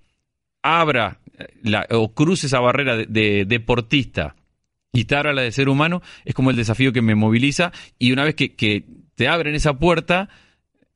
abra 0.62 1.20
eh, 1.38 1.46
la, 1.62 1.87
o 1.92 2.12
cruce 2.12 2.48
esa 2.48 2.61
barrera 2.61 2.98
de 2.98 3.46
deportista 3.46 4.37
quitar 4.96 5.26
a 5.26 5.35
la 5.35 5.42
de 5.42 5.52
ser 5.52 5.68
humano 5.68 6.00
es 6.24 6.35
como 6.35 6.48
el 6.48 6.56
desafío 6.56 6.90
que 6.90 7.02
me 7.02 7.14
moviliza 7.14 7.70
y 7.98 8.12
una 8.12 8.24
vez 8.24 8.35
que, 8.35 8.85
te 9.14 9.28
abren 9.28 9.54
esa 9.54 9.78
puerta, 9.78 10.28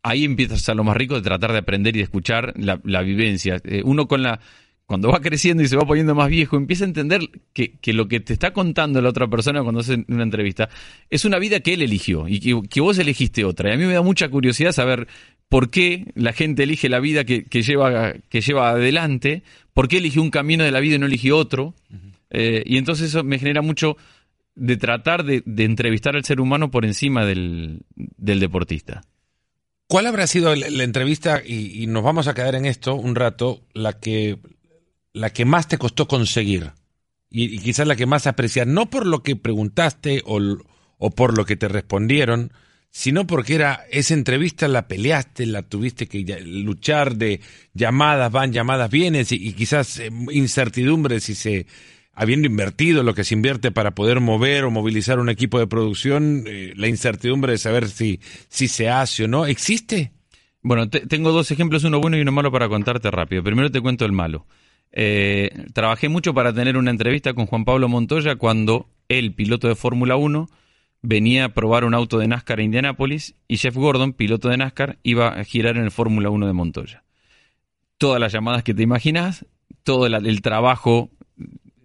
ahí 0.02 0.24
empiezas 0.24 0.68
a 0.68 0.74
lo 0.74 0.84
más 0.84 0.96
rico 0.96 1.14
de 1.14 1.22
tratar 1.22 1.52
de 1.52 1.58
aprender 1.58 1.94
y 1.96 1.98
de 2.00 2.04
escuchar 2.04 2.54
la, 2.56 3.02
vivencia. 3.02 3.60
Eh, 3.64 3.82
uno 3.84 4.08
con 4.08 4.22
la... 4.22 4.40
Cuando 4.84 5.10
va 5.10 5.20
creciendo 5.22 5.62
y 5.62 5.68
se 5.68 5.76
va 5.76 5.86
poniendo 5.86 6.14
más 6.14 6.28
viejo, 6.28 6.56
empieza 6.56 6.84
a 6.84 6.88
entender 6.88 7.20
que, 7.52 7.78
lo 7.92 8.08
que 8.08 8.20
te 8.20 8.32
está 8.32 8.52
contando 8.52 9.00
la 9.00 9.08
otra 9.08 9.28
persona 9.28 9.62
cuando 9.62 9.80
hace 9.80 10.04
una 10.08 10.22
entrevista 10.22 10.68
es 11.08 11.24
una 11.24 11.38
vida 11.38 11.60
que 11.60 11.74
él 11.74 11.82
eligió 11.82 12.26
y 12.28 12.40
que, 12.40 12.80
vos 12.80 12.98
elegiste 12.98 13.44
otra. 13.44 13.70
Y 13.70 13.74
a 13.74 13.76
mí 13.76 13.84
me 13.84 13.94
da 13.94 14.02
mucha 14.02 14.28
curiosidad 14.28 14.72
saber 14.72 15.08
por 15.48 15.70
qué 15.70 16.06
la 16.14 16.32
gente 16.32 16.62
elige 16.64 16.88
la 16.88 17.00
vida 17.00 17.24
que, 17.24 17.44
lleva, 17.62 18.14
que 18.28 18.40
lleva 18.40 18.70
adelante, 18.70 19.42
por 19.72 19.88
qué 19.88 19.98
eligió 19.98 20.20
un 20.20 20.30
camino 20.30 20.64
de 20.64 20.72
la 20.72 20.80
vida 20.80 20.96
y 20.96 20.98
no 20.98 21.06
eligió 21.06 21.36
otro. 21.38 21.74
Eh, 22.30 22.62
y 22.64 22.78
entonces 22.78 23.08
eso 23.08 23.24
me 23.24 23.38
genera 23.38 23.60
mucho 23.60 23.96
de 24.54 24.76
tratar 24.76 25.24
de, 25.24 25.42
entrevistar 25.64 26.16
al 26.16 26.24
ser 26.24 26.40
humano 26.40 26.70
por 26.70 26.84
encima 26.84 27.24
del, 27.24 27.84
deportista. 28.16 29.02
¿Cuál 29.86 30.06
habrá 30.06 30.26
sido 30.26 30.54
la, 30.54 30.84
entrevista, 30.84 31.42
y, 31.44 31.86
nos 31.86 32.04
vamos 32.04 32.28
a 32.28 32.34
quedar 32.34 32.54
en 32.54 32.66
esto 32.66 32.94
un 32.94 33.14
rato, 33.14 33.62
la 33.72 33.98
que, 33.98 34.38
la 35.12 35.30
que 35.30 35.44
más 35.44 35.66
te 35.66 35.78
costó 35.78 36.06
conseguir? 36.06 36.72
Y, 37.30 37.58
quizás 37.58 37.86
la 37.86 37.96
que 37.96 38.06
más 38.06 38.26
aprecias, 38.26 38.66
no 38.66 38.90
por 38.90 39.06
lo 39.06 39.22
que 39.22 39.34
preguntaste 39.36 40.22
o, 40.26 41.10
por 41.10 41.36
lo 41.36 41.44
que 41.44 41.56
te 41.56 41.68
respondieron, 41.68 42.52
sino 42.90 43.26
porque 43.26 43.54
era 43.54 43.84
esa 43.90 44.14
entrevista 44.14 44.68
la 44.68 44.88
peleaste, 44.88 45.46
la 45.46 45.62
tuviste 45.62 46.06
que 46.06 46.24
luchar 46.42 47.16
de 47.16 47.40
llamadas 47.72 48.30
van, 48.30 48.52
llamadas 48.52 48.90
vienen 48.90 49.24
y, 49.30 49.52
quizás 49.52 50.00
eh, 50.00 50.10
incertidumbre 50.32 51.20
si 51.20 51.34
se 51.34 51.66
habiendo 52.20 52.46
invertido 52.46 53.02
lo 53.02 53.14
que 53.14 53.24
se 53.24 53.32
invierte 53.32 53.70
para 53.72 53.94
poder 53.94 54.20
mover 54.20 54.64
o 54.64 54.70
movilizar 54.70 55.18
un 55.18 55.30
equipo 55.30 55.58
de 55.58 55.66
producción, 55.66 56.44
eh, 56.46 56.74
la 56.76 56.86
incertidumbre 56.86 57.52
de 57.52 57.58
saber 57.58 57.88
si, 57.88 58.20
si 58.50 58.68
se 58.68 58.90
hace 58.90 59.24
o 59.24 59.28
no, 59.28 59.46
¿existe? 59.46 60.12
Bueno, 60.60 60.90
tengo 60.90 61.32
dos 61.32 61.50
ejemplos, 61.50 61.82
uno 61.84 61.98
bueno 61.98 62.18
y 62.18 62.20
uno 62.20 62.30
malo 62.30 62.52
para 62.52 62.68
contarte 62.68 63.10
rápido. 63.10 63.42
Primero 63.42 63.70
te 63.70 63.80
cuento 63.80 64.04
el 64.04 64.12
malo. 64.12 64.46
Eh, 64.92 65.50
trabajé 65.72 66.10
mucho 66.10 66.34
para 66.34 66.52
tener 66.52 66.76
una 66.76 66.90
entrevista 66.90 67.32
con 67.32 67.46
Juan 67.46 67.64
Pablo 67.64 67.88
Montoya 67.88 68.36
cuando 68.36 68.90
el 69.08 69.32
piloto 69.32 69.68
de 69.68 69.74
Fórmula 69.74 70.16
1 70.16 70.46
venía 71.00 71.46
a 71.46 71.54
probar 71.54 71.86
un 71.86 71.94
auto 71.94 72.18
de 72.18 72.28
NASCAR 72.28 72.58
a 72.58 72.62
Indianápolis 72.62 73.34
y 73.48 73.56
Jeff 73.56 73.74
Gordon, 73.74 74.12
piloto 74.12 74.50
de 74.50 74.58
NASCAR, 74.58 74.98
iba 75.04 75.28
a 75.28 75.42
girar 75.44 75.78
en 75.78 75.84
el 75.84 75.90
Fórmula 75.90 76.28
1 76.28 76.46
de 76.46 76.52
Montoya. 76.52 77.02
Todas 77.96 78.20
las 78.20 78.30
llamadas 78.30 78.62
que 78.62 78.74
te 78.74 78.82
imaginas, 78.82 79.46
todo 79.84 80.04
el, 80.04 80.42
trabajo 80.42 81.08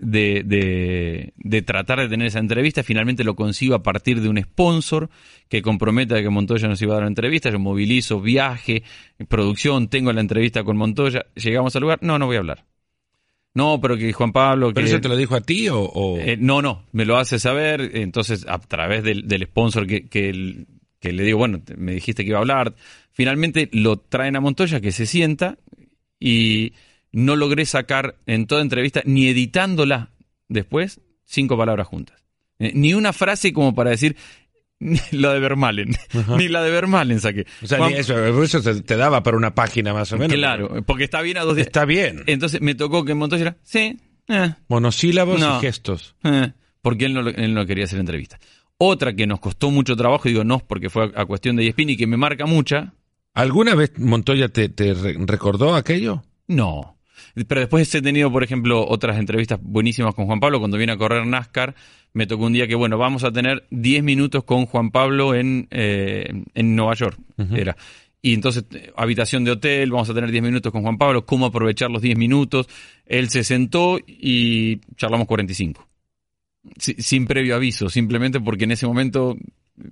de, 0.05 1.33
de, 1.35 1.61
tratar 1.61 1.99
de 1.99 2.07
tener 2.07 2.27
esa 2.27 2.39
entrevista, 2.39 2.83
finalmente 2.83 3.23
lo 3.23 3.35
consigo 3.35 3.75
a 3.75 3.83
partir 3.83 4.21
de 4.21 4.29
un 4.29 4.41
sponsor 4.41 5.09
que 5.49 5.61
comprometa 5.61 6.21
que 6.21 6.29
Montoya 6.29 6.67
nos 6.67 6.81
iba 6.81 6.93
a 6.93 6.95
dar 6.95 7.03
la 7.03 7.09
entrevista, 7.09 7.49
yo 7.49 7.59
movilizo, 7.59 8.21
viaje, 8.21 8.83
producción, 9.27 9.87
tengo 9.87 10.13
la 10.13 10.21
entrevista 10.21 10.63
con 10.63 10.77
Montoya, 10.77 11.25
llegamos 11.35 11.75
al 11.75 11.81
lugar, 11.81 11.99
no, 12.01 12.19
no 12.19 12.27
voy 12.27 12.35
a 12.35 12.39
hablar. 12.39 12.65
No, 13.53 13.79
pero 13.79 13.97
que 13.97 14.11
Juan 14.11 14.33
Pablo... 14.33 14.73
¿Pero 14.73 14.85
eso 14.85 14.99
te 14.99 15.07
lo 15.07 15.15
dijo 15.15 15.35
a 15.35 15.41
ti 15.41 15.69
o...? 15.71 16.17
Eh, 16.19 16.37
no, 16.37 16.61
no, 16.61 16.83
me 16.91 17.05
lo 17.05 17.17
hace 17.17 17.39
saber, 17.39 17.91
entonces 17.93 18.45
a 18.49 18.59
través 18.59 19.03
del, 19.03 19.43
sponsor 19.43 19.87
que, 19.87 20.07
que, 20.07 21.11
le 21.11 21.23
digo, 21.23 21.37
bueno, 21.37 21.61
me 21.77 21.93
dijiste 21.93 22.23
que 22.23 22.29
iba 22.29 22.37
a 22.37 22.41
hablar, 22.41 22.75
finalmente 23.11 23.69
lo 23.71 23.97
traen 23.97 24.35
a 24.35 24.41
Montoya 24.41 24.81
que 24.81 24.91
se 24.91 25.05
sienta 25.05 25.57
y 26.19 26.73
no 27.15 27.37
logré 27.37 27.65
sacar 27.65 28.17
en 28.25 28.45
toda 28.45 28.61
entrevista, 28.61 29.01
ni 29.05 29.27
editándola 29.27 30.11
después, 30.49 30.99
cinco 31.23 31.57
palabras 31.57 31.87
juntas. 31.87 32.25
Eh, 32.59 32.73
ni 32.75 32.93
una 32.93 33.13
frase 33.13 33.53
como 33.53 33.73
para 33.73 33.91
decir, 33.91 34.17
la 35.11 35.33
de 35.33 35.39
Vermalen. 35.39 35.95
Ni 36.37 36.49
la 36.49 36.61
de 36.61 36.71
Vermalen 36.71 37.21
saqué. 37.21 37.45
O 37.63 37.67
sea, 37.67 37.87
eso, 37.87 38.61
te, 38.83 38.97
daba 38.97 39.23
para 39.23 39.37
una 39.37 39.55
página 39.55 39.93
más 39.93 40.11
o 40.11 40.17
menos. 40.17 40.35
Claro, 40.35 40.83
porque 40.85 41.05
está 41.05 41.21
bien 41.21 41.37
a 41.37 41.43
dos 41.43 41.57
Está 41.57 41.85
bien. 41.85 42.23
Entonces 42.27 42.59
me 42.59 42.75
tocó 42.75 43.05
que 43.05 43.13
Montoya 43.13 43.41
era, 43.41 43.57
sí. 43.63 43.97
Eh, 44.27 44.53
Monosílabos 44.67 45.39
y 45.39 45.61
gestos. 45.61 46.15
Eh, 46.25 46.51
porque 46.81 47.05
él 47.05 47.13
no, 47.13 47.29
él 47.29 47.53
no 47.53 47.65
quería 47.65 47.85
hacer 47.85 47.99
entrevista. 47.99 48.39
Otra 48.77 49.15
que 49.15 49.25
nos 49.25 49.39
costó 49.39 49.71
mucho 49.71 49.95
trabajo, 49.95 50.27
digo 50.27 50.43
no, 50.43 50.59
porque 50.59 50.89
fue 50.89 51.11
a, 51.15 51.25
cuestión 51.25 51.55
de 51.55 51.65
ESPN 51.65 51.91
y 51.91 51.97
que 51.97 52.07
me 52.07 52.17
marca 52.17 52.45
mucha. 52.45 52.93
¿Alguna 53.33 53.73
vez 53.73 53.97
Montoya 53.97 54.49
te, 54.49 54.67
te 54.67 54.93
recordó 54.93 55.75
aquello? 55.75 56.23
No. 56.47 56.94
Pero 57.47 57.61
después 57.61 57.93
he 57.93 58.01
tenido, 58.01 58.31
por 58.31 58.43
ejemplo, 58.43 58.87
otras 58.87 59.17
entrevistas 59.17 59.59
buenísimas 59.61 60.15
con 60.15 60.25
Juan 60.25 60.39
Pablo. 60.39 60.59
Cuando 60.59 60.77
viene 60.77 60.93
a 60.93 60.97
correr 60.97 61.25
NASCAR, 61.25 61.75
me 62.13 62.27
tocó 62.27 62.45
un 62.45 62.53
día 62.53 62.65
que, 62.65 62.75
bueno, 62.75 62.97
vamos 62.97 63.25
a 63.25 63.31
tener 63.31 63.65
10 63.71 64.03
minutos 64.03 64.45
con 64.45 64.65
Juan 64.65 64.89
Pablo 64.91 65.35
en, 65.35 65.67
eh, 65.71 66.43
en 66.53 66.75
Nueva 66.75 66.93
York. 66.93 67.17
Era. 67.53 67.75
Y 68.21 68.33
entonces, 68.33 68.63
habitación 68.95 69.43
de 69.43 69.51
hotel, 69.51 69.91
vamos 69.91 70.09
a 70.09 70.13
tener 70.13 70.31
10 70.31 70.43
minutos 70.43 70.71
con 70.71 70.81
Juan 70.81 70.97
Pablo, 70.97 71.25
cómo 71.25 71.45
aprovechar 71.45 71.91
los 71.91 72.01
10 72.01 72.17
minutos. 72.17 72.67
Él 73.05 73.29
se 73.29 73.43
sentó 73.43 73.99
y 73.99 74.79
charlamos 74.95 75.27
45. 75.27 75.87
sin 76.79 77.27
previo 77.27 77.55
aviso, 77.55 77.89
simplemente 77.89 78.39
porque 78.39 78.63
en 78.63 78.71
ese 78.71 78.87
momento 78.87 79.37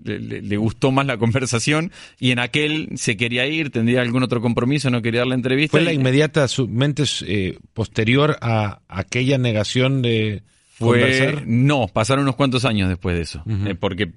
le, 0.03 0.57
gustó 0.57 0.91
más 0.91 1.05
la 1.05 1.17
conversación 1.17 1.91
y 2.19 2.31
en 2.31 2.39
aquel 2.39 2.89
se 2.95 3.17
quería 3.17 3.45
ir, 3.47 3.69
tendría 3.69 4.01
algún 4.01 4.23
otro 4.23 4.41
compromiso, 4.41 4.89
no 4.89 5.01
quería 5.01 5.21
dar 5.21 5.27
la 5.27 5.35
entrevista. 5.35 5.71
¿Fue 5.71 5.81
la 5.81 5.93
inmediata 5.93 6.47
su 6.47 6.67
mente 6.67 7.03
eh, 7.25 7.57
posterior 7.73 8.37
a 8.41 8.81
aquella 8.87 9.37
negación 9.37 10.01
de 10.01 10.43
conversar? 10.79 11.43
No, 11.45 11.87
pasaron 11.87 12.23
unos 12.23 12.35
cuantos 12.35 12.65
años 12.65 12.89
después 12.89 13.15
de 13.15 13.23
eso, 13.23 13.43
eh, 13.47 13.75
porque 13.75 14.09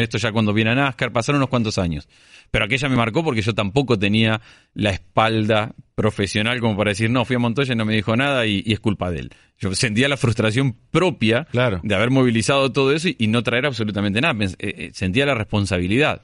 esto 0.00 0.18
ya 0.18 0.32
cuando 0.32 0.52
viene 0.52 0.70
a 0.70 0.74
NASCAR, 0.74 1.12
pasaron 1.12 1.38
unos 1.38 1.48
cuantos 1.48 1.78
años. 1.78 2.08
Pero 2.50 2.64
aquella 2.64 2.88
me 2.88 2.96
marcó 2.96 3.22
porque 3.22 3.42
yo 3.42 3.54
tampoco 3.54 3.98
tenía 3.98 4.40
la 4.74 4.90
espalda 4.90 5.74
profesional 5.94 6.60
como 6.60 6.76
para 6.76 6.90
decir, 6.90 7.10
no, 7.10 7.24
fui 7.24 7.36
a 7.36 7.38
Montoya 7.38 7.74
y 7.74 7.76
no 7.76 7.84
me 7.84 7.94
dijo 7.94 8.16
nada 8.16 8.46
y, 8.46 8.64
es 8.66 8.80
culpa 8.80 9.10
de 9.10 9.20
él. 9.20 9.30
Yo 9.58 9.74
sentía 9.74 10.08
la 10.08 10.16
frustración 10.16 10.74
propia 10.90 11.46
de 11.52 11.94
haber 11.94 12.10
movilizado 12.10 12.72
todo 12.72 12.92
eso 12.92 13.08
y, 13.16 13.26
no 13.28 13.42
traer 13.42 13.66
absolutamente 13.66 14.20
nada. 14.20 14.44
Eh, 14.44 14.54
eh, 14.58 14.90
sentía 14.92 15.26
la 15.26 15.34
responsabilidad. 15.34 16.22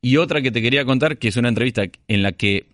Y 0.00 0.16
otra 0.16 0.42
que 0.42 0.50
te 0.50 0.62
quería 0.62 0.84
contar, 0.84 1.18
que 1.18 1.28
es 1.28 1.36
una 1.36 1.48
entrevista 1.48 1.82
en 2.08 2.22
la 2.22 2.32
que 2.32 2.66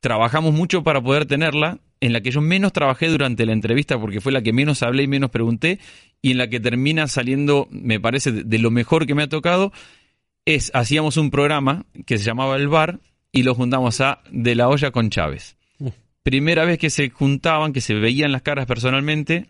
trabajamos 0.00 0.52
mucho 0.52 0.84
para 0.84 1.02
poder 1.02 1.26
tenerla, 1.26 1.78
en 2.00 2.12
la 2.12 2.20
que 2.20 2.30
yo 2.30 2.40
menos 2.40 2.72
trabajé 2.72 3.08
durante 3.08 3.46
la 3.46 3.52
entrevista 3.52 3.98
porque 3.98 4.20
fue 4.20 4.32
la 4.32 4.42
que 4.42 4.52
menos 4.52 4.82
hablé 4.82 5.04
y 5.04 5.08
menos 5.08 5.30
pregunté, 5.30 5.78
y 6.20 6.32
en 6.32 6.38
la 6.38 6.48
que 6.48 6.60
termina 6.60 7.08
saliendo, 7.08 7.68
me 7.70 7.98
parece, 8.00 8.30
de 8.32 8.58
lo 8.58 8.70
mejor 8.70 9.06
que 9.06 9.14
me 9.14 9.22
ha 9.22 9.28
tocado, 9.28 9.72
es, 10.46 10.70
hacíamos 10.74 11.16
un 11.16 11.30
programa 11.30 11.86
que 12.06 12.18
se 12.18 12.24
llamaba 12.24 12.56
El 12.56 12.68
Bar 12.68 13.00
y 13.32 13.42
lo 13.42 13.54
juntamos 13.54 14.00
a 14.00 14.22
De 14.30 14.54
la 14.54 14.68
Olla 14.68 14.90
con 14.90 15.10
Chávez. 15.10 15.56
Primera 16.22 16.64
vez 16.64 16.78
que 16.78 16.90
se 16.90 17.10
juntaban, 17.10 17.72
que 17.72 17.80
se 17.80 17.94
veían 17.94 18.32
las 18.32 18.42
caras 18.42 18.66
personalmente, 18.66 19.46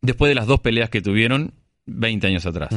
después 0.00 0.28
de 0.28 0.34
las 0.34 0.46
dos 0.46 0.60
peleas 0.60 0.90
que 0.90 1.02
tuvieron 1.02 1.52
20 1.86 2.26
años 2.28 2.46
atrás. 2.46 2.70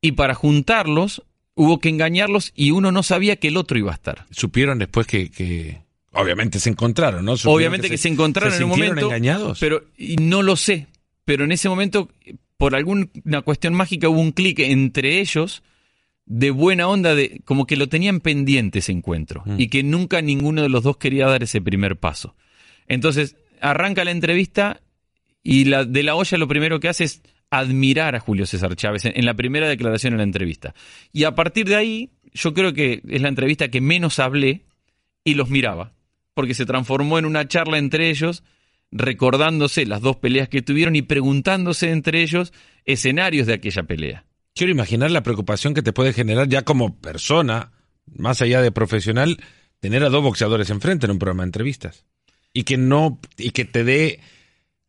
Y 0.00 0.12
para 0.12 0.34
juntarlos, 0.34 1.22
hubo 1.54 1.80
que 1.80 1.88
engañarlos 1.88 2.52
y 2.54 2.70
uno 2.70 2.92
no 2.92 3.02
sabía 3.02 3.36
que 3.36 3.48
el 3.48 3.56
otro 3.56 3.78
iba 3.78 3.90
a 3.90 3.94
estar. 3.94 4.26
Supieron 4.30 4.78
después 4.78 5.06
que, 5.06 5.80
obviamente 6.12 6.60
se 6.60 6.70
encontraron, 6.70 7.24
¿no? 7.24 7.34
obviamente 7.46 7.88
que, 7.90 7.98
se, 7.98 8.08
encontraron 8.08 8.54
en 8.54 8.62
un 8.64 8.70
momento. 8.70 9.06
engañados? 9.06 9.58
Pero 9.58 9.84
y 9.96 10.16
no 10.16 10.42
lo 10.42 10.56
sé. 10.56 10.86
Pero 11.24 11.44
en 11.44 11.52
ese 11.52 11.68
momento, 11.68 12.08
por 12.58 12.74
alguna 12.74 13.08
cuestión 13.44 13.74
mágica, 13.74 14.08
hubo 14.08 14.20
un 14.20 14.32
clic 14.32 14.58
entre 14.60 15.20
ellos 15.20 15.62
de 16.26 16.50
buena 16.50 16.88
onda, 16.88 17.14
de 17.14 17.40
como 17.44 17.66
que 17.66 17.76
lo 17.76 17.88
tenían 17.88 18.20
pendiente 18.20 18.78
ese 18.78 18.92
encuentro 18.92 19.42
mm. 19.44 19.60
y 19.60 19.68
que 19.68 19.82
nunca 19.82 20.22
ninguno 20.22 20.62
de 20.62 20.68
los 20.68 20.82
dos 20.82 20.96
quería 20.96 21.26
dar 21.26 21.42
ese 21.42 21.60
primer 21.60 21.96
paso. 21.96 22.36
Entonces, 22.86 23.36
arranca 23.60 24.04
la 24.04 24.10
entrevista 24.10 24.80
y 25.42 25.64
la, 25.64 25.84
de 25.84 26.02
la 26.02 26.14
olla 26.14 26.38
lo 26.38 26.48
primero 26.48 26.80
que 26.80 26.88
hace 26.88 27.04
es 27.04 27.22
admirar 27.50 28.14
a 28.14 28.20
Julio 28.20 28.46
César 28.46 28.74
Chávez 28.76 29.04
en, 29.04 29.24
la 29.26 29.34
primera 29.34 29.68
declaración 29.68 30.14
en 30.14 30.18
la 30.18 30.24
entrevista. 30.24 30.74
Y 31.12 31.24
a 31.24 31.34
partir 31.34 31.66
de 31.66 31.76
ahí, 31.76 32.10
yo 32.32 32.54
creo 32.54 32.72
que 32.72 33.02
es 33.06 33.20
la 33.20 33.28
entrevista 33.28 33.68
que 33.68 33.80
menos 33.80 34.18
hablé 34.18 34.64
y 35.22 35.34
los 35.34 35.50
miraba, 35.50 35.92
porque 36.34 36.54
se 36.54 36.64
transformó 36.64 37.18
en 37.18 37.26
una 37.26 37.46
charla 37.46 37.76
entre 37.76 38.08
ellos, 38.08 38.42
recordándose 38.90 39.84
las 39.84 40.00
dos 40.00 40.16
peleas 40.16 40.48
que 40.48 40.62
tuvieron 40.62 40.96
y 40.96 41.02
preguntándose 41.02 41.90
entre 41.90 42.22
ellos 42.22 42.54
escenarios 42.86 43.46
de 43.46 43.54
aquella 43.54 43.82
pelea. 43.82 44.24
Quiero 44.54 44.72
imaginar 44.72 45.10
la 45.10 45.22
preocupación 45.22 45.74
que 45.74 45.82
te 45.82 45.92
puede 45.92 46.12
generar 46.12 46.48
ya 46.48 46.62
como 46.62 46.96
persona, 46.98 47.72
más 48.06 48.42
allá 48.42 48.60
de 48.60 48.72
profesional, 48.72 49.38
tener 49.80 50.04
a 50.04 50.10
dos 50.10 50.22
boxeadores 50.22 50.70
enfrente 50.70 51.06
en 51.06 51.12
un 51.12 51.18
programa 51.18 51.42
de 51.42 51.48
entrevistas. 51.48 52.04
Y 52.52 52.64
que 52.64 52.76
no, 52.76 53.18
y 53.38 53.50
que 53.50 53.64
te 53.64 53.82
dé 53.82 54.20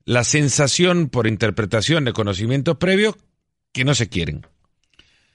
la 0.05 0.23
sensación 0.23 1.09
por 1.09 1.27
interpretación 1.27 2.03
de 2.03 2.13
conocimientos 2.13 2.77
previos 2.77 3.15
que 3.71 3.85
no 3.85 3.95
se 3.95 4.09
quieren. 4.09 4.45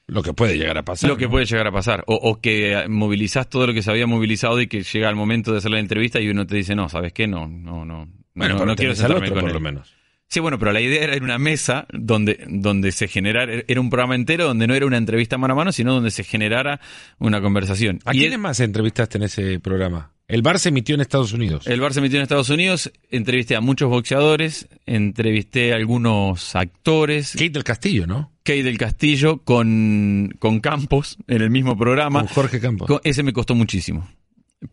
Lo 0.07 0.23
que 0.23 0.33
puede 0.33 0.57
llegar 0.57 0.79
a 0.79 0.85
pasar. 0.85 1.09
Lo 1.11 1.17
que 1.17 1.29
puede 1.29 1.45
llegar 1.45 1.67
a 1.67 1.73
pasar. 1.73 2.05
O, 2.07 2.41
que 2.41 2.87
movilizás 2.89 3.49
todo 3.49 3.67
lo 3.67 3.75
que 3.75 3.83
se 3.83 3.91
había 3.91 4.07
movilizado 4.07 4.61
y 4.61 4.67
que 4.67 4.83
llega 4.83 5.09
el 5.09 5.17
momento 5.17 5.53
de 5.53 5.59
hacer 5.59 5.71
la 5.71 5.81
entrevista 5.81 6.21
y 6.21 6.29
uno 6.29 6.47
te 6.47 6.57
dice, 6.57 6.75
no, 6.75 6.89
¿sabes 6.89 7.13
qué? 7.13 7.27
No, 7.27 7.47
no, 7.47 7.85
no. 7.85 8.09
Bueno, 8.35 8.65
no, 8.65 8.77
quiero 8.77 8.95
sentarme 8.95 9.31
con 9.31 9.41
por 9.41 9.53
lo 9.53 9.61
menos. 9.61 9.98
Sí, 10.29 10.41
bueno, 10.41 10.59
pero 10.59 10.73
la 10.73 10.81
idea 10.83 11.05
era 11.05 11.17
una 11.25 11.39
mesa 11.39 11.87
donde, 11.91 12.45
donde 12.49 12.93
se 12.93 13.09
generara, 13.09 13.63
era 13.67 13.81
un 13.81 13.89
programa 13.89 14.15
entero 14.15 14.45
donde 14.45 14.67
no 14.67 14.75
era 14.75 14.85
una 14.85 14.99
entrevista 14.99 15.39
mano 15.39 15.55
a 15.55 15.57
mano, 15.57 15.73
sino 15.73 15.95
donde 15.95 16.11
se 16.11 16.23
generara 16.23 16.81
una 17.19 17.41
conversación. 17.41 18.01
¿A 18.05 18.13
quiénes 18.13 18.39
más 18.39 18.61
entrevistaste 18.61 19.17
en 19.17 19.25
ese 19.25 19.59
programa? 19.59 20.13
El 20.29 20.43
bar 20.43 20.59
se 20.59 20.69
emitió 20.69 20.95
en 20.95 21.01
Estados 21.01 21.33
Unidos. 21.33 21.67
El 21.67 21.81
bar 21.81 21.95
se 21.95 22.01
emitió 22.01 22.19
en 22.19 22.25
Estados 22.25 22.51
Unidos, 22.51 22.93
entrevisté 23.11 23.57
a 23.57 23.63
muchos 23.63 23.89
boxeadores, 23.89 24.69
entrevisté 24.85 25.73
a 25.73 25.77
algunos 25.77 26.55
actores. 26.55 27.33
Kate 27.33 27.49
del 27.49 27.65
Castillo, 27.65 28.07
¿no? 28.07 28.31
Kate 28.43 28.63
del 28.63 28.77
Castillo 28.77 29.39
con, 29.39 30.35
con 30.39 30.61
Campos 30.61 31.17
en 31.27 31.41
el 31.41 31.49
mismo 31.49 31.79
programa. 31.79 32.21
Con 32.21 32.29
Jorge 32.29 32.61
Campos. 32.61 33.01
ese 33.05 33.23
me 33.23 33.33
costó 33.33 33.55
muchísimo 33.55 34.07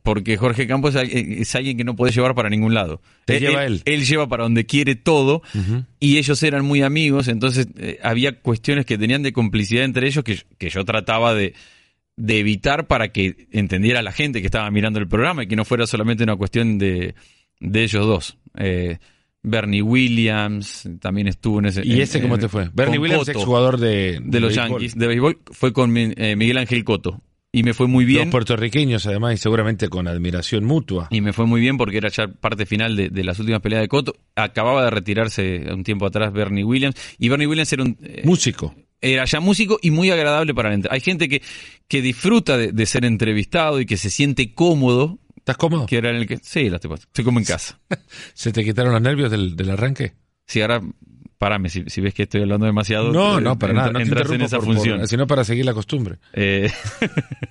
porque 0.01 0.37
Jorge 0.37 0.67
Campos 0.67 0.95
es 0.95 1.55
alguien 1.55 1.77
que 1.77 1.83
no 1.83 1.95
puede 1.95 2.11
llevar 2.11 2.33
para 2.33 2.49
ningún 2.49 2.73
lado. 2.73 3.01
Te 3.25 3.39
lleva 3.39 3.65
él. 3.65 3.81
Él 3.85 4.05
lleva 4.05 4.27
para 4.27 4.43
donde 4.43 4.65
quiere 4.65 4.95
todo 4.95 5.43
y 5.99 6.17
ellos 6.17 6.41
eran 6.43 6.65
muy 6.65 6.81
amigos, 6.81 7.27
entonces 7.27 7.67
eh, 7.77 7.99
había 8.03 8.39
cuestiones 8.39 8.85
que 8.85 8.97
tenían 8.97 9.21
de 9.23 9.33
complicidad 9.33 9.83
entre 9.83 10.07
ellos 10.07 10.23
que, 10.23 10.39
que 10.57 10.69
yo 10.69 10.83
trataba 10.85 11.33
de, 11.35 11.53
de, 12.15 12.39
evitar 12.39 12.87
para 12.87 13.09
que 13.09 13.47
entendiera 13.51 14.01
la 14.01 14.11
gente 14.11 14.41
que 14.41 14.47
estaba 14.47 14.69
mirando 14.71 14.99
el 14.99 15.07
programa 15.07 15.43
y 15.43 15.47
que 15.47 15.55
no 15.55 15.65
fuera 15.65 15.85
solamente 15.85 16.23
una 16.23 16.35
cuestión 16.35 16.79
de, 16.79 17.13
de 17.59 17.83
ellos 17.83 18.05
dos. 18.05 18.37
Eh, 18.57 18.97
Bernie 19.43 19.83
Williams 19.83 20.89
también 20.99 21.27
estuvo 21.27 21.59
en 21.59 21.67
ese. 21.67 21.85
¿Y 21.85 22.01
ese 22.01 22.19
cómo 22.19 22.39
te 22.39 22.49
fue? 22.49 22.71
Bernie 22.73 22.97
Williams, 22.97 23.29
exjugador 23.29 23.79
de, 23.79 24.19
de, 24.23 24.39
los 24.39 24.55
Yankees 24.55 24.97
de 24.97 25.05
béisbol, 25.05 25.37
fue 25.51 25.71
con 25.71 25.95
eh, 25.95 26.35
Miguel 26.35 26.57
Ángel 26.57 26.83
Coto 26.83 27.21
y 27.55 27.63
me 27.63 27.73
fue 27.73 27.87
muy 27.87 28.03
bien. 28.03 28.25
Los 28.25 28.31
puertorriqueños, 28.31 29.05
además, 29.07 29.35
y 29.35 29.37
seguramente 29.37 29.87
con 29.87 30.09
admiración 30.09 30.65
mutua. 30.65 31.07
Y 31.09 31.21
me 31.21 31.31
fue 31.31 31.45
muy 31.45 31.61
bien 31.61 31.77
porque 31.77 31.97
era 31.97 32.09
ya 32.09 32.27
parte 32.27 32.65
final 32.65 32.97
de, 32.97 33.23
las 33.23 33.39
últimas 33.39 33.61
peleas 33.61 33.81
de 33.81 33.87
Coto. 33.87 34.13
Acababa 34.35 34.83
de 34.83 34.89
retirarse 34.89 35.63
un 35.71 35.85
tiempo 35.85 36.05
atrás 36.05 36.33
Bernie 36.33 36.65
Williams. 36.65 36.95
Y 37.17 37.29
Bernie 37.29 37.47
Williams 37.47 37.71
era 37.71 37.83
un. 37.83 37.97
Eh, 38.03 38.23
músico. 38.25 38.75
Era 38.99 39.23
ya 39.23 39.39
músico 39.39 39.79
y 39.81 39.91
muy 39.91 40.09
agradable 40.09 40.53
para 40.53 40.75
la 40.75 40.89
Hay 40.89 40.99
gente 40.99 41.29
que, 41.29 41.41
que 41.87 42.01
disfruta 42.01 42.57
de, 42.57 42.85
ser 42.85 43.05
entrevistado 43.05 43.79
y 43.79 43.85
que 43.85 43.95
se 43.95 44.09
siente 44.09 44.53
cómodo. 44.53 45.19
¿Estás 45.37 45.55
cómodo? 45.55 45.85
Que 45.85 45.95
era 45.95 46.09
en 46.09 46.17
el 46.17 46.27
que, 46.27 46.39
sí, 46.41 46.65
estoy, 46.65 46.93
estoy 46.93 47.23
como 47.23 47.39
en 47.39 47.45
casa. 47.45 47.79
¿Se 48.33 48.51
te 48.51 48.65
quitaron 48.65 48.91
los 48.91 49.01
nervios 49.01 49.31
del, 49.31 49.55
del 49.55 49.69
arranque? 49.69 50.11
Sí, 50.45 50.59
ahora 50.59 50.81
Párame, 51.37 51.69
si, 51.69 51.81
ves 51.81 52.13
que 52.13 52.23
estoy 52.23 52.41
hablando 52.41 52.65
demasiado. 52.65 53.11
No, 53.11 53.41
no, 53.41 53.59
para 53.59 53.73
nada. 53.73 53.91
No 53.91 53.99
entras 53.99 54.31
en 54.31 54.41
esa 54.41 54.61
función. 54.61 55.07
sino 55.07 55.27
para 55.27 55.43
seguir 55.43 55.65
la 55.65 55.73
costumbre. 55.73 56.17
Eh, 56.31 56.71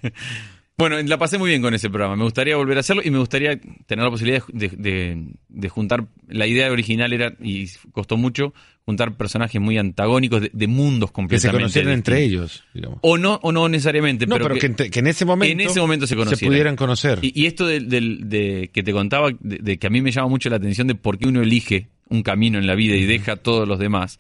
bueno, 0.79 1.01
la 1.03 1.19
pasé 1.19 1.37
muy 1.37 1.51
bien 1.51 1.61
con 1.61 1.75
ese 1.75 1.91
programa. 1.91 2.17
Me 2.17 2.25
gustaría 2.25 2.57
volver 2.57 2.79
a 2.79 2.81
hacerlo 2.81 3.03
y 3.05 3.11
me 3.11 3.19
gustaría 3.19 3.61
tener 3.87 4.05
la 4.05 4.11
posibilidad 4.11 4.43
de, 4.49 5.69
juntar. 5.69 6.07
La 6.29 6.47
idea 6.47 6.73
original 6.73 7.13
era, 7.13 7.35
y 7.41 7.69
costó 7.93 8.17
mucho, 8.17 8.55
juntar 8.87 9.19
personajes 9.19 9.61
muy 9.61 9.77
antagónicos 9.77 10.49
de, 10.51 10.67
mundos 10.67 11.11
completamente. 11.11 11.49
Que 11.49 11.53
se 11.53 11.63
conocieran 11.83 11.93
entre 11.93 12.23
ellos, 12.23 12.65
digamos. 12.73 13.01
O 13.03 13.19
no, 13.19 13.39
o 13.43 13.53
no 13.53 13.69
necesariamente. 13.69 14.27
No, 14.27 14.39
pero, 14.39 14.55
que, 14.55 14.75
en 14.99 15.07
ese 15.07 15.27
momento. 15.27 15.53
En 15.53 15.61
ese 15.61 15.79
momento 15.79 16.07
se 16.07 16.17
conocieran. 16.17 16.39
Se 16.39 16.47
pudieran 16.47 16.77
conocer. 16.77 17.19
Y, 17.21 17.45
esto 17.45 17.67
de, 17.67 18.71
que 18.73 18.83
te 18.83 18.93
contaba, 18.93 19.29
de, 19.41 19.79
que 19.79 19.87
a 19.87 19.91
mí 19.91 20.01
me 20.01 20.11
llama 20.11 20.29
mucho 20.29 20.49
la 20.49 20.57
atención 20.57 20.87
de 20.87 20.95
por 20.95 21.19
qué 21.19 21.29
uno 21.29 21.43
elige 21.43 21.89
un 22.09 22.23
camino 22.23 22.59
en 22.59 22.67
la 22.67 22.75
vida 22.75 22.97
y 22.97 23.05
deja 23.05 23.37
todos 23.37 23.67
los 23.67 23.79
demás. 23.79 24.19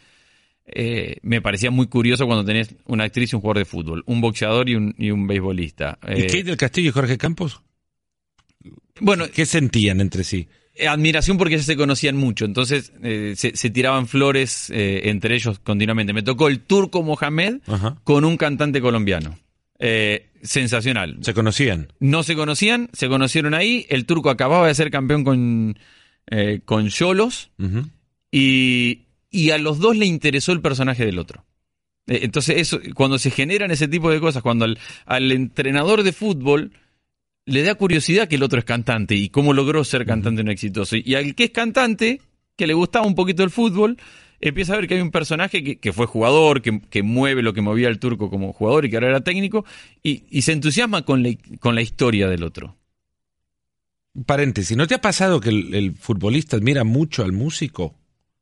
Eh, 0.66 1.18
me 1.22 1.43
parecía 1.43 1.70
muy 1.70 1.89
curioso 1.89 2.26
cuando 2.26 2.45
tenés 2.45 2.74
una 2.87 3.05
actriz 3.05 3.32
y 3.32 3.37
un 3.37 3.43
jugador 3.43 3.59
de 3.59 3.64
fútbol, 3.66 4.03
un 4.07 4.20
boxeador 4.20 4.68
y 4.68 4.76
un, 4.76 4.95
y 4.99 5.11
un 5.11 5.26
beisbolista. 5.26 5.99
¿Y 6.09 6.22
eh, 6.22 6.26
Kate 6.26 6.45
del 6.45 6.57
Castillo 6.57 6.89
y 6.89 6.93
Jorge 6.93 7.18
Campos? 7.18 7.61
Bueno, 9.01 9.26
¿qué 9.32 9.45
sentían 9.45 10.01
entre 10.01 10.24
sí? 10.24 10.49
Eh, 10.74 10.89
admiración 10.89 11.37
porque 11.37 11.59
ya 11.59 11.62
se 11.62 11.76
conocían 11.76 12.16
mucho, 12.16 12.47
entonces 12.47 12.93
se, 13.37 13.70
tiraban 13.70 14.07
flores 14.07 14.72
entre 14.74 15.35
ellos 15.35 15.59
continuamente. 15.59 16.12
Me 16.12 16.22
tocó 16.22 16.49
el 16.49 16.61
turco 16.61 17.03
Mohamed 17.03 17.59
con 18.03 18.24
un 18.24 18.37
cantante 18.39 18.80
colombiano. 18.80 19.39
sensacional. 20.43 21.18
¿Se 21.20 21.35
conocían? 21.35 21.93
No 22.01 22.22
se 22.22 22.35
conocían, 22.35 22.89
se 22.95 23.09
conocieron 23.09 23.53
ahí. 23.53 23.85
El 23.91 24.07
turco 24.07 24.30
acababa 24.30 24.66
de 24.66 24.74
ser 24.74 24.91
campeón 24.91 25.24
con, 25.24 25.76
eh, 26.27 26.61
con 26.64 26.89
Cholos 26.89 27.51
y, 28.31 29.01
a 29.51 29.59
los 29.59 29.79
dos 29.79 29.97
le 29.97 30.07
interesó 30.07 30.53
el 30.53 30.61
personaje 30.61 31.05
del 31.05 31.18
otro. 31.18 31.45
Eh, 32.07 32.20
entonces, 32.22 32.57
eso, 32.59 32.81
cuando 32.95 33.18
se 33.18 33.31
generan 33.31 33.70
ese 33.70 33.89
tipo 33.89 34.11
de 34.11 34.20
cosas, 34.20 34.43
cuando 34.43 34.66
al, 35.07 35.33
entrenador 35.33 36.03
de 36.03 36.12
fútbol 36.12 36.72
le 37.47 37.62
da 37.62 37.75
curiosidad 37.75 38.27
que 38.29 38.37
el 38.37 38.43
otro 38.43 38.59
es 38.59 38.64
cantante 38.64 39.14
y 39.14 39.29
cómo 39.29 39.53
logró 39.53 39.85
ser 39.85 40.07
cantante 40.07 40.41
en 40.41 40.49
exitoso. 40.49 40.97
Y 40.97 41.14
al 41.14 41.35
que 41.35 41.45
es 41.45 41.51
cantante, 41.51 42.20
que 42.57 42.66
le 42.66 42.75
gustaba 42.75 43.07
un 43.07 43.14
poquito 43.14 43.43
el 43.43 43.51
fútbol, 43.51 43.99
empieza 44.41 44.72
a 44.72 44.77
ver 44.77 44.89
que 44.89 44.95
hay 44.95 45.01
un 45.01 45.11
personaje 45.11 45.79
que, 45.79 45.93
fue 45.93 46.07
jugador, 46.07 46.62
que, 46.62 47.03
mueve 47.03 47.43
lo 47.43 47.53
que 47.53 47.61
movía 47.61 47.89
el 47.89 47.99
turco 47.99 48.31
como 48.31 48.53
jugador 48.53 48.87
y 48.87 48.91
que 48.91 48.97
ahora 48.97 49.09
era 49.09 49.20
técnico, 49.20 49.64
y, 50.03 50.41
se 50.43 50.53
entusiasma 50.53 51.03
con 51.03 51.22
la 51.22 51.83
historia 51.83 52.29
del 52.29 52.45
otro 52.45 52.77
paréntesis, 54.27 54.77
¿no 54.77 54.87
te 54.87 54.95
ha 54.95 55.01
pasado 55.01 55.41
que 55.41 55.51
el, 55.51 55.95
futbolista 55.99 56.57
admira 56.57 56.85
mucho 56.85 57.25
al 57.25 57.33
músico 57.33 57.95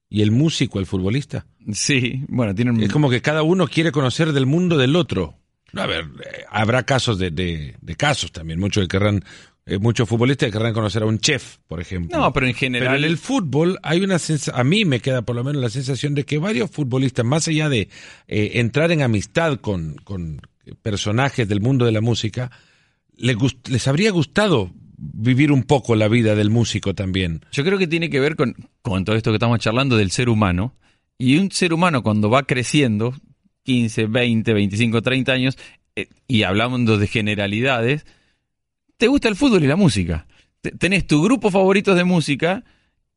y 0.09 0.23
el 0.23 0.31
músico 0.31 0.79
al 0.79 0.87
futbolista? 0.87 1.47
Sí, 1.73 2.25
bueno, 2.29 2.55
tienen... 2.55 2.83
Es 2.83 2.93
como 2.93 3.09
que 3.09 3.23
cada 3.23 3.43
uno 3.43 3.66
quiere 3.66 3.93
conocer 3.93 4.33
del 4.33 4.47
mundo 4.47 4.77
del 4.77 4.97
otro. 4.97 5.39
A 5.75 5.87
ver, 5.87 6.05
eh, 6.05 6.45
habrá 6.51 6.83
casos 6.85 7.18
de, 7.18 7.31
de, 7.31 7.97
casos 7.97 8.31
también, 8.31 8.61
muchos 8.61 8.87
querrán, 8.89 9.25
eh, 9.64 9.79
muchos 9.79 10.07
futbolistas 10.07 10.51
querrán 10.51 10.75
conocer 10.75 11.03
a 11.03 11.07
un 11.07 11.18
chef, 11.18 11.57
por 11.66 11.81
ejemplo. 11.81 12.18
No, 12.18 12.33
pero 12.33 12.47
en 12.47 12.55
general... 12.55 12.89
Pero 12.89 12.99
en 12.99 13.05
el 13.05 13.16
fútbol 13.16 13.79
hay 13.83 14.03
una 14.03 14.18
sensación, 14.18 14.61
a 14.61 14.64
mí 14.64 14.85
me 14.85 15.01
queda 15.01 15.23
por 15.23 15.35
lo 15.35 15.45
menos 15.45 15.62
la 15.62 15.70
sensación 15.70 16.14
de 16.14 16.25
que 16.25 16.37
varios 16.37 16.70
futbolistas, 16.70 17.25
más 17.25 17.49
allá 17.49 17.70
de 17.70 17.89
eh, 18.29 18.51
entrar 18.55 18.93
en 18.93 19.01
amistad 19.01 19.61
con, 19.61 19.97
con 20.05 20.43
personajes 20.83 21.49
del 21.49 21.62
mundo 21.62 21.87
de 21.87 21.93
la 21.93 22.03
música, 22.03 22.51
les, 23.16 23.37
les 23.68 23.89
habría 23.89 24.11
gustado 24.11 24.73
vivir 25.03 25.50
un 25.50 25.64
poco 25.64 25.96
la 25.96 26.09
vida 26.09 26.34
del 26.34 26.50
músico 26.50 26.94
también. 26.94 27.44
Yo 27.53 27.64
creo 27.64 27.78
que 27.78 27.88
tiene 27.88 28.09
que 28.09 28.20
ver 28.20 28.36
con, 28.36 28.55
con 28.82 29.05
todo 29.05 29.16
esto 29.16 29.30
que 29.30 29.36
estamos 29.36 29.59
charlando 29.59 29.96
del 29.96 30.11
ser 30.11 30.28
humano. 30.28 30.74
Y 31.18 31.38
un 31.38 31.50
ser 31.50 31.72
humano 31.72 32.03
cuando 32.03 32.30
va 32.30 32.44
creciendo, 32.44 33.14
15, 33.64 34.07
20, 34.07 34.55
25, 34.55 35.03
30 35.03 35.32
años, 35.32 35.59
eh, 35.96 36.09
y 36.28 36.44
hablando 36.44 36.98
de 36.98 37.07
generalidades, 37.07 38.07
te 38.96 39.09
gusta 39.09 39.28
el 39.28 39.36
fútbol 39.36 39.64
y 39.64 39.66
la 39.66 39.76
música. 39.76 40.26
Tenés 40.78 41.07
tu 41.07 41.22
grupo 41.22 41.50
favorito 41.50 41.94
de 41.94 42.05
música 42.05 42.64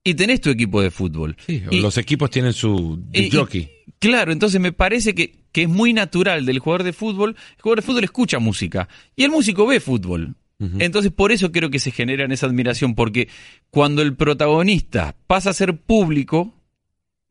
y 0.04 0.16
tenés 0.16 0.42
tu 0.42 0.50
equipo 0.50 0.82
de 0.82 0.92
fútbol. 0.92 1.38
Sí, 1.46 1.64
los 1.72 1.98
equipos 1.98 2.32
tienen 2.32 2.54
su 2.54 3.04
jockey. 3.32 3.70
claro, 4.00 4.32
entonces 4.32 4.60
me 4.60 4.72
parece 4.72 5.14
que, 5.14 5.44
que 5.52 5.64
es 5.64 5.70
muy 5.70 5.94
natural 5.94 6.46
del 6.46 6.60
jugador 6.60 6.84
de 6.84 6.94
fútbol. 6.94 7.36
El 7.56 7.62
jugador 7.62 7.82
de 7.82 7.86
fútbol 7.86 8.04
escucha 8.04 8.40
música 8.40 8.90
y 9.16 9.24
el 9.24 9.32
músico 9.32 9.68
ve 9.68 9.80
fútbol. 9.80 10.36
Entonces, 10.58 11.12
por 11.12 11.34
eso 11.34 11.52
creo 11.52 11.70
que 11.70 11.80
se 11.80 11.92
genera 11.92 12.26
esa 12.34 12.46
admiración, 12.46 12.96
porque 12.96 13.28
cuando 13.70 14.02
el 14.02 14.16
protagonista 14.16 15.16
pasa 15.28 15.50
a 15.50 15.54
ser 15.54 15.78
público, 15.78 16.54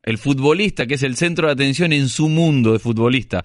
el 0.03 0.19
futbolista, 0.19 0.85
que 0.85 0.93
es 0.93 1.03
el 1.03 1.15
centro 1.15 1.47
de 1.47 1.53
atención 1.53 1.91
en 1.91 2.07
su 2.07 2.29
mundo 2.29 2.73
de 2.73 2.79
futbolista, 2.79 3.43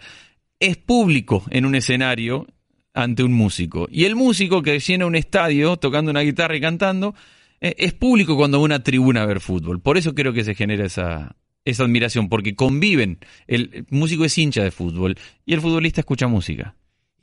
es 0.58 0.76
público 0.76 1.44
en 1.50 1.64
un 1.64 1.74
escenario 1.74 2.46
ante 2.92 3.22
un 3.22 3.32
músico. 3.32 3.88
Y 3.90 4.04
el 4.04 4.16
músico 4.16 4.62
que 4.62 4.78
llena 4.78 5.06
un 5.06 5.16
estadio 5.16 5.76
tocando 5.78 6.10
una 6.10 6.20
guitarra 6.20 6.56
y 6.56 6.60
cantando, 6.60 7.14
eh, 7.60 7.74
es 7.78 7.94
público 7.94 8.36
cuando 8.36 8.58
va 8.58 8.64
una 8.64 8.82
tribuna 8.82 9.22
a 9.22 9.26
ver 9.26 9.40
fútbol. 9.40 9.80
Por 9.80 9.96
eso 9.96 10.14
creo 10.14 10.34
que 10.34 10.44
se 10.44 10.54
genera 10.54 10.84
esa, 10.84 11.36
esa 11.64 11.84
admiración, 11.84 12.28
porque 12.28 12.54
conviven. 12.54 13.18
El 13.46 13.86
músico 13.90 14.24
es 14.24 14.36
hincha 14.36 14.62
de 14.62 14.70
fútbol 14.70 15.16
y 15.46 15.54
el 15.54 15.60
futbolista 15.60 16.00
escucha 16.00 16.26
música. 16.26 16.74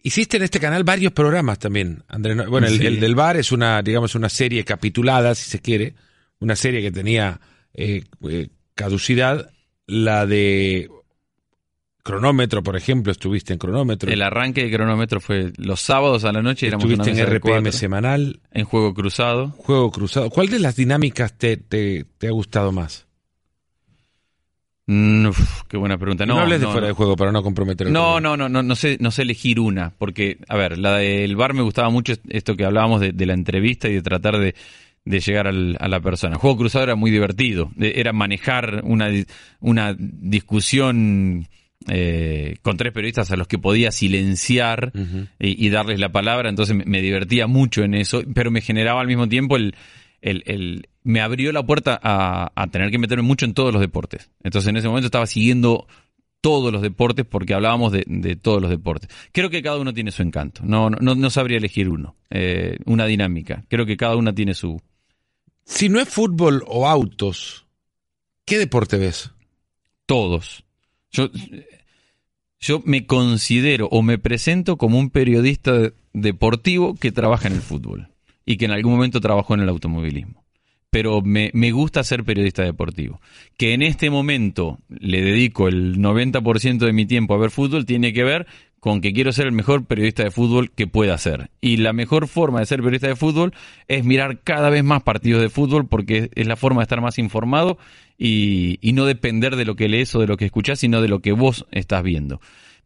Hiciste 0.03 0.37
en 0.37 0.43
este 0.43 0.59
canal 0.59 0.83
varios 0.83 1.11
programas 1.11 1.59
también, 1.59 2.03
Andrés. 2.07 2.47
Bueno, 2.47 2.67
el, 2.67 2.99
del 2.99 3.15
bar 3.15 3.37
es 3.37 3.51
una, 3.51 3.81
digamos, 3.81 4.15
una 4.15 4.29
serie 4.29 4.63
capitulada, 4.63 5.35
si 5.35 5.49
se 5.49 5.59
quiere, 5.59 5.95
una 6.39 6.55
serie 6.55 6.81
que 6.81 6.91
tenía 6.91 7.39
eh, 7.73 8.03
eh, 8.29 8.49
caducidad. 8.75 9.49
La 9.85 10.25
de 10.25 10.89
cronómetro, 12.03 12.61
por 12.61 12.75
ejemplo, 12.75 13.11
estuviste 13.11 13.53
en 13.53 13.59
cronómetro. 13.59 14.11
El 14.11 14.21
arranque 14.21 14.63
de 14.63 14.71
cronómetro 14.71 15.19
fue 15.19 15.51
los 15.57 15.81
sábados 15.81 16.25
a 16.25 16.31
la 16.31 16.41
noche. 16.41 16.67
Estuviste 16.67 17.09
en 17.09 17.25
RPM 17.25 17.71
semanal. 17.71 18.41
En 18.51 18.65
Juego 18.65 18.93
Cruzado. 18.93 19.49
Juego 19.57 19.91
Cruzado. 19.91 20.29
¿Cuál 20.29 20.49
de 20.49 20.59
las 20.59 20.75
dinámicas 20.75 21.37
te, 21.37 21.57
te 21.57 22.05
ha 22.27 22.31
gustado 22.31 22.71
más? 22.71 23.06
Mm, 24.89 25.27
qué 25.67 25.75
buena 25.75 25.97
pregunta. 25.97 26.25
No, 26.25 26.35
no 26.35 26.41
hables 26.41 26.61
de 26.61 26.67
fuera 26.67 26.87
de 26.87 26.93
juego 26.93 27.17
para 27.17 27.33
no 27.33 27.43
comprometer. 27.43 27.91
No, 27.91 28.21
no, 28.21 28.37
no, 28.37 28.47
no, 28.47 28.63
no 28.63 28.75
sé, 28.75 28.97
no 29.01 29.11
sé 29.11 29.23
elegir 29.23 29.59
una, 29.59 29.93
porque, 29.97 30.37
a 30.47 30.55
ver, 30.55 30.77
la 30.77 30.97
del 30.97 31.35
bar 31.35 31.53
me 31.53 31.61
gustaba 31.61 31.89
mucho 31.89 32.13
esto 32.29 32.55
que 32.55 32.63
hablábamos 32.63 33.01
de, 33.01 33.25
la 33.25 33.33
entrevista 33.33 33.89
y 33.89 33.95
de 33.95 34.01
tratar 34.01 34.37
de, 34.37 34.55
llegar 35.05 35.47
a 35.47 35.87
la 35.87 35.99
persona. 35.99 36.35
El 36.35 36.39
juego 36.39 36.57
cruzado 36.57 36.85
era 36.85 36.95
muy 36.95 37.11
divertido, 37.11 37.69
era 37.77 38.13
manejar 38.13 38.81
una, 38.85 39.09
una 39.59 39.95
discusión 39.97 41.47
eh, 41.89 42.55
con 42.61 42.77
tres 42.77 42.93
periodistas 42.93 43.31
a 43.31 43.35
los 43.35 43.47
que 43.47 43.59
podía 43.59 43.91
silenciar 43.91 44.93
y, 45.37 45.69
darles 45.69 45.99
la 45.99 46.13
palabra, 46.13 46.49
entonces 46.49 46.77
me 46.85 47.01
divertía 47.01 47.45
mucho 47.47 47.83
en 47.83 47.93
eso, 47.93 48.21
pero 48.33 48.51
me 48.51 48.61
generaba 48.61 49.01
al 49.01 49.07
mismo 49.07 49.27
tiempo 49.27 49.57
el 49.57 49.75
el, 50.21 50.87
me 51.07 51.21
abrió 51.21 51.53
la 51.53 51.65
puerta 51.65 51.97
a, 52.03 52.67
tener 52.69 52.91
que 52.91 52.97
meterme 52.97 53.23
mucho 53.23 53.45
en 53.45 53.53
todos 53.53 53.71
los 53.71 53.79
deportes. 53.79 54.29
Entonces 54.43 54.67
en 54.67 54.75
ese 54.75 54.89
momento 54.89 55.05
estaba 55.05 55.25
siguiendo 55.25 55.87
todos 56.41 56.71
los 56.71 56.81
deportes 56.81 57.25
porque 57.25 57.53
hablábamos 57.53 57.93
de, 57.93 58.35
todos 58.35 58.61
los 58.61 58.69
deportes. 58.69 59.09
Creo 59.31 59.49
que 59.49 59.61
cada 59.61 59.77
uno 59.77 59.93
tiene 59.93 60.11
su 60.11 60.21
encanto. 60.21 60.63
No, 60.65 60.89
no, 60.89 61.15
no 61.15 61.29
sabría 61.29 61.59
elegir 61.59 61.87
uno, 61.87 62.17
eh, 62.29 62.77
una 62.85 63.05
dinámica. 63.05 63.63
Creo 63.69 63.85
que 63.85 63.95
cada 63.95 64.17
una 64.17 64.35
tiene 64.35 64.53
su... 64.53 64.81
Si 65.63 65.87
no 65.87 66.01
es 66.01 66.09
fútbol 66.09 66.63
o 66.67 66.89
autos, 66.89 67.65
¿qué 68.43 68.57
deporte 68.57 68.97
ves? 68.97 69.31
Todos. 70.05 70.65
Yo, 71.09 71.29
yo 72.59 72.81
me 72.83 73.05
considero 73.05 73.87
o 73.91 74.01
me 74.01 74.17
presento 74.17 74.77
como 74.77 74.99
un 74.99 75.09
periodista 75.09 75.93
deportivo 76.11 76.95
que 76.95 77.13
trabaja 77.13 77.47
en 77.47 77.53
el 77.53 77.61
fútbol 77.61 78.09
y 78.45 78.57
que 78.57 78.65
en 78.65 78.71
algún 78.71 78.91
momento 78.91 79.21
trabajó 79.21 79.53
en 79.53 79.61
el 79.61 79.69
automovilismo. 79.69 80.46
Pero 80.89 81.21
me, 81.21 81.51
gusta 81.71 82.03
ser 82.03 82.23
periodista 82.23 82.63
deportivo. 82.63 83.19
Que 83.57 83.73
en 83.73 83.81
este 83.81 84.09
momento 84.09 84.79
le 84.89 85.21
dedico 85.21 85.67
el 85.67 85.97
90% 85.97 86.77
de 86.79 86.93
mi 86.93 87.05
tiempo 87.05 87.33
a 87.33 87.37
ver 87.37 87.51
fútbol 87.51 87.85
tiene 87.85 88.13
que 88.13 88.23
ver 88.23 88.47
con 88.79 89.01
que 89.01 89.11
quiero 89.11 89.31
ser 89.33 89.47
el 89.47 89.51
mejor 89.51 89.85
periodista 89.85 90.23
de 90.23 90.31
fútbol 90.31 90.71
que 90.71 90.87
pueda 90.87 91.17
ser. 91.17 91.49
Y 91.59 91.77
la 91.77 91.93
mejor 91.93 92.27
forma 92.27 92.59
de 92.59 92.67
ser 92.67 92.79
periodista 92.79 93.07
de 93.07 93.15
fútbol 93.15 93.53
es 93.87 94.05
mirar 94.05 94.39
cada 94.43 94.69
vez 94.69 94.83
más 94.83 95.03
partidos 95.03 95.41
de 95.41 95.49
fútbol 95.49 95.87
porque 95.87 96.29
es 96.33 96.47
la 96.47 96.55
forma 96.55 96.81
de 96.81 96.83
estar 96.83 97.01
más 97.01 97.19
informado 97.19 97.77
y, 98.17 98.77
y 98.81 98.93
no 98.93 99.05
depender 99.05 99.55
de 99.55 99.65
lo 99.65 99.75
que 99.75 99.89
lees 99.89 100.15
o 100.15 100.19
de 100.19 100.27
lo 100.27 100.37
que 100.37 100.45
escuchás, 100.45 100.79
sino 100.79 101.01
de 101.01 101.09
lo 101.09 101.19
que 101.19 101.33
vos 101.33 101.65
estás 101.71 102.01
viendo. 102.01 102.39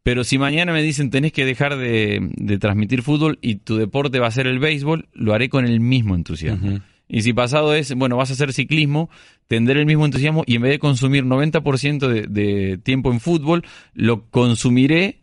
Pero 0.04 0.24
si 0.24 0.40
mañana 0.40 0.74
me 0.74 0.82
dicen 0.82 1.12
tenés 1.12 1.32
que 1.32 1.46
dejar 1.46 1.78
de, 1.78 2.32
de, 2.36 2.58
transmitir 2.58 3.04
fútbol 3.04 3.38
y 3.42 3.58
tu 3.58 3.78
deporte 3.78 4.20
va 4.20 4.28
a 4.28 4.32
ser 4.32 4.48
el 4.48 4.58
béisbol, 4.58 5.08
lo 5.14 5.34
haré 5.34 5.50
con 5.50 5.66
el 5.66 5.80
mismo 5.80 6.16
entusiasmo. 6.16 6.80
Y 7.14 7.24
si 7.24 7.34
pasado 7.34 7.76
es, 7.76 7.94
bueno, 7.94 8.16
vas 8.16 8.30
a 8.30 8.34
hacer 8.34 8.54
ciclismo, 8.54 9.10
tendré 9.48 9.82
el 9.82 9.86
mismo 9.86 10.06
entusiasmo 10.06 10.44
y 10.48 10.56
en 10.56 10.62
vez 10.62 10.72
de 10.72 10.80
consumir 10.80 11.26
90% 11.26 12.08
de, 12.08 12.22
de 12.22 12.78
tiempo 12.78 13.12
en 13.12 13.20
fútbol, 13.20 13.66
lo 13.94 14.30
consumiré 14.30 15.20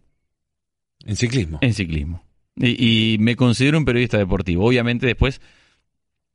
en 1.07 1.17
ciclismo. 1.17 1.59
En 1.63 1.73
ciclismo. 1.73 2.23
Y, 2.57 3.15
y, 3.15 3.19
me 3.19 3.37
considero 3.37 3.79
un 3.79 3.87
periodista 3.87 4.19
deportivo. 4.19 4.67
Obviamente 4.67 5.07
después, 5.07 5.41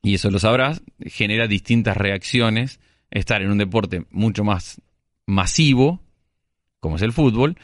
y 0.02 0.16
eso 0.16 0.32
lo 0.32 0.40
sabrás, 0.40 0.82
genera 1.06 1.46
distintas 1.46 1.98
reacciones 1.98 2.80
estar 3.12 3.44
en 3.44 3.52
un 3.52 3.60
deporte 3.60 4.08
mucho 4.10 4.44
más 4.44 4.82
masivo, 5.28 6.02
como 6.80 6.96
es 6.96 7.04
el 7.04 7.14
fútbol, 7.14 7.58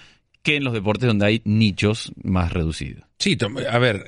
que 0.44 0.58
en 0.58 0.64
los 0.64 0.74
deportes 0.74 1.08
donde 1.08 1.26
hay 1.26 1.42
nichos 1.44 2.12
más 2.22 2.54
reducidos. 2.54 3.04
Sí, 3.18 3.36
a 3.68 3.80
ver, 3.80 4.06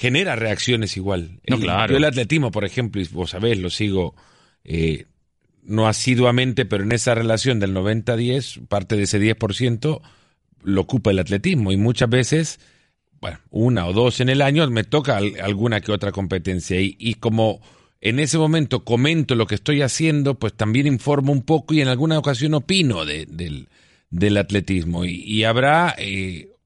genera 0.00 0.34
reacciones 0.34 0.96
igual. 0.96 1.40
No, 1.46 1.56
el, 1.56 1.62
claro. 1.62 1.92
Yo 1.92 1.98
el 1.98 2.04
atletismo, 2.04 2.50
por 2.50 2.64
ejemplo, 2.64 3.02
y 3.02 3.08
vos 3.12 3.30
sabés, 3.30 3.58
lo 3.58 3.68
sigo 3.68 4.14
eh, 4.64 5.04
no 5.62 5.86
asiduamente, 5.86 6.64
pero 6.64 6.84
en 6.84 6.92
esa 6.92 7.14
relación 7.14 7.60
del 7.60 7.74
90-10, 7.74 8.66
parte 8.66 8.96
de 8.96 9.02
ese 9.02 9.20
10% 9.20 10.00
lo 10.62 10.80
ocupa 10.80 11.10
el 11.10 11.18
atletismo 11.18 11.70
y 11.70 11.76
muchas 11.76 12.08
veces, 12.08 12.60
bueno, 13.20 13.40
una 13.50 13.86
o 13.86 13.92
dos 13.92 14.20
en 14.20 14.30
el 14.30 14.40
año 14.40 14.68
me 14.70 14.84
toca 14.84 15.18
alguna 15.18 15.82
que 15.82 15.92
otra 15.92 16.12
competencia 16.12 16.80
y, 16.80 16.96
y 16.98 17.14
como 17.14 17.60
en 18.00 18.20
ese 18.20 18.38
momento 18.38 18.84
comento 18.84 19.34
lo 19.34 19.46
que 19.46 19.54
estoy 19.56 19.82
haciendo, 19.82 20.38
pues 20.38 20.54
también 20.54 20.86
informo 20.86 21.30
un 21.30 21.42
poco 21.42 21.74
y 21.74 21.82
en 21.82 21.88
alguna 21.88 22.18
ocasión 22.18 22.54
opino 22.54 23.04
de, 23.04 23.26
del, 23.26 23.68
del, 24.08 24.38
atletismo. 24.38 25.04
Y, 25.04 25.22
y 25.24 25.44
habrá 25.44 25.94
eh, 25.98 26.56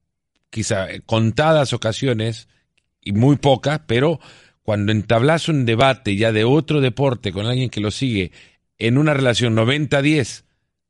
quizá 0.49 0.87
contadas 1.05 1.73
ocasiones, 1.73 2.47
y 3.05 3.13
muy 3.13 3.37
pocas, 3.37 3.79
pero 3.87 4.19
cuando 4.63 4.91
entablas 4.91 5.47
un 5.47 5.63
debate 5.63 6.17
ya 6.17 6.33
de 6.33 6.43
otro 6.43 6.81
deporte 6.81 7.31
con 7.31 7.45
alguien 7.45 7.69
que 7.69 7.79
lo 7.79 7.91
sigue 7.91 8.33
en 8.77 8.97
una 8.97 9.13
relación 9.13 9.55
90-10, 9.55 10.43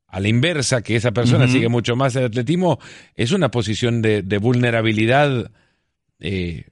a 0.08 0.20
la 0.20 0.28
inversa, 0.28 0.82
que 0.82 0.96
esa 0.96 1.12
persona 1.12 1.44
uh 1.44 1.48
-huh. 1.48 1.52
sigue 1.52 1.68
mucho 1.68 1.94
más 1.94 2.16
el 2.16 2.24
atletismo, 2.24 2.78
es 3.14 3.32
una 3.32 3.50
posición 3.50 4.02
de, 4.02 4.22
de 4.22 4.38
vulnerabilidad 4.38 5.50
eh, 6.20 6.64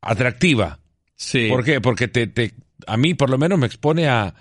atractiva. 0.00 0.80
Sí. 1.16 1.48
¿Por 1.48 1.64
qué? 1.64 1.80
Porque 1.80 2.08
te, 2.08 2.26
te, 2.26 2.52
a 2.86 2.96
mí 2.96 3.14
por 3.14 3.30
lo 3.30 3.38
menos 3.38 3.58
me 3.58 3.66
expone 3.66 4.08
a, 4.08 4.34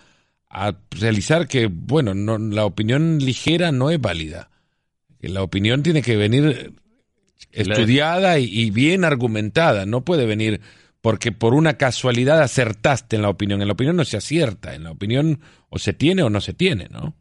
a 0.50 0.76
realizar 0.92 1.48
que, 1.48 1.68
bueno, 1.68 2.14
no, 2.14 2.38
la 2.38 2.66
opinión 2.66 3.20
ligera 3.20 3.72
no 3.72 3.92
es 3.92 4.02
válida. 4.02 4.50
Que 5.22 5.30
la 5.30 5.42
opinión 5.42 5.82
tiene 5.82 6.02
que 6.02 6.18
venir 6.18 6.74
estudiada 7.52 8.40
y, 8.40 8.46
y, 8.46 8.72
bien 8.72 9.04
argumentada. 9.04 9.86
No 9.86 10.04
puede 10.04 10.26
venir 10.26 10.62
porque 11.02 11.32
por 11.32 11.54
una 11.54 11.76
casualidad 11.78 12.42
acertaste 12.42 13.16
en 13.16 13.22
la 13.22 13.30
opinión. 13.30 13.62
En 13.62 13.68
la 13.68 13.74
opinión 13.74 13.96
no 13.96 14.06
se 14.06 14.18
acierta. 14.18 14.76
En 14.76 14.84
la 14.84 14.92
opinión 14.92 15.40
o 15.70 15.80
se 15.80 15.94
tiene 15.94 16.24
o 16.24 16.30
no 16.30 16.42
se 16.42 16.54
tiene, 16.54 16.88
¿no? 16.92 17.16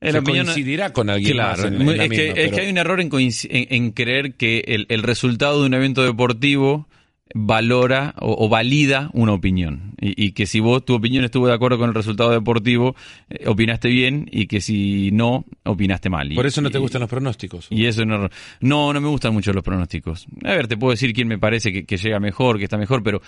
En 0.00 0.12
se 0.12 0.18
opinión, 0.18 0.46
coincidirá 0.46 0.92
con 0.92 1.10
alguien 1.10 1.34
claro, 1.34 1.70
más 1.70 1.80
en, 1.80 1.88
en 1.88 2.00
es, 2.00 2.18
que, 2.18 2.44
es 2.44 2.58
hay 2.58 2.68
un 2.68 2.78
error 2.78 3.00
en, 3.00 3.10
en, 3.12 3.30
en 3.50 3.90
creer 3.92 4.34
que 4.34 4.64
el, 4.66 4.86
el, 4.88 5.04
resultado 5.04 5.60
de 5.60 5.66
un 5.66 5.74
evento 5.74 6.02
deportivo 6.02 6.88
valora 7.34 8.14
o, 8.20 8.44
o 8.44 8.48
valida 8.48 9.10
una 9.12 9.32
opinión 9.32 9.94
y, 10.00 10.26
y, 10.26 10.32
que 10.32 10.46
si 10.46 10.60
vos 10.60 10.84
tu 10.84 10.94
opinión 10.94 11.24
estuvo 11.24 11.46
de 11.46 11.54
acuerdo 11.54 11.78
con 11.78 11.88
el 11.88 11.94
resultado 11.94 12.30
deportivo 12.30 12.94
eh, 13.30 13.44
opinaste 13.46 13.88
bien 13.88 14.28
y 14.30 14.46
que 14.46 14.60
si 14.60 15.10
no 15.12 15.44
opinaste 15.64 16.10
mal 16.10 16.30
y, 16.30 16.34
por 16.34 16.46
eso 16.46 16.60
no 16.60 16.70
te 16.70 16.78
y, 16.78 16.80
gustan 16.80 17.00
los 17.00 17.10
pronósticos 17.10 17.68
y 17.70 17.86
eso 17.86 18.04
no 18.04 18.28
no 18.60 18.92
no 18.92 19.00
me 19.00 19.08
gustan 19.08 19.32
mucho 19.32 19.52
los 19.52 19.64
pronósticos 19.64 20.26
a 20.44 20.54
ver 20.54 20.68
te 20.68 20.76
puedo 20.76 20.90
decir 20.90 21.12
quién 21.12 21.28
me 21.28 21.38
parece 21.38 21.72
que, 21.72 21.86
que 21.86 21.96
llega 21.96 22.20
mejor 22.20 22.58
que 22.58 22.64
está 22.64 22.76
mejor 22.76 23.02
pero 23.02 23.22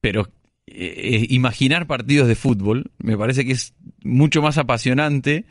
pero 0.00 0.28
eh, 0.66 1.26
imaginar 1.30 1.86
partidos 1.86 2.28
de 2.28 2.34
fútbol 2.34 2.90
me 2.98 3.16
parece 3.16 3.44
que 3.44 3.52
es 3.52 3.74
mucho 4.02 4.42
más 4.42 4.58
apasionante 4.58 5.44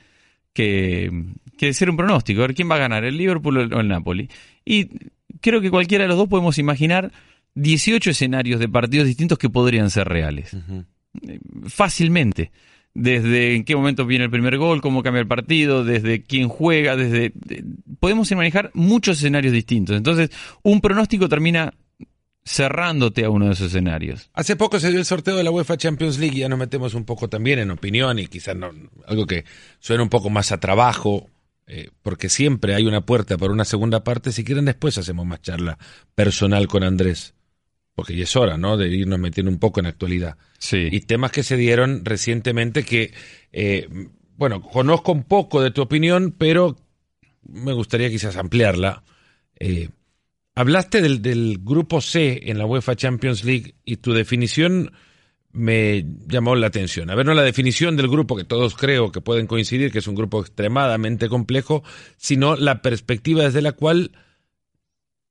que, 0.53 1.11
que 1.57 1.73
ser 1.73 1.89
un 1.89 1.97
pronóstico. 1.97 2.41
A 2.41 2.47
ver 2.47 2.55
quién 2.55 2.69
va 2.69 2.75
a 2.75 2.79
ganar, 2.79 3.03
el 3.03 3.15
Liverpool 3.17 3.57
o 3.57 3.79
el 3.79 3.87
Napoli. 3.87 4.27
Y 4.65 4.89
creo 5.39 5.61
que 5.61 5.69
cualquiera 5.69 6.05
de 6.05 6.07
los 6.07 6.17
dos 6.17 6.27
podemos 6.27 6.57
imaginar 6.57 7.11
18 7.57 8.11
escenarios 8.11 8.59
de 8.59 8.69
partidos 8.69 9.07
distintos 9.07 9.37
que 9.39 9.49
podrían 9.49 9.89
ser 9.89 10.07
reales. 10.07 10.53
Uh 10.53 10.57
-huh. 10.57 10.85
Fácilmente. 11.67 12.51
Desde 12.93 13.55
en 13.55 13.63
qué 13.63 13.75
momento 13.75 14.05
viene 14.05 14.25
el 14.25 14.31
primer 14.31 14.57
gol, 14.57 14.81
cómo 14.81 15.03
cambia 15.03 15.21
el 15.21 15.27
partido, 15.27 15.83
desde 15.83 16.23
quién 16.23 16.47
juega, 16.47 16.95
desde... 16.95 17.31
Podemos 17.99 18.31
manejar 18.31 18.71
muchos 18.73 19.17
escenarios 19.17 19.53
distintos. 19.53 19.95
Entonces, 19.95 20.31
un 20.63 20.81
pronóstico 20.81 21.29
termina 21.29 21.73
cerrándote 22.43 23.25
a 23.25 23.29
uno 23.29 23.45
de 23.45 23.51
esos 23.53 23.67
escenarios. 23.67 24.29
Hace 24.33 24.55
poco 24.55 24.79
se 24.79 24.89
dio 24.89 24.99
el 24.99 25.05
sorteo 25.05 25.35
de 25.35 25.43
la 25.43 25.51
UEFA 25.51 25.77
Champions 25.77 26.17
League 26.17 26.37
y 26.37 26.39
ya 26.39 26.49
nos 26.49 26.57
metemos 26.57 26.93
un 26.93 27.05
poco 27.05 27.27
también 27.27 27.59
en 27.59 27.69
opinión 27.71 28.17
y 28.17 28.27
quizás 28.27 28.55
no, 28.55 28.71
algo 29.05 29.25
que 29.27 29.45
suena 29.79 30.01
un 30.01 30.09
poco 30.09 30.29
más 30.29 30.51
a 30.51 30.59
trabajo, 30.59 31.29
eh, 31.67 31.89
porque 32.01 32.29
siempre 32.29 32.73
hay 32.73 32.85
una 32.85 33.01
puerta 33.01 33.37
para 33.37 33.51
una 33.51 33.65
segunda 33.65 34.03
parte. 34.03 34.31
Si 34.31 34.43
quieren 34.43 34.65
después 34.65 34.97
hacemos 34.97 35.25
más 35.25 35.41
charla 35.41 35.77
personal 36.15 36.67
con 36.67 36.83
Andrés, 36.83 37.35
porque 37.97 38.15
ya 38.15 38.25
es 38.25 38.35
hora, 38.35 38.59
¿no? 38.59 38.77
De 38.77 38.89
irnos 38.89 39.17
metiendo 39.17 39.51
un 39.51 39.57
poco 39.57 39.79
en 39.79 39.87
actualidad. 39.87 40.37
Sí. 40.59 40.87
Y 40.91 40.99
temas 40.99 41.31
que 41.31 41.41
se 41.41 41.57
dieron 41.57 42.05
recientemente 42.05 42.83
que, 42.83 43.11
eh, 43.51 43.89
bueno, 44.35 44.61
conozco 44.61 45.11
un 45.11 45.23
poco 45.23 45.63
de 45.63 45.71
tu 45.71 45.81
opinión, 45.81 46.35
pero 46.37 46.77
me 47.41 47.73
gustaría 47.73 48.11
quizás 48.11 48.37
ampliarla. 48.37 49.03
Eh, 49.59 49.89
Hablaste 50.53 51.01
del, 51.01 51.23
del, 51.23 51.57
grupo 51.59 51.99
C 51.99 52.43
en 52.51 52.59
la 52.59 52.67
UEFA 52.67 52.95
Champions 52.95 53.43
League 53.43 53.73
y 53.83 53.97
tu 53.97 54.13
definición 54.13 54.91
me 55.51 56.05
llamó 56.27 56.55
la 56.55 56.67
atención. 56.67 57.09
A 57.09 57.15
ver, 57.15 57.25
no 57.25 57.33
la 57.33 57.41
definición 57.41 57.97
del 57.97 58.09
grupo, 58.09 58.35
que 58.35 58.43
todos 58.43 58.75
creo 58.75 59.11
que 59.11 59.21
pueden 59.21 59.47
coincidir, 59.47 59.91
que 59.91 59.99
es 59.99 60.07
un 60.07 60.13
grupo 60.13 60.41
extremadamente 60.41 61.29
complejo, 61.29 61.83
sino 62.17 62.55
la 62.55 62.83
perspectiva 62.83 63.41
desde 63.41 63.63
la 63.63 63.71
cual 63.71 64.11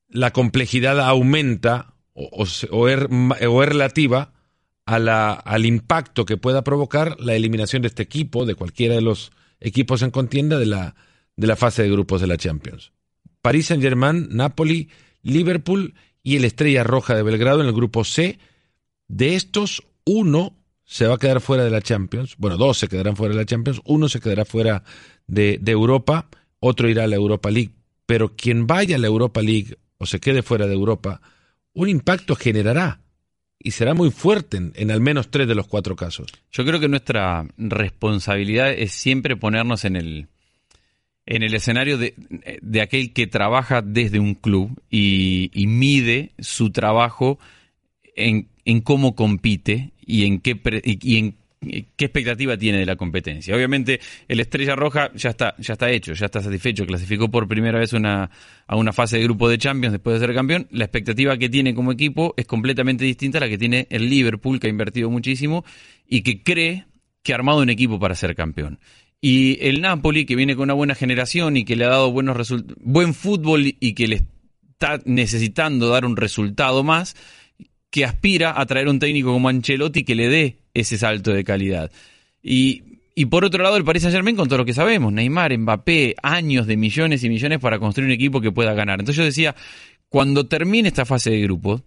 la 0.08 0.32
complejidad 0.32 0.98
aumenta 0.98 1.95
o, 2.16 2.44
es, 2.44 2.66
o 2.70 2.88
es, 2.88 3.68
relativa 3.68 4.32
a 4.86 4.98
la, 4.98 5.32
al 5.32 5.66
impacto 5.66 6.24
que 6.24 6.36
pueda 6.36 6.64
provocar 6.64 7.20
la 7.20 7.34
eliminación 7.34 7.82
de 7.82 7.88
este 7.88 8.02
equipo, 8.02 8.46
de 8.46 8.54
cualquiera 8.54 8.94
de 8.94 9.02
los 9.02 9.32
equipos 9.60 10.02
en 10.02 10.10
contienda 10.10 10.58
de 10.58 10.66
la, 10.66 10.94
de 11.36 11.46
la 11.46 11.56
fase 11.56 11.82
de 11.82 11.90
grupos 11.90 12.20
de 12.20 12.26
la 12.26 12.36
Champions. 12.36 12.92
París 13.42 13.66
Saint-Germain, 13.66 14.28
Napoli, 14.30 14.88
Liverpool 15.22 15.94
y 16.22 16.36
el 16.36 16.44
Estrella 16.44 16.84
Roja 16.84 17.14
de 17.14 17.22
Belgrado 17.22 17.60
en 17.60 17.66
el 17.66 17.74
grupo 17.74 18.04
C. 18.04 18.38
De 19.08 19.34
estos, 19.34 19.82
uno 20.04 20.56
se 20.84 21.06
va 21.06 21.16
a 21.16 21.18
quedar 21.18 21.40
fuera 21.40 21.64
de 21.64 21.70
la 21.70 21.82
Champions. 21.82 22.36
Bueno, 22.38 22.56
dos 22.56 22.78
se 22.78 22.88
quedarán 22.88 23.16
fuera 23.16 23.34
de 23.34 23.40
la 23.40 23.46
Champions. 23.46 23.80
Uno 23.84 24.08
se 24.08 24.20
quedará 24.20 24.44
fuera 24.44 24.82
de, 25.26 25.58
de 25.60 25.72
Europa. 25.72 26.28
Otro 26.60 26.88
irá 26.88 27.04
a 27.04 27.08
la 27.08 27.16
Europa 27.16 27.50
League. 27.50 27.72
Pero 28.06 28.34
quien 28.36 28.66
vaya 28.66 28.96
a 28.96 28.98
la 28.98 29.06
Europa 29.08 29.42
League 29.42 29.76
o 29.98 30.06
se 30.06 30.20
quede 30.20 30.42
fuera 30.42 30.66
de 30.66 30.74
Europa, 30.74 31.20
un 31.76 31.88
impacto 31.88 32.34
generará. 32.34 33.00
Y 33.58 33.70
será 33.70 33.94
muy 33.94 34.10
fuerte 34.10 34.56
en, 34.56 34.72
en 34.76 34.90
al 34.90 35.00
menos 35.00 35.30
tres 35.30 35.46
de 35.48 35.54
los 35.54 35.66
cuatro 35.66 35.96
casos. 35.96 36.32
Yo 36.52 36.64
creo 36.64 36.80
que 36.80 36.88
nuestra 36.88 37.46
responsabilidad 37.56 38.72
es 38.72 38.92
siempre 38.92 39.36
ponernos 39.36 39.84
en 39.84 39.96
el, 39.96 40.28
en 41.26 41.42
el 41.42 41.54
escenario 41.54 41.98
de, 41.98 42.14
de, 42.62 42.80
aquel 42.80 43.12
que 43.12 43.26
trabaja 43.26 43.82
desde 43.82 44.20
un 44.20 44.34
club 44.34 44.80
y, 44.90 45.50
mide 45.66 46.32
su 46.38 46.70
trabajo 46.70 47.38
en, 48.14 48.48
en, 48.64 48.80
cómo 48.80 49.14
compite 49.14 49.92
y 50.00 50.24
en 50.24 50.40
qué 50.40 50.58
y 50.84 51.18
en 51.18 51.36
qué 51.60 52.04
expectativa 52.04 52.56
tiene 52.56 52.78
de 52.78 52.86
la 52.86 52.96
competencia. 52.96 53.54
Obviamente 53.54 54.00
el 54.28 54.40
Estrella 54.40 54.76
Roja 54.76 55.10
ya 55.14 55.30
está 55.30 55.54
ya 55.58 55.72
está 55.72 55.90
hecho, 55.90 56.12
ya 56.12 56.26
está 56.26 56.40
satisfecho, 56.40 56.86
clasificó 56.86 57.30
por 57.30 57.48
primera 57.48 57.78
vez 57.78 57.92
una, 57.92 58.30
a 58.66 58.76
una 58.76 58.92
fase 58.92 59.16
de 59.18 59.24
grupo 59.24 59.48
de 59.48 59.58
Champions 59.58 59.92
después 59.92 60.20
de 60.20 60.26
ser 60.26 60.34
campeón. 60.34 60.68
La 60.70 60.84
expectativa 60.84 61.36
que 61.36 61.48
tiene 61.48 61.74
como 61.74 61.92
equipo 61.92 62.34
es 62.36 62.46
completamente 62.46 63.04
distinta 63.04 63.38
a 63.38 63.42
la 63.42 63.48
que 63.48 63.58
tiene 63.58 63.86
el 63.90 64.08
Liverpool 64.08 64.60
que 64.60 64.66
ha 64.66 64.70
invertido 64.70 65.10
muchísimo 65.10 65.64
y 66.06 66.22
que 66.22 66.42
cree 66.42 66.86
que 67.22 67.32
ha 67.32 67.36
armado 67.36 67.60
un 67.60 67.70
equipo 67.70 67.98
para 67.98 68.14
ser 68.14 68.34
campeón. 68.34 68.78
Y 69.20 69.58
el 69.66 69.80
Napoli, 69.80 70.26
que 70.26 70.36
viene 70.36 70.54
con 70.54 70.64
una 70.64 70.74
buena 70.74 70.94
generación 70.94 71.56
y 71.56 71.64
que 71.64 71.74
le 71.74 71.86
ha 71.86 71.88
dado 71.88 72.12
buenos 72.12 72.36
buen 72.80 73.14
fútbol 73.14 73.74
y 73.80 73.94
que 73.94 74.06
le 74.06 74.26
está 74.70 75.00
necesitando 75.04 75.88
dar 75.88 76.04
un 76.04 76.16
resultado 76.16 76.84
más, 76.84 77.16
que 77.90 78.04
aspira 78.04 78.60
a 78.60 78.66
traer 78.66 78.88
un 78.88 78.98
técnico 78.98 79.32
como 79.32 79.48
Ancelotti 79.48 80.04
que 80.04 80.14
le 80.14 80.28
dé 80.28 80.58
ese 80.76 80.98
salto 80.98 81.32
de 81.32 81.42
calidad. 81.42 81.90
Y, 82.42 82.82
y 83.14 83.26
por 83.26 83.44
otro 83.44 83.62
lado, 83.62 83.76
el 83.76 83.84
Paris 83.84 84.02
Saint 84.02 84.14
Germain 84.14 84.36
con 84.36 84.46
todo 84.46 84.58
lo 84.58 84.64
que 84.66 84.74
sabemos, 84.74 85.12
Neymar, 85.12 85.56
Mbappé, 85.56 86.14
años 86.22 86.66
de 86.66 86.76
millones 86.76 87.24
y 87.24 87.30
millones 87.30 87.58
para 87.60 87.78
construir 87.78 88.06
un 88.06 88.12
equipo 88.12 88.42
que 88.42 88.52
pueda 88.52 88.74
ganar. 88.74 89.00
Entonces 89.00 89.16
yo 89.16 89.24
decía, 89.24 89.56
cuando 90.10 90.46
termine 90.46 90.88
esta 90.88 91.06
fase 91.06 91.30
de 91.30 91.40
grupos, 91.40 91.82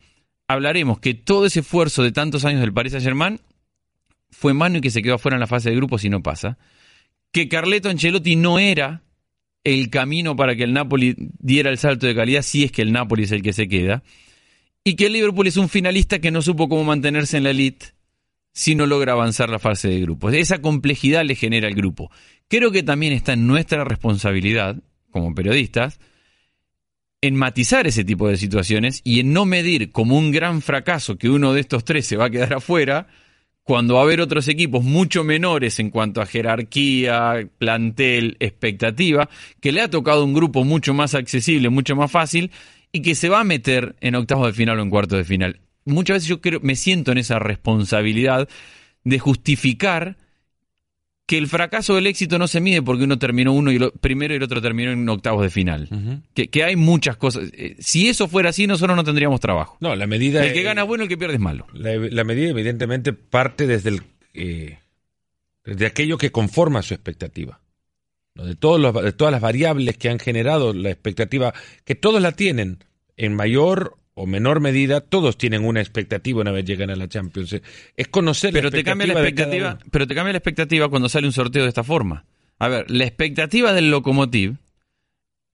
hablaremos 0.48 1.00
que 1.00 1.14
todo 1.14 1.46
ese 1.46 1.60
esfuerzo 1.60 2.02
de 2.02 2.12
tantos 2.12 2.46
años 2.46 2.62
del 2.62 2.74
Paris 2.74 2.94
Saint 2.94 3.06
Germain 3.06 3.40
fue 4.32 4.56
mano 4.56 4.80
y 4.80 4.82
que 4.82 4.90
se 4.90 5.04
quedó 5.04 5.16
afuera 5.16 5.36
en 5.36 5.42
la 5.42 5.48
fase 5.48 5.70
de 5.70 5.76
grupos 5.76 6.04
y 6.04 6.10
no 6.10 6.24
pasa. 6.24 6.58
Que 7.32 7.48
Carleto 7.48 7.90
Ancelotti 7.90 8.36
no 8.36 8.58
era 8.58 9.04
el 9.64 9.92
camino 9.92 10.36
para 10.36 10.56
que 10.56 10.64
el 10.64 10.74
Napoli 10.74 11.16
diera 11.38 11.70
el 11.70 11.78
salto 11.78 12.08
de 12.08 12.16
calidad 12.16 12.42
si 12.42 12.64
es 12.64 12.72
que 12.72 12.82
el 12.82 12.92
Napoli 12.92 13.24
es 13.24 13.32
el 13.32 13.44
que 13.44 13.54
se 13.54 13.68
queda. 13.68 14.02
Y 14.84 14.96
que 14.96 15.06
el 15.06 15.14
Liverpool 15.14 15.46
es 15.46 15.58
un 15.58 15.70
finalista 15.70 16.18
que 16.18 16.32
no 16.32 16.42
supo 16.42 16.68
cómo 16.68 16.86
mantenerse 16.86 17.38
en 17.38 17.44
la 17.44 17.52
elite 17.52 17.99
si 18.60 18.76
no 18.76 18.86
logra 18.86 19.14
avanzar 19.14 19.50
la 19.50 19.58
fase 19.58 19.88
de 19.88 20.02
grupos. 20.02 20.34
Esa 20.34 20.62
complejidad 20.62 21.24
le 21.24 21.36
genera 21.36 21.70
el 21.70 21.76
grupo. 21.76 22.12
Creo 22.50 22.72
que 22.72 22.84
también 22.84 23.14
está 23.14 23.32
en 23.32 23.48
nuestra 23.48 23.86
responsabilidad, 23.86 24.76
como 25.12 25.34
periodistas, 25.34 25.98
en 27.22 27.38
matizar 27.38 27.88
ese 27.88 28.04
tipo 28.04 28.28
de 28.28 28.36
situaciones 28.36 29.00
y 29.06 29.22
en 29.22 29.32
no 29.32 29.46
medir 29.46 29.94
como 29.94 30.18
un 30.18 30.34
gran 30.34 30.62
fracaso 30.62 31.18
que 31.18 31.30
uno 31.30 31.54
de 31.54 31.62
estos 31.62 31.86
tres 31.86 32.06
se 32.06 32.18
va 32.18 32.26
a 32.26 32.30
quedar 32.30 32.54
afuera, 32.54 33.08
cuando 33.64 33.94
va 33.94 34.02
a 34.02 34.04
haber 34.04 34.20
otros 34.20 34.50
equipos 34.50 34.84
mucho 34.84 35.24
menores 35.24 35.80
en 35.80 35.90
cuanto 35.90 36.22
a 36.22 36.26
jerarquía, 36.26 37.48
plantel, 37.60 38.36
expectativa, 38.42 39.30
que 39.62 39.72
le 39.72 39.80
ha 39.80 39.90
tocado 39.90 40.26
un 40.26 40.34
grupo 40.34 40.66
mucho 40.66 40.94
más 40.94 41.16
accesible, 41.16 41.70
mucho 41.70 41.96
más 41.96 42.12
fácil, 42.12 42.52
y 42.92 43.04
que 43.04 43.16
se 43.16 43.30
va 43.30 43.40
a 43.40 43.46
meter 43.46 43.96
en 44.02 44.16
octavos 44.16 44.48
de 44.48 44.54
final 44.54 44.80
o 44.80 44.82
en 44.82 44.90
cuartos 44.90 45.18
de 45.18 45.24
final. 45.24 45.62
Muchas 45.86 46.16
veces 46.16 46.30
yo 46.30 46.42
creo, 46.42 46.60
me 46.62 46.76
siento 46.76 47.12
en 47.12 47.18
esa 47.18 47.40
responsabilidad 47.40 48.48
de 49.04 49.20
justificar 49.20 50.18
que 51.30 51.38
el 51.38 51.46
fracaso 51.46 51.94
del 51.94 52.08
éxito 52.08 52.40
no 52.40 52.48
se 52.48 52.60
mide 52.60 52.82
porque 52.82 53.04
uno 53.04 53.20
terminó 53.20 53.54
uno 53.54 53.72
y 53.72 53.78
lo, 53.78 53.92
primero 53.92 54.34
y 54.34 54.38
el 54.38 54.44
otro 54.44 54.64
terminó 54.64 54.92
en 54.92 55.08
octavos 55.08 55.44
de 55.44 55.52
final. 55.52 55.88
que, 56.34 56.64
hay 56.64 56.76
muchas 56.76 57.18
cosas. 57.18 57.52
Eh, 57.54 57.76
si 57.78 58.10
eso 58.10 58.28
fuera 58.28 58.50
así, 58.50 58.66
nosotros 58.66 58.96
no 58.96 59.04
tendríamos 59.04 59.40
trabajo. 59.40 59.78
No, 59.80 59.96
la 59.96 60.08
medida. 60.08 60.44
El 60.44 60.54
que 60.54 60.64
gana 60.64 60.82
es 60.82 60.88
bueno, 60.88 61.04
el 61.04 61.08
que 61.08 61.18
pierde 61.18 61.36
es 61.36 61.40
malo. 61.40 61.68
La, 61.74 62.24
medida, 62.24 62.50
evidentemente, 62.50 63.14
parte 63.14 63.68
desde 63.68 63.90
el. 63.90 64.02
Eh, 64.34 64.80
desde 65.64 65.86
aquello 65.86 66.18
que 66.18 66.32
conforma 66.32 66.82
su 66.82 66.96
expectativa. 66.96 67.62
De, 68.34 68.56
todos 68.56 68.80
los, 68.80 68.92
de 69.04 69.12
todas 69.12 69.32
las 69.32 69.42
variables 69.42 69.98
que 69.98 70.10
han 70.10 70.18
generado 70.18 70.74
la 70.74 70.90
expectativa, 70.90 71.54
que 71.86 71.94
todos 71.94 72.24
la 72.24 72.32
tienen 72.32 72.84
en 73.18 73.36
mayor 73.36 73.99
o 74.20 74.26
menor 74.26 74.60
medida, 74.60 75.00
todos 75.00 75.38
tienen 75.38 75.64
una 75.64 75.80
expectativa 75.80 76.42
una 76.42 76.52
vez 76.52 76.66
llegan 76.66 76.90
a 76.90 76.96
la 76.98 77.08
Champions. 77.08 77.62
Es 77.96 78.08
conocer 78.10 78.52
pero 78.52 78.70
te 78.70 78.84
cambia 78.84 79.08
la 79.08 79.14
expectativa, 79.14 79.80
Pero 79.90 80.08
te 80.08 80.14
cambia 80.14 80.34
la 80.34 80.40
expectativa 80.40 80.90
cuando 80.90 81.08
sale 81.08 81.26
un 81.26 81.32
sorteo 81.32 81.64
de 81.64 81.70
esta 81.70 81.86
forma. 81.86 82.26
A 82.58 82.68
ver, 82.68 82.92
la 82.92 83.06
expectativa 83.06 83.72
del 83.72 83.90
Lokomotiv 83.90 84.58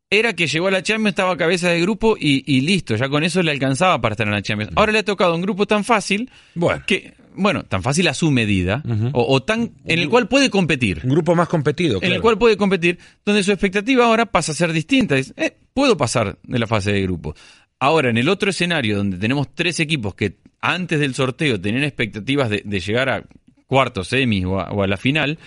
era 0.09 0.33
que 0.33 0.47
llegó 0.47 0.67
a 0.67 0.71
la 0.71 0.81
Champions, 0.81 1.09
estaba 1.09 1.33
a 1.33 1.37
cabeza 1.37 1.69
de 1.69 1.79
grupo 1.79 2.15
y, 2.19 2.61
listo, 2.61 2.95
ya 2.95 3.07
con 3.07 3.23
eso 3.23 3.43
le 3.43 3.51
alcanzaba 3.51 4.01
para 4.01 4.13
estar 4.13 4.25
en 4.25 4.33
la 4.33 4.41
Champions. 4.41 4.71
Ahora 4.75 4.91
le 4.91 4.99
ha 4.99 5.05
tocado 5.05 5.35
un 5.35 5.43
grupo 5.43 5.67
tan 5.67 5.83
fácil 5.83 6.31
bueno. 6.55 6.81
que, 6.87 7.13
bueno, 7.35 7.65
tan 7.65 7.83
fácil 7.83 8.07
a 8.07 8.15
su 8.15 8.31
medida, 8.31 8.81
o, 9.13 9.43
tan 9.43 9.73
en 9.85 9.99
el 9.99 10.09
cual 10.09 10.27
puede 10.27 10.49
competir. 10.49 11.01
Un 11.03 11.11
grupo 11.11 11.35
más 11.35 11.47
competido. 11.49 11.99
En 12.01 12.13
el 12.13 12.21
cual 12.21 12.39
puede 12.39 12.57
competir, 12.57 12.97
donde 13.23 13.43
su 13.43 13.51
expectativa 13.51 14.05
ahora 14.05 14.25
pasa 14.25 14.53
a 14.53 14.55
ser 14.55 14.73
distinta. 14.73 15.17
Es, 15.17 15.35
eh, 15.37 15.55
puedo 15.73 15.97
pasar 15.97 16.39
de 16.41 16.57
la 16.57 16.65
fase 16.67 16.91
de 16.91 17.01
grupo. 17.01 17.35
Ahora, 17.79 18.09
en 18.09 18.17
el 18.17 18.29
otro 18.29 18.49
escenario, 18.49 18.97
donde 18.97 19.17
tenemos 19.17 19.53
tres 19.53 19.79
equipos 19.79 20.15
que 20.15 20.37
antes 20.61 20.99
del 20.99 21.13
sorteo 21.13 21.59
tenían 21.59 21.83
expectativas 21.83 22.49
de, 22.49 22.63
llegar 22.79 23.09
a 23.09 23.23
cuartos, 23.67 24.07
semis 24.07 24.45
o 24.45 24.59
a, 24.59 24.87
la 24.87 24.97
final, 24.97 25.37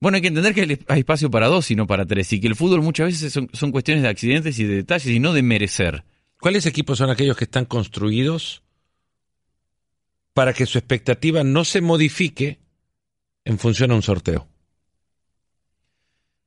bueno, 0.00 0.16
hay 0.16 0.22
que 0.22 0.28
entender 0.28 0.54
que 0.54 0.78
hay 0.88 1.00
espacio 1.00 1.30
para 1.30 1.48
dos 1.48 1.70
y 1.70 1.76
no 1.76 1.86
para 1.86 2.04
tres, 2.04 2.32
y 2.32 2.40
que 2.40 2.46
el 2.46 2.54
fútbol 2.54 2.82
muchas 2.82 3.06
veces 3.06 3.32
son, 3.32 3.72
cuestiones 3.72 4.02
de 4.02 4.08
accidentes 4.08 4.58
y 4.58 4.64
de 4.64 4.76
detalles 4.76 5.08
y 5.08 5.18
no 5.18 5.32
de 5.32 5.42
merecer. 5.42 6.04
¿Cuáles 6.38 6.66
equipos 6.66 6.98
son 6.98 7.10
aquellos 7.10 7.36
que 7.36 7.44
están 7.44 7.64
construidos 7.64 8.62
para 10.34 10.52
que 10.52 10.66
su 10.66 10.76
expectativa 10.76 11.42
no 11.42 11.64
se 11.64 11.80
modifique 11.80 12.58
en 13.46 13.58
función 13.58 13.90
a 13.90 13.94
un 13.94 14.02
sorteo? 14.02 14.46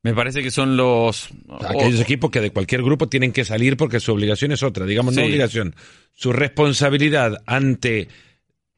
Me 0.01 0.13
parece 0.13 0.41
que 0.41 0.51
son 0.51 0.77
los... 0.77 1.29
Aquellos 1.67 1.99
equipos 1.99 2.31
que 2.31 2.39
de 2.39 2.51
cualquier 2.51 2.83
grupo 2.83 3.09
tienen 3.09 3.33
que 3.33 3.43
salir 3.43 3.75
porque 3.75 3.99
su 3.99 4.13
obligación 4.13 4.51
es 4.51 4.63
otra, 4.63 4.85
digamos, 4.85 5.15
no 5.15 5.23
obligación, 5.23 5.75
su 6.13 6.31
responsabilidad 6.31 7.43
ante 7.45 8.07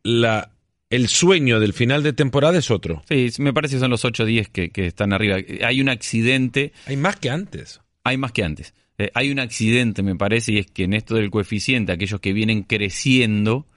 la, 0.01 0.51
el 0.89 1.07
sueño 1.07 1.59
del 1.59 1.73
final 1.73 2.01
de 2.01 2.13
temporada 2.13 2.57
es 2.57 2.71
otro. 2.71 3.03
Sí, 3.07 3.29
me 3.37 3.53
parece 3.53 3.75
que 3.75 3.81
son 3.81 3.91
los 3.91 4.03
8 4.03 4.23
o 4.23 4.25
10 4.25 4.49
que, 4.49 4.71
están 4.75 5.13
arriba. 5.13 5.37
Hay 5.63 5.79
un 5.79 5.89
accidente... 5.89 6.73
Hay 6.87 6.97
más 6.97 7.17
que 7.17 7.29
antes. 7.29 7.81
Hay 8.03 8.17
más 8.17 8.31
que 8.31 8.43
antes. 8.43 8.73
Eh, 8.97 9.11
hay 9.13 9.29
un 9.29 9.39
accidente, 9.39 10.01
me 10.01 10.15
parece, 10.15 10.53
y 10.53 10.57
es 10.57 10.67
que 10.67 10.85
en 10.85 10.93
esto 10.93 11.15
del 11.15 11.29
coeficiente, 11.29 11.91
aquellos 11.91 12.19
que 12.19 12.33
vienen 12.33 12.63
creciendo, 12.63 13.67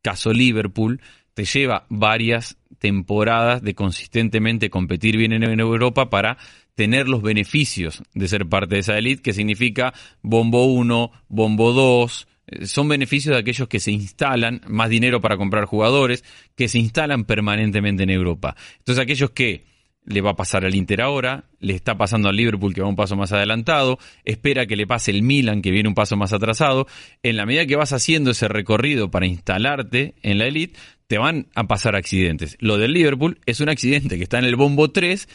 caso 0.00 0.32
Liverpool, 0.32 1.02
te 1.34 1.44
lleva 1.44 1.86
varias 1.90 2.56
temporadas 2.78 3.62
de 3.62 3.74
consistentemente 3.74 4.70
competir 4.70 5.18
bien 5.18 5.32
en 5.32 5.60
Europa 5.60 6.08
para 6.10 6.38
tener 6.78 7.08
los 7.08 7.22
beneficios 7.22 8.04
de 8.14 8.28
ser 8.28 8.48
parte 8.48 8.76
de 8.76 8.82
esa 8.82 8.96
élite, 8.96 9.20
que 9.20 9.32
significa 9.32 9.92
bombo 10.22 10.66
1, 10.66 11.10
bombo 11.26 11.72
2, 11.72 12.28
eh, 12.46 12.66
son 12.66 12.86
beneficios 12.86 13.34
de 13.34 13.40
aquellos 13.40 13.66
que 13.66 13.80
se 13.80 13.90
instalan, 13.90 14.60
más 14.68 14.88
dinero 14.88 15.20
para 15.20 15.36
comprar 15.36 15.64
jugadores, 15.64 16.22
que 16.54 16.68
se 16.68 16.78
instalan 16.78 17.24
permanentemente 17.24 18.04
en 18.04 18.10
Europa. 18.10 18.54
Entonces 18.78 19.02
aquellos 19.02 19.30
que 19.30 19.64
le 20.04 20.20
va 20.20 20.30
a 20.30 20.36
pasar 20.36 20.64
al 20.64 20.76
Inter 20.76 21.02
ahora, 21.02 21.46
le 21.58 21.74
está 21.74 21.98
pasando 21.98 22.28
al 22.28 22.36
Liverpool 22.36 22.72
que 22.72 22.80
va 22.80 22.86
un 22.86 22.94
paso 22.94 23.16
más 23.16 23.32
adelantado, 23.32 23.98
espera 24.24 24.66
que 24.66 24.76
le 24.76 24.86
pase 24.86 25.10
el 25.10 25.22
Milan 25.22 25.62
que 25.62 25.72
viene 25.72 25.88
un 25.88 25.96
paso 25.96 26.16
más 26.16 26.32
atrasado, 26.32 26.86
en 27.24 27.36
la 27.36 27.44
medida 27.44 27.66
que 27.66 27.74
vas 27.74 27.92
haciendo 27.92 28.30
ese 28.30 28.46
recorrido 28.46 29.10
para 29.10 29.26
instalarte 29.26 30.14
en 30.22 30.38
la 30.38 30.46
elite, 30.46 30.78
te 31.08 31.18
van 31.18 31.48
a 31.56 31.64
pasar 31.64 31.96
accidentes. 31.96 32.56
Lo 32.60 32.78
del 32.78 32.92
Liverpool 32.92 33.40
es 33.46 33.58
un 33.58 33.68
accidente 33.68 34.16
que 34.16 34.22
está 34.22 34.38
en 34.38 34.44
el 34.44 34.54
bombo 34.54 34.92
3 34.92 35.28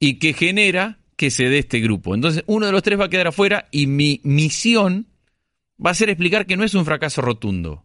y 0.00 0.18
que 0.18 0.32
genera 0.32 0.98
que 1.16 1.30
se 1.30 1.44
dé 1.44 1.58
este 1.58 1.80
grupo. 1.80 2.14
Entonces, 2.14 2.42
uno 2.46 2.66
de 2.66 2.72
los 2.72 2.82
tres 2.82 2.98
va 2.98 3.04
a 3.04 3.10
quedar 3.10 3.28
afuera 3.28 3.68
y 3.70 3.86
mi 3.86 4.20
misión 4.24 5.06
va 5.84 5.90
a 5.90 5.94
ser 5.94 6.08
explicar 6.08 6.46
que 6.46 6.56
no 6.56 6.64
es 6.64 6.74
un 6.74 6.86
fracaso 6.86 7.20
rotundo. 7.20 7.84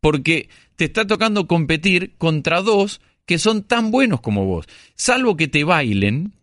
Porque 0.00 0.48
te 0.76 0.84
está 0.86 1.06
tocando 1.06 1.46
competir 1.46 2.16
contra 2.18 2.60
dos 2.60 3.00
que 3.24 3.38
son 3.38 3.62
tan 3.62 3.90
buenos 3.90 4.20
como 4.20 4.44
vos. 4.44 4.66
Salvo 4.94 5.36
que 5.36 5.48
te 5.48 5.64
bailen, 5.64 6.34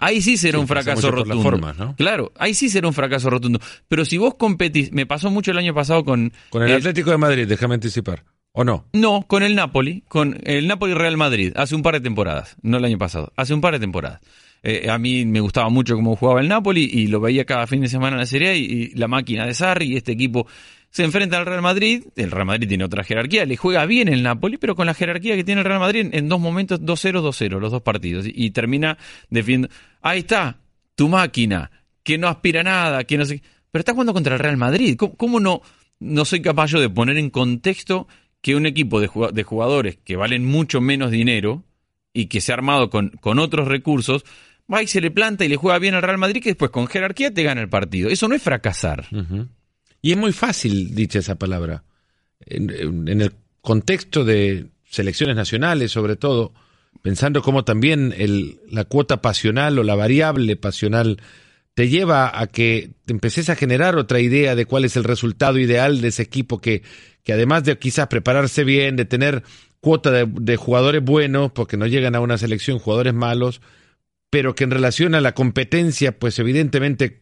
Ahí 0.00 0.20
sí 0.20 0.36
será 0.36 0.58
un 0.58 0.68
fracaso 0.68 1.10
rotundo. 1.10 1.94
Claro, 1.96 2.32
ahí 2.36 2.52
sí 2.52 2.68
será 2.68 2.88
un 2.88 2.94
fracaso 2.94 3.30
rotundo. 3.30 3.60
Pero 3.88 4.04
si 4.04 4.18
vos 4.18 4.34
competís, 4.34 4.92
me 4.92 5.06
pasó 5.06 5.30
mucho 5.30 5.50
el 5.50 5.58
año 5.58 5.72
pasado 5.72 6.04
con... 6.04 6.32
Con 6.50 6.62
el 6.62 6.72
Atlético 6.72 7.10
de 7.10 7.18
Madrid, 7.18 7.46
déjame 7.46 7.74
anticipar. 7.74 8.24
¿O 8.52 8.64
no? 8.64 8.86
No, 8.92 9.22
con 9.26 9.42
el 9.42 9.54
Napoli, 9.54 10.02
con 10.08 10.38
el 10.44 10.66
Napoli 10.68 10.92
Real 10.92 11.16
Madrid, 11.16 11.52
hace 11.56 11.74
un 11.74 11.82
par 11.82 11.94
de 11.94 12.00
temporadas, 12.00 12.56
no 12.60 12.76
el 12.76 12.84
año 12.84 12.98
pasado, 12.98 13.32
hace 13.34 13.54
un 13.54 13.62
par 13.62 13.72
de 13.72 13.80
temporadas. 13.80 14.20
Eh, 14.62 14.88
a 14.90 14.98
mí 14.98 15.24
me 15.24 15.40
gustaba 15.40 15.70
mucho 15.70 15.96
cómo 15.96 16.14
jugaba 16.16 16.40
el 16.40 16.48
Napoli 16.48 16.88
y 16.92 17.08
lo 17.08 17.18
veía 17.18 17.44
cada 17.44 17.66
fin 17.66 17.80
de 17.80 17.88
semana 17.88 18.14
en 18.14 18.20
la 18.20 18.26
Serie 18.26 18.50
A 18.50 18.54
y, 18.54 18.90
la 18.90 19.08
máquina 19.08 19.46
de 19.46 19.54
Sarri 19.54 19.92
y 19.92 19.96
este 19.96 20.12
equipo 20.12 20.46
se 20.90 21.02
enfrenta 21.02 21.38
al 21.38 21.46
Real 21.46 21.62
Madrid, 21.62 22.04
el 22.14 22.30
Real 22.30 22.46
Madrid 22.46 22.68
tiene 22.68 22.84
otra 22.84 23.02
jerarquía, 23.02 23.46
le 23.46 23.56
juega 23.56 23.86
bien 23.86 24.08
el 24.08 24.22
Napoli, 24.22 24.58
pero 24.58 24.76
con 24.76 24.84
la 24.84 24.92
jerarquía 24.92 25.34
que 25.34 25.44
tiene 25.44 25.62
el 25.62 25.64
Real 25.64 25.80
Madrid 25.80 26.10
en 26.12 26.28
dos 26.28 26.38
momentos 26.38 26.82
2-0, 26.82 27.22
2-0, 27.22 27.58
los 27.58 27.72
dos 27.72 27.80
partidos, 27.80 28.26
y, 28.28 28.50
termina 28.50 28.98
defendiendo, 29.30 29.68
ahí 30.02 30.18
está, 30.18 30.58
tu 30.94 31.08
máquina, 31.08 31.70
que 32.02 32.18
no 32.18 32.28
aspira 32.28 32.60
a 32.60 32.64
nada, 32.64 33.04
que 33.04 33.16
no 33.16 33.24
sé, 33.24 33.42
pero 33.70 33.80
está 33.80 33.92
jugando 33.92 34.12
contra 34.12 34.34
el 34.34 34.40
Real 34.40 34.58
Madrid, 34.58 34.96
¿cómo, 34.98 35.16
cómo 35.16 35.40
no, 35.40 35.62
no 35.98 36.26
soy 36.26 36.42
capaz 36.42 36.66
yo 36.66 36.78
de 36.78 36.90
poner 36.90 37.16
en 37.16 37.30
contexto 37.30 38.06
que 38.42 38.56
un 38.56 38.66
equipo 38.66 39.00
de, 39.00 39.06
jugadores 39.44 39.96
que 40.04 40.16
valen 40.16 40.44
mucho 40.44 40.80
menos 40.80 41.10
dinero 41.10 41.64
y 42.12 42.26
que 42.26 42.40
se 42.40 42.52
ha 42.52 42.56
armado 42.56 42.90
con, 42.90 43.38
otros 43.38 43.68
recursos, 43.68 44.24
va 44.72 44.82
y 44.82 44.88
se 44.88 45.00
le 45.00 45.10
planta 45.10 45.44
y 45.44 45.48
le 45.48 45.56
juega 45.56 45.78
bien 45.78 45.94
al 45.94 46.02
Real 46.02 46.18
Madrid 46.18 46.42
que 46.42 46.50
después 46.50 46.72
con 46.72 46.88
jerarquía 46.88 47.32
te 47.32 47.44
gana 47.44 47.62
el 47.62 47.68
partido. 47.68 48.10
Eso 48.10 48.28
no 48.28 48.34
es 48.34 48.42
fracasar. 48.42 49.06
Y 50.02 50.10
es 50.10 50.18
muy 50.18 50.32
fácil, 50.32 50.94
dicha 50.94 51.20
esa 51.20 51.36
palabra. 51.36 51.84
En, 52.44 53.08
el 53.08 53.32
contexto 53.60 54.24
de 54.24 54.66
selecciones 54.90 55.36
nacionales, 55.36 55.92
sobre 55.92 56.16
todo, 56.16 56.52
pensando 57.00 57.42
cómo 57.42 57.64
también 57.64 58.12
el, 58.18 58.60
la 58.68 58.84
cuota 58.84 59.22
pasional 59.22 59.78
o 59.78 59.84
la 59.84 59.94
variable 59.94 60.56
pasional 60.56 61.18
te 61.74 61.88
lleva 61.88 62.38
a 62.38 62.48
que 62.48 62.90
empeces 63.06 63.48
a 63.48 63.56
generar 63.56 63.96
otra 63.96 64.20
idea 64.20 64.54
de 64.56 64.66
cuál 64.66 64.84
es 64.84 64.96
el 64.96 65.04
resultado 65.04 65.58
ideal 65.58 66.00
de 66.00 66.08
ese 66.08 66.22
equipo 66.22 66.60
que, 66.60 66.82
que 67.22 67.32
además 67.32 67.64
de 67.64 67.78
quizás 67.78 68.08
prepararse 68.08 68.64
bien, 68.64 68.96
de 68.96 69.04
tener 69.04 69.42
cuota 69.80 70.10
de, 70.12 70.56
jugadores 70.56 71.02
buenos, 71.02 71.50
porque 71.52 71.76
no 71.76 71.86
llegan 71.86 72.14
a 72.14 72.20
una 72.20 72.38
selección 72.38 72.78
jugadores 72.78 73.14
malos, 73.14 73.60
pero 74.30 74.54
que 74.54 74.64
en 74.64 74.70
relación 74.70 75.14
a 75.14 75.20
la 75.20 75.34
competencia, 75.34 76.18
pues 76.18 76.38
evidentemente 76.38 77.20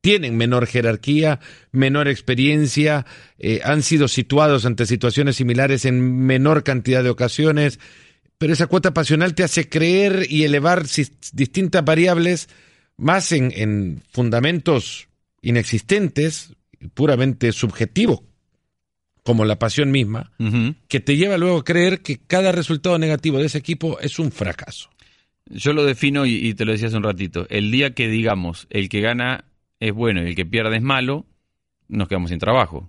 tienen 0.00 0.36
menor 0.36 0.66
jerarquía, 0.66 1.40
menor 1.72 2.08
experiencia, 2.08 3.04
eh, 3.38 3.60
han 3.64 3.82
sido 3.82 4.08
situados 4.08 4.64
ante 4.64 4.86
situaciones 4.86 5.36
similares 5.36 5.84
en 5.84 6.24
menor 6.24 6.62
cantidad 6.62 7.02
de 7.02 7.10
ocasiones, 7.10 7.78
pero 8.38 8.52
esa 8.52 8.68
cuota 8.68 8.94
pasional 8.94 9.34
te 9.34 9.44
hace 9.44 9.68
creer 9.68 10.26
y 10.30 10.44
elevar 10.44 10.84
distintas 11.32 11.84
variables 11.84 12.48
más 12.96 13.32
en, 13.32 13.52
en 13.54 14.02
fundamentos 14.10 15.08
inexistentes, 15.42 16.54
puramente 16.94 17.52
subjetivos, 17.52 18.20
como 19.26 19.44
la 19.44 19.58
pasión 19.58 19.90
misma, 19.90 20.30
que 20.88 21.00
te 21.00 21.16
lleva 21.16 21.36
luego 21.36 21.58
a 21.58 21.64
creer 21.64 22.00
que 22.00 22.18
cada 22.18 22.52
resultado 22.52 22.96
negativo 22.96 23.38
de 23.38 23.46
ese 23.46 23.58
equipo 23.58 23.98
es 24.00 24.20
un 24.20 24.30
fracaso. 24.30 24.88
Yo 25.50 25.72
lo 25.72 25.84
defino 25.84 26.26
y, 26.26 26.54
te 26.54 26.64
lo 26.64 26.72
decía 26.72 26.86
hace 26.86 26.96
un 26.96 27.02
ratito. 27.02 27.46
El 27.50 27.72
día 27.72 27.92
que 27.92 28.08
digamos 28.08 28.68
el 28.70 28.88
que 28.88 29.00
gana 29.00 29.44
es 29.80 29.92
bueno 29.92 30.22
y 30.22 30.28
el 30.28 30.34
que 30.36 30.46
pierde 30.46 30.76
es 30.76 30.82
malo, 30.82 31.26
nos 31.88 32.06
quedamos 32.08 32.30
sin 32.30 32.38
trabajo. 32.38 32.88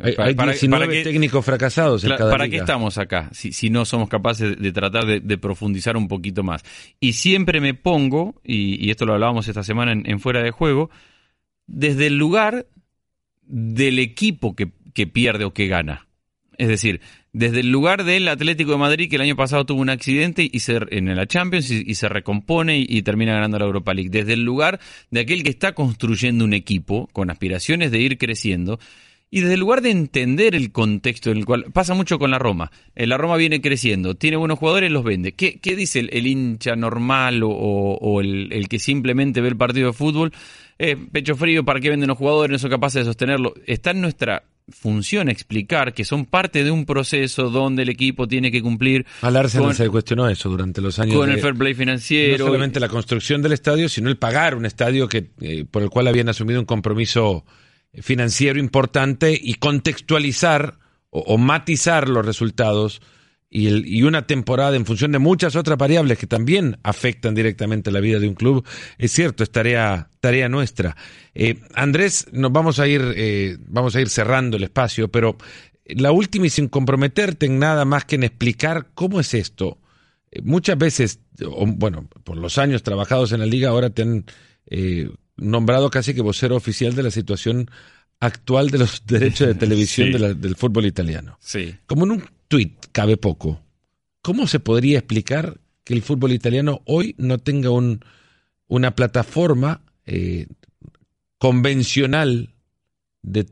Hay, 0.00 0.34
para, 0.34 0.52
19 0.52 1.04
técnicos 1.04 1.44
fracasados 1.44 2.02
en 2.02 2.10
cada 2.16 2.30
¿Para 2.30 2.48
qué 2.48 2.56
estamos 2.56 2.98
acá 2.98 3.30
si, 3.32 3.52
si, 3.52 3.70
no 3.70 3.84
somos 3.84 4.08
capaces 4.08 4.58
de, 4.58 4.72
tratar 4.72 5.06
de, 5.06 5.38
profundizar 5.38 5.96
un 5.96 6.08
poquito 6.08 6.42
más? 6.42 6.64
Y 7.00 7.12
siempre 7.12 7.60
me 7.60 7.74
pongo, 7.74 8.40
y, 8.42 8.90
esto 8.90 9.04
lo 9.04 9.12
hablábamos 9.12 9.46
esta 9.46 9.62
semana 9.62 9.92
en, 9.92 10.20
Fuera 10.20 10.42
de 10.42 10.50
Juego, 10.50 10.90
desde 11.66 12.08
el 12.08 12.16
lugar 12.16 12.66
del 13.42 13.98
equipo 14.00 14.56
que, 14.56 14.72
que 14.96 15.06
pierde 15.06 15.44
o 15.44 15.52
que 15.52 15.68
gana. 15.68 16.08
Es 16.56 16.68
decir, 16.68 17.02
desde 17.34 17.60
el 17.60 17.70
lugar 17.70 18.04
del 18.04 18.28
Atlético 18.28 18.72
de 18.72 18.78
Madrid 18.78 19.10
que 19.10 19.16
el 19.16 19.22
año 19.22 19.36
pasado 19.36 19.66
tuvo 19.66 19.82
un 19.82 19.90
accidente 19.90 20.48
y 20.50 20.60
se, 20.60 20.80
en 20.90 21.14
la 21.14 21.26
Champions 21.26 21.70
y, 21.70 21.94
se 21.94 22.08
recompone 22.08 22.78
y, 22.78 23.02
termina 23.02 23.34
ganando 23.34 23.58
la 23.58 23.66
Europa 23.66 23.92
League. 23.92 24.08
Desde 24.08 24.32
el 24.32 24.42
lugar 24.42 24.80
de 25.10 25.20
aquel 25.20 25.42
que 25.42 25.50
está 25.50 25.74
construyendo 25.74 26.46
un 26.46 26.54
equipo 26.54 27.10
con 27.12 27.30
aspiraciones 27.30 27.90
de 27.90 27.98
ir 27.98 28.16
creciendo. 28.16 28.80
Y 29.28 29.40
desde 29.40 29.54
el 29.54 29.60
lugar 29.60 29.82
de 29.82 29.90
entender 29.90 30.54
el 30.54 30.72
contexto 30.72 31.30
en 31.30 31.36
el 31.36 31.44
cual 31.44 31.66
pasa 31.74 31.92
mucho 31.92 32.18
con 32.18 32.30
la 32.30 32.38
Roma. 32.38 32.70
Eh, 32.94 33.06
la 33.06 33.18
Roma 33.18 33.36
viene 33.36 33.60
creciendo, 33.60 34.14
tiene 34.14 34.38
buenos 34.38 34.58
jugadores, 34.58 34.90
los 34.90 35.04
vende. 35.04 35.32
¿Qué, 35.32 35.58
dice 35.76 35.98
el, 35.98 36.26
hincha 36.26 36.74
normal 36.74 37.42
o, 37.44 38.20
el, 38.22 38.66
que 38.70 38.78
simplemente 38.78 39.42
ve 39.42 39.48
el 39.48 39.56
partido 39.56 39.88
de 39.88 39.92
fútbol? 39.92 40.32
Eh, 40.78 40.96
pecho 41.12 41.36
frío, 41.36 41.64
¿para 41.66 41.80
qué 41.80 41.90
venden 41.90 42.08
los 42.08 42.16
jugadores? 42.16 42.52
No 42.52 42.58
son 42.58 42.70
capaces 42.70 43.00
de 43.00 43.04
sostenerlo. 43.04 43.52
Está 43.66 43.90
en 43.90 44.00
nuestra 44.00 44.44
funciona 44.68 45.30
explicar 45.30 45.94
que 45.94 46.04
son 46.04 46.26
parte 46.26 46.64
de 46.64 46.70
un 46.70 46.86
proceso 46.86 47.50
donde 47.50 47.82
el 47.82 47.88
equipo 47.88 48.26
tiene 48.26 48.50
que 48.50 48.62
cumplir. 48.62 49.06
Al 49.22 49.36
Arsenal 49.36 49.74
se 49.74 49.88
cuestionó 49.88 50.28
eso 50.28 50.48
durante 50.48 50.80
los 50.80 50.98
años. 50.98 51.14
Con 51.14 51.30
el 51.30 51.38
fair 51.38 51.54
play 51.54 51.74
financiero. 51.74 52.38
No 52.38 52.46
solamente 52.46 52.80
la 52.80 52.88
construcción 52.88 53.42
del 53.42 53.52
estadio, 53.52 53.88
sino 53.88 54.08
el 54.08 54.16
pagar 54.16 54.56
un 54.56 54.66
estadio 54.66 55.08
que, 55.08 55.30
eh, 55.40 55.64
por 55.70 55.82
el 55.82 55.90
cual 55.90 56.08
habían 56.08 56.28
asumido 56.28 56.58
un 56.58 56.66
compromiso 56.66 57.44
financiero 57.92 58.58
importante 58.58 59.38
y 59.40 59.54
contextualizar 59.54 60.78
o 61.10 61.38
matizar 61.38 62.08
los 62.08 62.26
resultados 62.26 63.00
y, 63.48 63.68
el, 63.68 63.86
y, 63.86 64.02
una 64.02 64.26
temporada 64.26 64.76
en 64.76 64.86
función 64.86 65.12
de 65.12 65.18
muchas 65.18 65.54
otras 65.54 65.78
variables 65.78 66.18
que 66.18 66.26
también 66.26 66.78
afectan 66.82 67.34
directamente 67.34 67.90
la 67.90 68.00
vida 68.00 68.18
de 68.18 68.28
un 68.28 68.34
club, 68.34 68.66
es 68.98 69.12
cierto, 69.12 69.44
es 69.44 69.50
tarea, 69.50 70.10
tarea 70.20 70.48
nuestra. 70.48 70.96
Eh, 71.34 71.60
Andrés, 71.74 72.26
nos 72.32 72.52
vamos 72.52 72.78
a 72.80 72.88
ir, 72.88 73.02
eh, 73.16 73.56
vamos 73.66 73.94
a 73.94 74.00
ir 74.00 74.08
cerrando 74.08 74.56
el 74.56 74.64
espacio, 74.64 75.08
pero 75.08 75.36
la 75.84 76.10
última 76.10 76.46
y 76.46 76.50
sin 76.50 76.68
comprometerte 76.68 77.46
en 77.46 77.58
nada 77.58 77.84
más 77.84 78.04
que 78.04 78.16
en 78.16 78.24
explicar 78.24 78.88
cómo 78.94 79.20
es 79.20 79.32
esto. 79.32 79.78
Eh, 80.32 80.40
muchas 80.42 80.76
veces, 80.76 81.20
bueno, 81.38 82.08
por 82.24 82.36
los 82.36 82.58
años 82.58 82.82
trabajados 82.82 83.32
en 83.32 83.40
la 83.40 83.46
liga, 83.46 83.70
ahora 83.70 83.90
te 83.90 84.02
han 84.02 84.24
nombrado 85.36 85.90
casi 85.90 86.14
que 86.14 86.22
vocero 86.22 86.56
oficial 86.56 86.96
de 86.96 87.04
la 87.04 87.10
situación 87.10 87.70
actual 88.20 88.70
de 88.70 88.78
los 88.78 89.02
derechos 89.06 89.46
de 89.46 89.54
televisión 89.66 90.40
del 90.40 90.56
fútbol 90.56 90.86
italiano. 90.86 91.38
Sí. 91.40 91.74
Como 91.86 92.04
en 92.04 92.22
tuit 92.48 92.86
cabe 92.92 93.16
poco. 93.16 93.60
¿Cómo 94.22 94.46
se 94.46 94.60
podría 94.60 94.98
explicar 94.98 95.60
que 95.84 95.94
el 95.94 96.02
fútbol 96.02 96.32
italiano 96.32 96.82
hoy 96.84 97.14
no 97.16 97.38
tenga 97.38 97.70
un, 97.70 98.00
una 98.66 98.94
plataforma 98.94 99.82
eh, 100.04 100.46
convencional 101.38 102.50
de, 103.22 103.46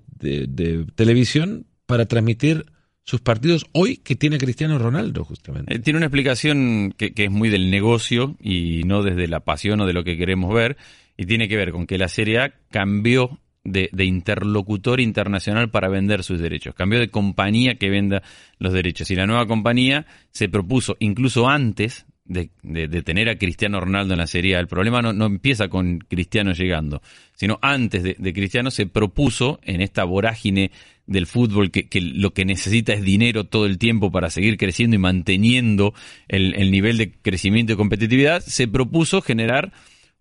televisión 0.94 1.66
para 1.86 2.06
transmitir 2.06 2.66
sus 3.02 3.20
partidos 3.20 3.66
hoy 3.72 3.98
que 3.98 4.16
tiene 4.16 4.38
Cristiano 4.38 4.78
Ronaldo, 4.78 5.24
justamente. 5.24 5.74
Eh, 5.74 5.78
tiene 5.78 5.98
una 5.98 6.06
explicación 6.06 6.94
que, 6.96 7.12
que, 7.12 7.24
es 7.24 7.30
muy 7.30 7.50
del 7.50 7.70
negocio 7.70 8.36
y 8.40 8.82
no 8.84 9.02
desde 9.02 9.28
la 9.28 9.40
pasión 9.40 9.80
o 9.80 9.86
de 9.86 9.92
lo 9.92 10.02
que 10.02 10.16
queremos 10.16 10.52
ver, 10.54 10.76
y 11.16 11.26
tiene 11.26 11.46
que 11.46 11.56
ver 11.56 11.70
con 11.70 11.86
que 11.86 11.98
la 11.98 12.08
Serie 12.08 12.40
A 12.40 12.54
cambió 12.70 13.38
de, 13.64 14.04
interlocutor 14.04 15.00
internacional 15.00 15.70
para 15.70 15.88
vender 15.88 16.22
sus 16.22 16.40
derechos. 16.40 16.74
Cambió 16.74 17.00
de 17.00 17.08
compañía 17.08 17.76
que 17.76 17.90
venda 17.90 18.22
los 18.58 18.72
derechos. 18.72 19.10
Y 19.10 19.16
la 19.16 19.26
nueva 19.26 19.46
compañía 19.46 20.06
se 20.30 20.48
propuso, 20.48 20.96
incluso 21.00 21.48
antes 21.48 22.06
de, 22.26 22.48
tener 23.02 23.28
a 23.28 23.36
Cristiano 23.36 23.80
Ronaldo 23.80 24.14
en 24.14 24.20
la 24.20 24.26
Serie 24.26 24.56
A, 24.56 24.60
el 24.60 24.66
problema 24.66 25.02
no, 25.02 25.12
no 25.12 25.26
empieza 25.26 25.68
con 25.68 25.98
Cristiano 25.98 26.52
llegando, 26.52 27.02
sino 27.34 27.58
antes 27.60 28.02
de, 28.02 28.32
Cristiano 28.32 28.70
se 28.70 28.86
propuso 28.86 29.60
en 29.62 29.82
esta 29.82 30.04
vorágine 30.04 30.70
del 31.06 31.26
fútbol 31.26 31.70
que, 31.70 31.86
lo 32.00 32.32
que 32.32 32.46
necesita 32.46 32.94
es 32.94 33.02
dinero 33.02 33.44
todo 33.44 33.66
el 33.66 33.76
tiempo 33.76 34.10
para 34.10 34.30
seguir 34.30 34.56
creciendo 34.56 34.96
y 34.96 34.98
manteniendo 34.98 35.92
el, 36.28 36.54
el 36.54 36.70
nivel 36.70 36.96
de 36.96 37.12
crecimiento 37.12 37.74
y 37.74 37.76
competitividad, 37.76 38.40
se 38.40 38.68
propuso 38.68 39.20
generar 39.20 39.72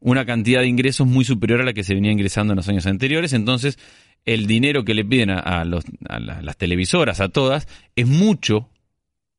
una 0.03 0.25
cantidad 0.25 0.59
de 0.59 0.67
ingresos 0.67 1.07
muy 1.07 1.23
superior 1.23 1.61
a 1.61 1.63
la 1.63 1.73
que 1.73 1.85
se 1.85 1.93
venía 1.93 2.11
ingresando 2.11 2.51
en 2.51 2.57
los 2.57 2.67
años 2.67 2.85
anteriores. 2.85 3.31
Entonces, 3.31 3.79
el 4.25 4.47
dinero 4.47 4.83
que 4.83 4.93
le 4.93 5.05
piden 5.05 5.29
a, 5.29 5.63
las 5.63 6.57
televisoras, 6.57 7.21
a 7.21 7.29
todas, 7.29 7.69
es 7.95 8.05
mucho 8.05 8.69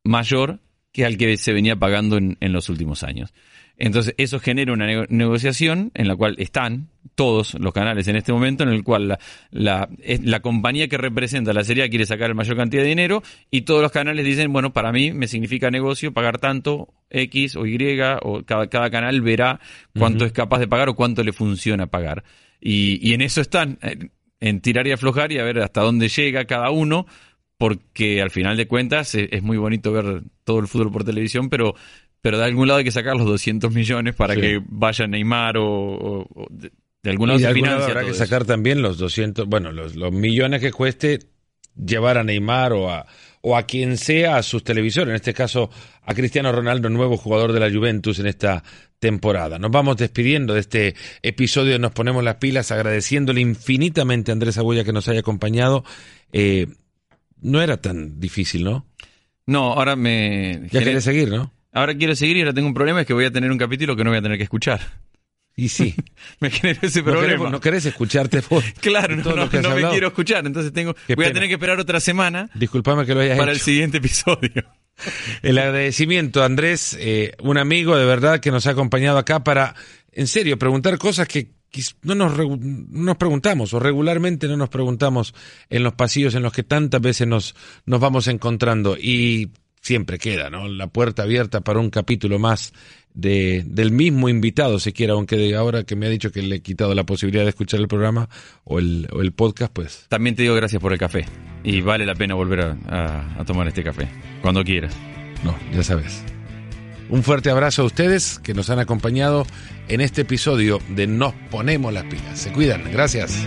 mayor 0.04 0.60
que 0.90 1.04
al 1.04 1.18
que 1.18 1.36
se 1.36 1.52
venía 1.52 1.76
pagando 1.76 2.16
en, 2.16 2.36
los 2.40 2.70
últimos 2.70 3.02
años. 3.02 3.34
Entonces, 3.77 4.14
eso 4.18 4.39
genera 4.39 4.72
una 4.72 5.07
negociación 5.09 5.91
en 5.95 6.07
la 6.07 6.14
cual 6.14 6.37
están 6.39 6.89
todos 7.14 7.55
los 7.55 7.72
canales 7.72 8.07
en 8.09 8.16
este 8.16 8.33
momento, 8.33 8.62
en 8.62 8.70
el 8.70 8.85
cual 8.85 9.18
la, 9.51 9.89
la, 9.91 10.41
compañía 10.41 10.89
que 10.89 10.97
representa 10.97 11.53
la 11.53 11.64
serie 11.64 11.89
quiere 11.91 12.07
sacar 12.07 12.29
la 12.29 12.35
mayor 12.35 12.57
cantidad 12.57 12.83
de 12.83 12.89
dinero 12.89 13.22
y 13.51 13.62
todos 13.62 13.83
los 13.83 13.93
canales 13.93 14.25
dicen, 14.25 14.53
bueno, 14.53 14.72
para 14.72 14.93
mí 14.93 15.12
me 15.12 15.27
significa 15.27 15.70
negocio 15.70 16.12
pagar 16.12 16.39
tanto 16.39 16.95
X 17.11 17.57
o 17.57 17.66
Y, 17.66 18.01
o 18.22 18.45
cada, 18.45 18.68
cada 18.68 18.91
canal 18.91 19.20
verá 19.20 19.61
cuánto 19.97 20.25
es 20.25 20.33
capaz 20.33 20.59
de 20.61 20.68
pagar 20.68 20.89
o 20.89 20.95
cuánto 20.95 21.22
le 21.22 21.33
funciona 21.33 21.87
pagar. 21.87 22.25
Y, 22.61 23.07
y 23.07 23.14
en 23.14 23.22
eso 23.22 23.41
están, 23.41 23.79
en 24.41 24.61
tirar 24.61 24.87
y 24.87 24.93
aflojar 24.93 25.33
y 25.33 25.39
a 25.39 25.45
ver 25.45 25.59
hasta 25.61 25.81
dónde 25.81 26.09
llega 26.09 26.45
cada 26.45 26.70
uno, 26.70 27.07
porque 27.64 28.20
al 28.20 28.30
final 28.30 28.58
de 28.58 28.68
cuentas 28.68 29.14
es, 29.14 29.42
muy 29.42 29.56
bonito 29.56 29.90
ver 29.90 30.20
todo 30.44 30.58
el 30.58 30.68
fútbol 30.68 30.92
por 30.92 31.02
televisión, 31.02 31.48
pero 31.48 31.74
pero 32.20 32.36
de 32.36 32.44
algún 32.44 32.68
lado 32.68 32.80
hay 32.80 32.84
que 32.84 32.90
sacar 32.90 33.16
los 33.16 33.24
200 33.24 33.72
millones 33.72 34.14
para 34.14 34.36
que 34.36 34.60
vaya 34.66 35.06
Neymar 35.06 35.56
o, 35.56 36.28
de, 36.50 37.10
algún 37.10 37.28
lado 37.28 37.40
y 37.40 37.42
de 37.42 37.48
algún 37.48 37.62
lado 37.66 37.84
habrá 37.84 38.04
que 38.04 38.12
sacar 38.12 38.44
también 38.44 38.82
los 38.82 38.98
200, 38.98 39.46
bueno, 39.46 39.72
los, 39.72 39.96
los 39.96 40.12
millones 40.12 40.60
que 40.60 40.72
cueste 40.72 41.20
llevar 41.74 42.18
a 42.18 42.22
Neymar 42.22 42.74
o 42.74 42.90
a, 42.90 43.06
o 43.40 43.56
a 43.56 43.62
quien 43.62 43.96
sea 43.96 44.36
a 44.36 44.42
sus 44.42 44.62
televisores, 44.62 45.08
en 45.08 45.16
este 45.16 45.32
caso 45.32 45.70
a 46.02 46.12
Cristiano 46.12 46.52
Ronaldo, 46.52 46.90
nuevo 46.90 47.16
jugador 47.16 47.54
de 47.54 47.60
la 47.60 47.70
Juventus 47.70 48.18
en 48.18 48.26
esta 48.26 48.62
temporada. 48.98 49.58
Nos 49.58 49.70
vamos 49.70 49.96
despidiendo 49.96 50.52
de 50.52 50.60
este 50.60 50.94
episodio, 51.22 51.78
nos 51.78 51.92
ponemos 51.92 52.22
las 52.22 52.34
pilas 52.34 52.70
agradeciéndole 52.72 53.40
infinitamente 53.40 54.32
a 54.32 54.34
Andrés 54.34 54.58
Agulla 54.58 54.84
que 54.84 54.92
nos 54.92 55.08
haya 55.08 55.20
acompañado. 55.20 55.82
Eh, 56.30 56.66
no 57.41 57.62
era 57.62 57.76
tan 57.78 58.20
difícil, 58.20 58.64
¿no? 58.64 58.87
No, 59.47 59.72
ahora 59.72 59.97
me... 59.97 60.68
Ya 60.70 61.01
seguir, 61.01 61.28
¿no? 61.28 61.53
Ahora 61.72 61.95
quiero 61.95 62.14
seguir 62.14 62.37
y 62.37 62.41
ahora 62.41 62.55
tengo 62.55 62.68
un 62.68 62.74
problema, 62.74 63.01
es 63.01 63.07
que 63.07 63.14
voy 63.14 63.24
a 63.24 63.30
tener 63.30 63.51
un 63.51 63.59
capítulo 63.59 63.97
que 63.97 64.05
no 64.05 64.11
voy 64.11 64.18
a 64.18 64.22
tener 64.22 64.39
que 64.39 64.45
escuchar. 64.45 64.80
Y 65.57 65.68
sí. 65.68 65.95
me 66.41 66.51
genera 66.51 66.80
ese 66.82 67.03
problema. 67.03 67.51
No 67.51 67.61
querés, 67.61 67.87
escucharte 67.87 68.43
vos. 68.49 68.64
claro, 68.80 69.16
no, 69.16 69.35
no, 69.35 69.47
me 69.47 69.91
quiero 69.91 70.09
escuchar. 70.09 70.47
Entonces 70.47 70.72
tengo, 70.72 70.95
voy 71.16 71.26
a 71.26 71.32
tener 71.32 71.49
que 71.49 71.55
esperar 71.55 71.78
otra 71.78 72.01
semana. 72.01 72.51
Disculpame 72.55 73.07
que 73.07 73.14
lo 73.14 73.20
hayas 73.20 73.39
Para 73.39 73.53
el 73.53 73.61
siguiente 73.61 73.99
episodio. 73.99 74.64
El 75.43 75.59
agradecimiento, 75.59 76.45
Andrés, 76.45 76.97
eh, 77.01 77.32
un 77.41 77.59
amigo 77.59 77.97
de 77.97 78.05
verdad 78.05 78.39
que 78.39 78.53
nos 78.53 78.68
ha 78.68 78.70
acompañado 78.70 79.18
acá 79.18 79.43
para, 79.43 79.74
en 80.12 80.28
serio, 80.28 80.57
preguntar 80.57 80.99
cosas 80.99 81.26
que 81.26 81.51
no 82.03 82.14
nos, 82.14 82.37
no 82.37 82.59
nos 82.91 83.16
preguntamos 83.16 83.75
o 83.75 83.79
regularmente 83.79 84.49
no 84.49 84.57
nos 84.57 84.68
preguntamos 84.68 85.35
en 85.70 85.83
los 85.83 85.95
pasillos 85.95 86.35
en 86.35 86.43
los 86.43 86.53
que 86.53 86.62
tantas 86.62 87.01
veces 87.01 87.27
nos, 87.27 87.55
nos 87.87 88.01
vamos 88.01 88.29
encontrando. 88.29 88.97
Y 88.97 89.51
siempre 89.85 90.18
queda, 90.18 90.51
¿no? 90.51 90.66
La 90.66 90.87
puerta 90.87 91.25
abierta 91.25 91.61
para 91.61 91.79
un 91.79 91.91
capítulo 91.91 92.39
más 92.39 92.72
de, 93.12 93.62
del 93.66 93.93
mismo 93.93 94.29
invitado, 94.29 94.79
si 94.79 94.93
quiera, 94.93 95.12
aunque 95.12 95.37
de 95.37 95.55
ahora 95.55 95.85
que 95.85 95.95
me 95.95 96.07
ha 96.07 96.09
dicho 96.09 96.33
que 96.33 96.43
le 96.43 96.57
he 96.57 96.62
quitado 96.62 96.95
la 96.95 97.05
posibilidad 97.05 97.45
de 97.45 97.51
escuchar 97.51 97.81
el 97.81 97.89
programa 97.89 98.29
o 98.64 98.79
el, 98.79 99.07
o 99.12 99.20
el 99.20 99.33
podcast, 99.33 99.72
pues. 99.72 100.07
También 100.09 100.35
te 100.35 100.43
digo 100.43 100.55
gracias 100.55 100.81
por 100.81 100.93
el 100.93 100.99
café. 100.99 101.27
Y 101.62 101.83
vale 101.83 102.07
la 102.07 102.14
pena 102.14 102.35
volver 102.35 102.61
a, 102.61 103.39
a 103.39 103.45
tomar 103.45 103.68
este 103.68 103.85
café, 103.85 104.09
cuando 104.43 104.64
quieras. 104.64 104.97
No, 105.45 105.55
ya 105.72 105.83
sabes. 105.83 106.34
Un 107.09 107.22
fuerte 107.22 107.50
abrazo 107.50 107.82
a 107.82 107.84
ustedes 107.84 108.38
que 108.42 108.55
nos 108.55 108.70
han 108.70 108.78
acompañado 108.78 109.46
en 109.88 110.00
este 110.00 110.22
episodio 110.22 110.80
de 110.88 111.07
Nos 111.07 111.34
Ponemos 111.50 111.92
las 111.92 112.05
Pilas. 112.05 112.38
Se 112.38 112.52
cuidan, 112.52 112.90
gracias. 112.90 113.46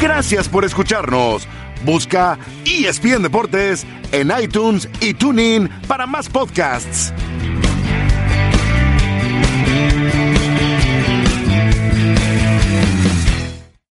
Gracias 0.00 0.48
por 0.48 0.64
escucharnos. 0.64 1.48
Busca 1.84 2.38
ESPN 2.64 3.22
Deportes 3.22 3.86
en 4.12 4.32
iTunes 4.40 4.88
y 5.00 5.14
TuneIn 5.14 5.68
para 5.86 6.06
más 6.06 6.28
podcasts. 6.28 7.12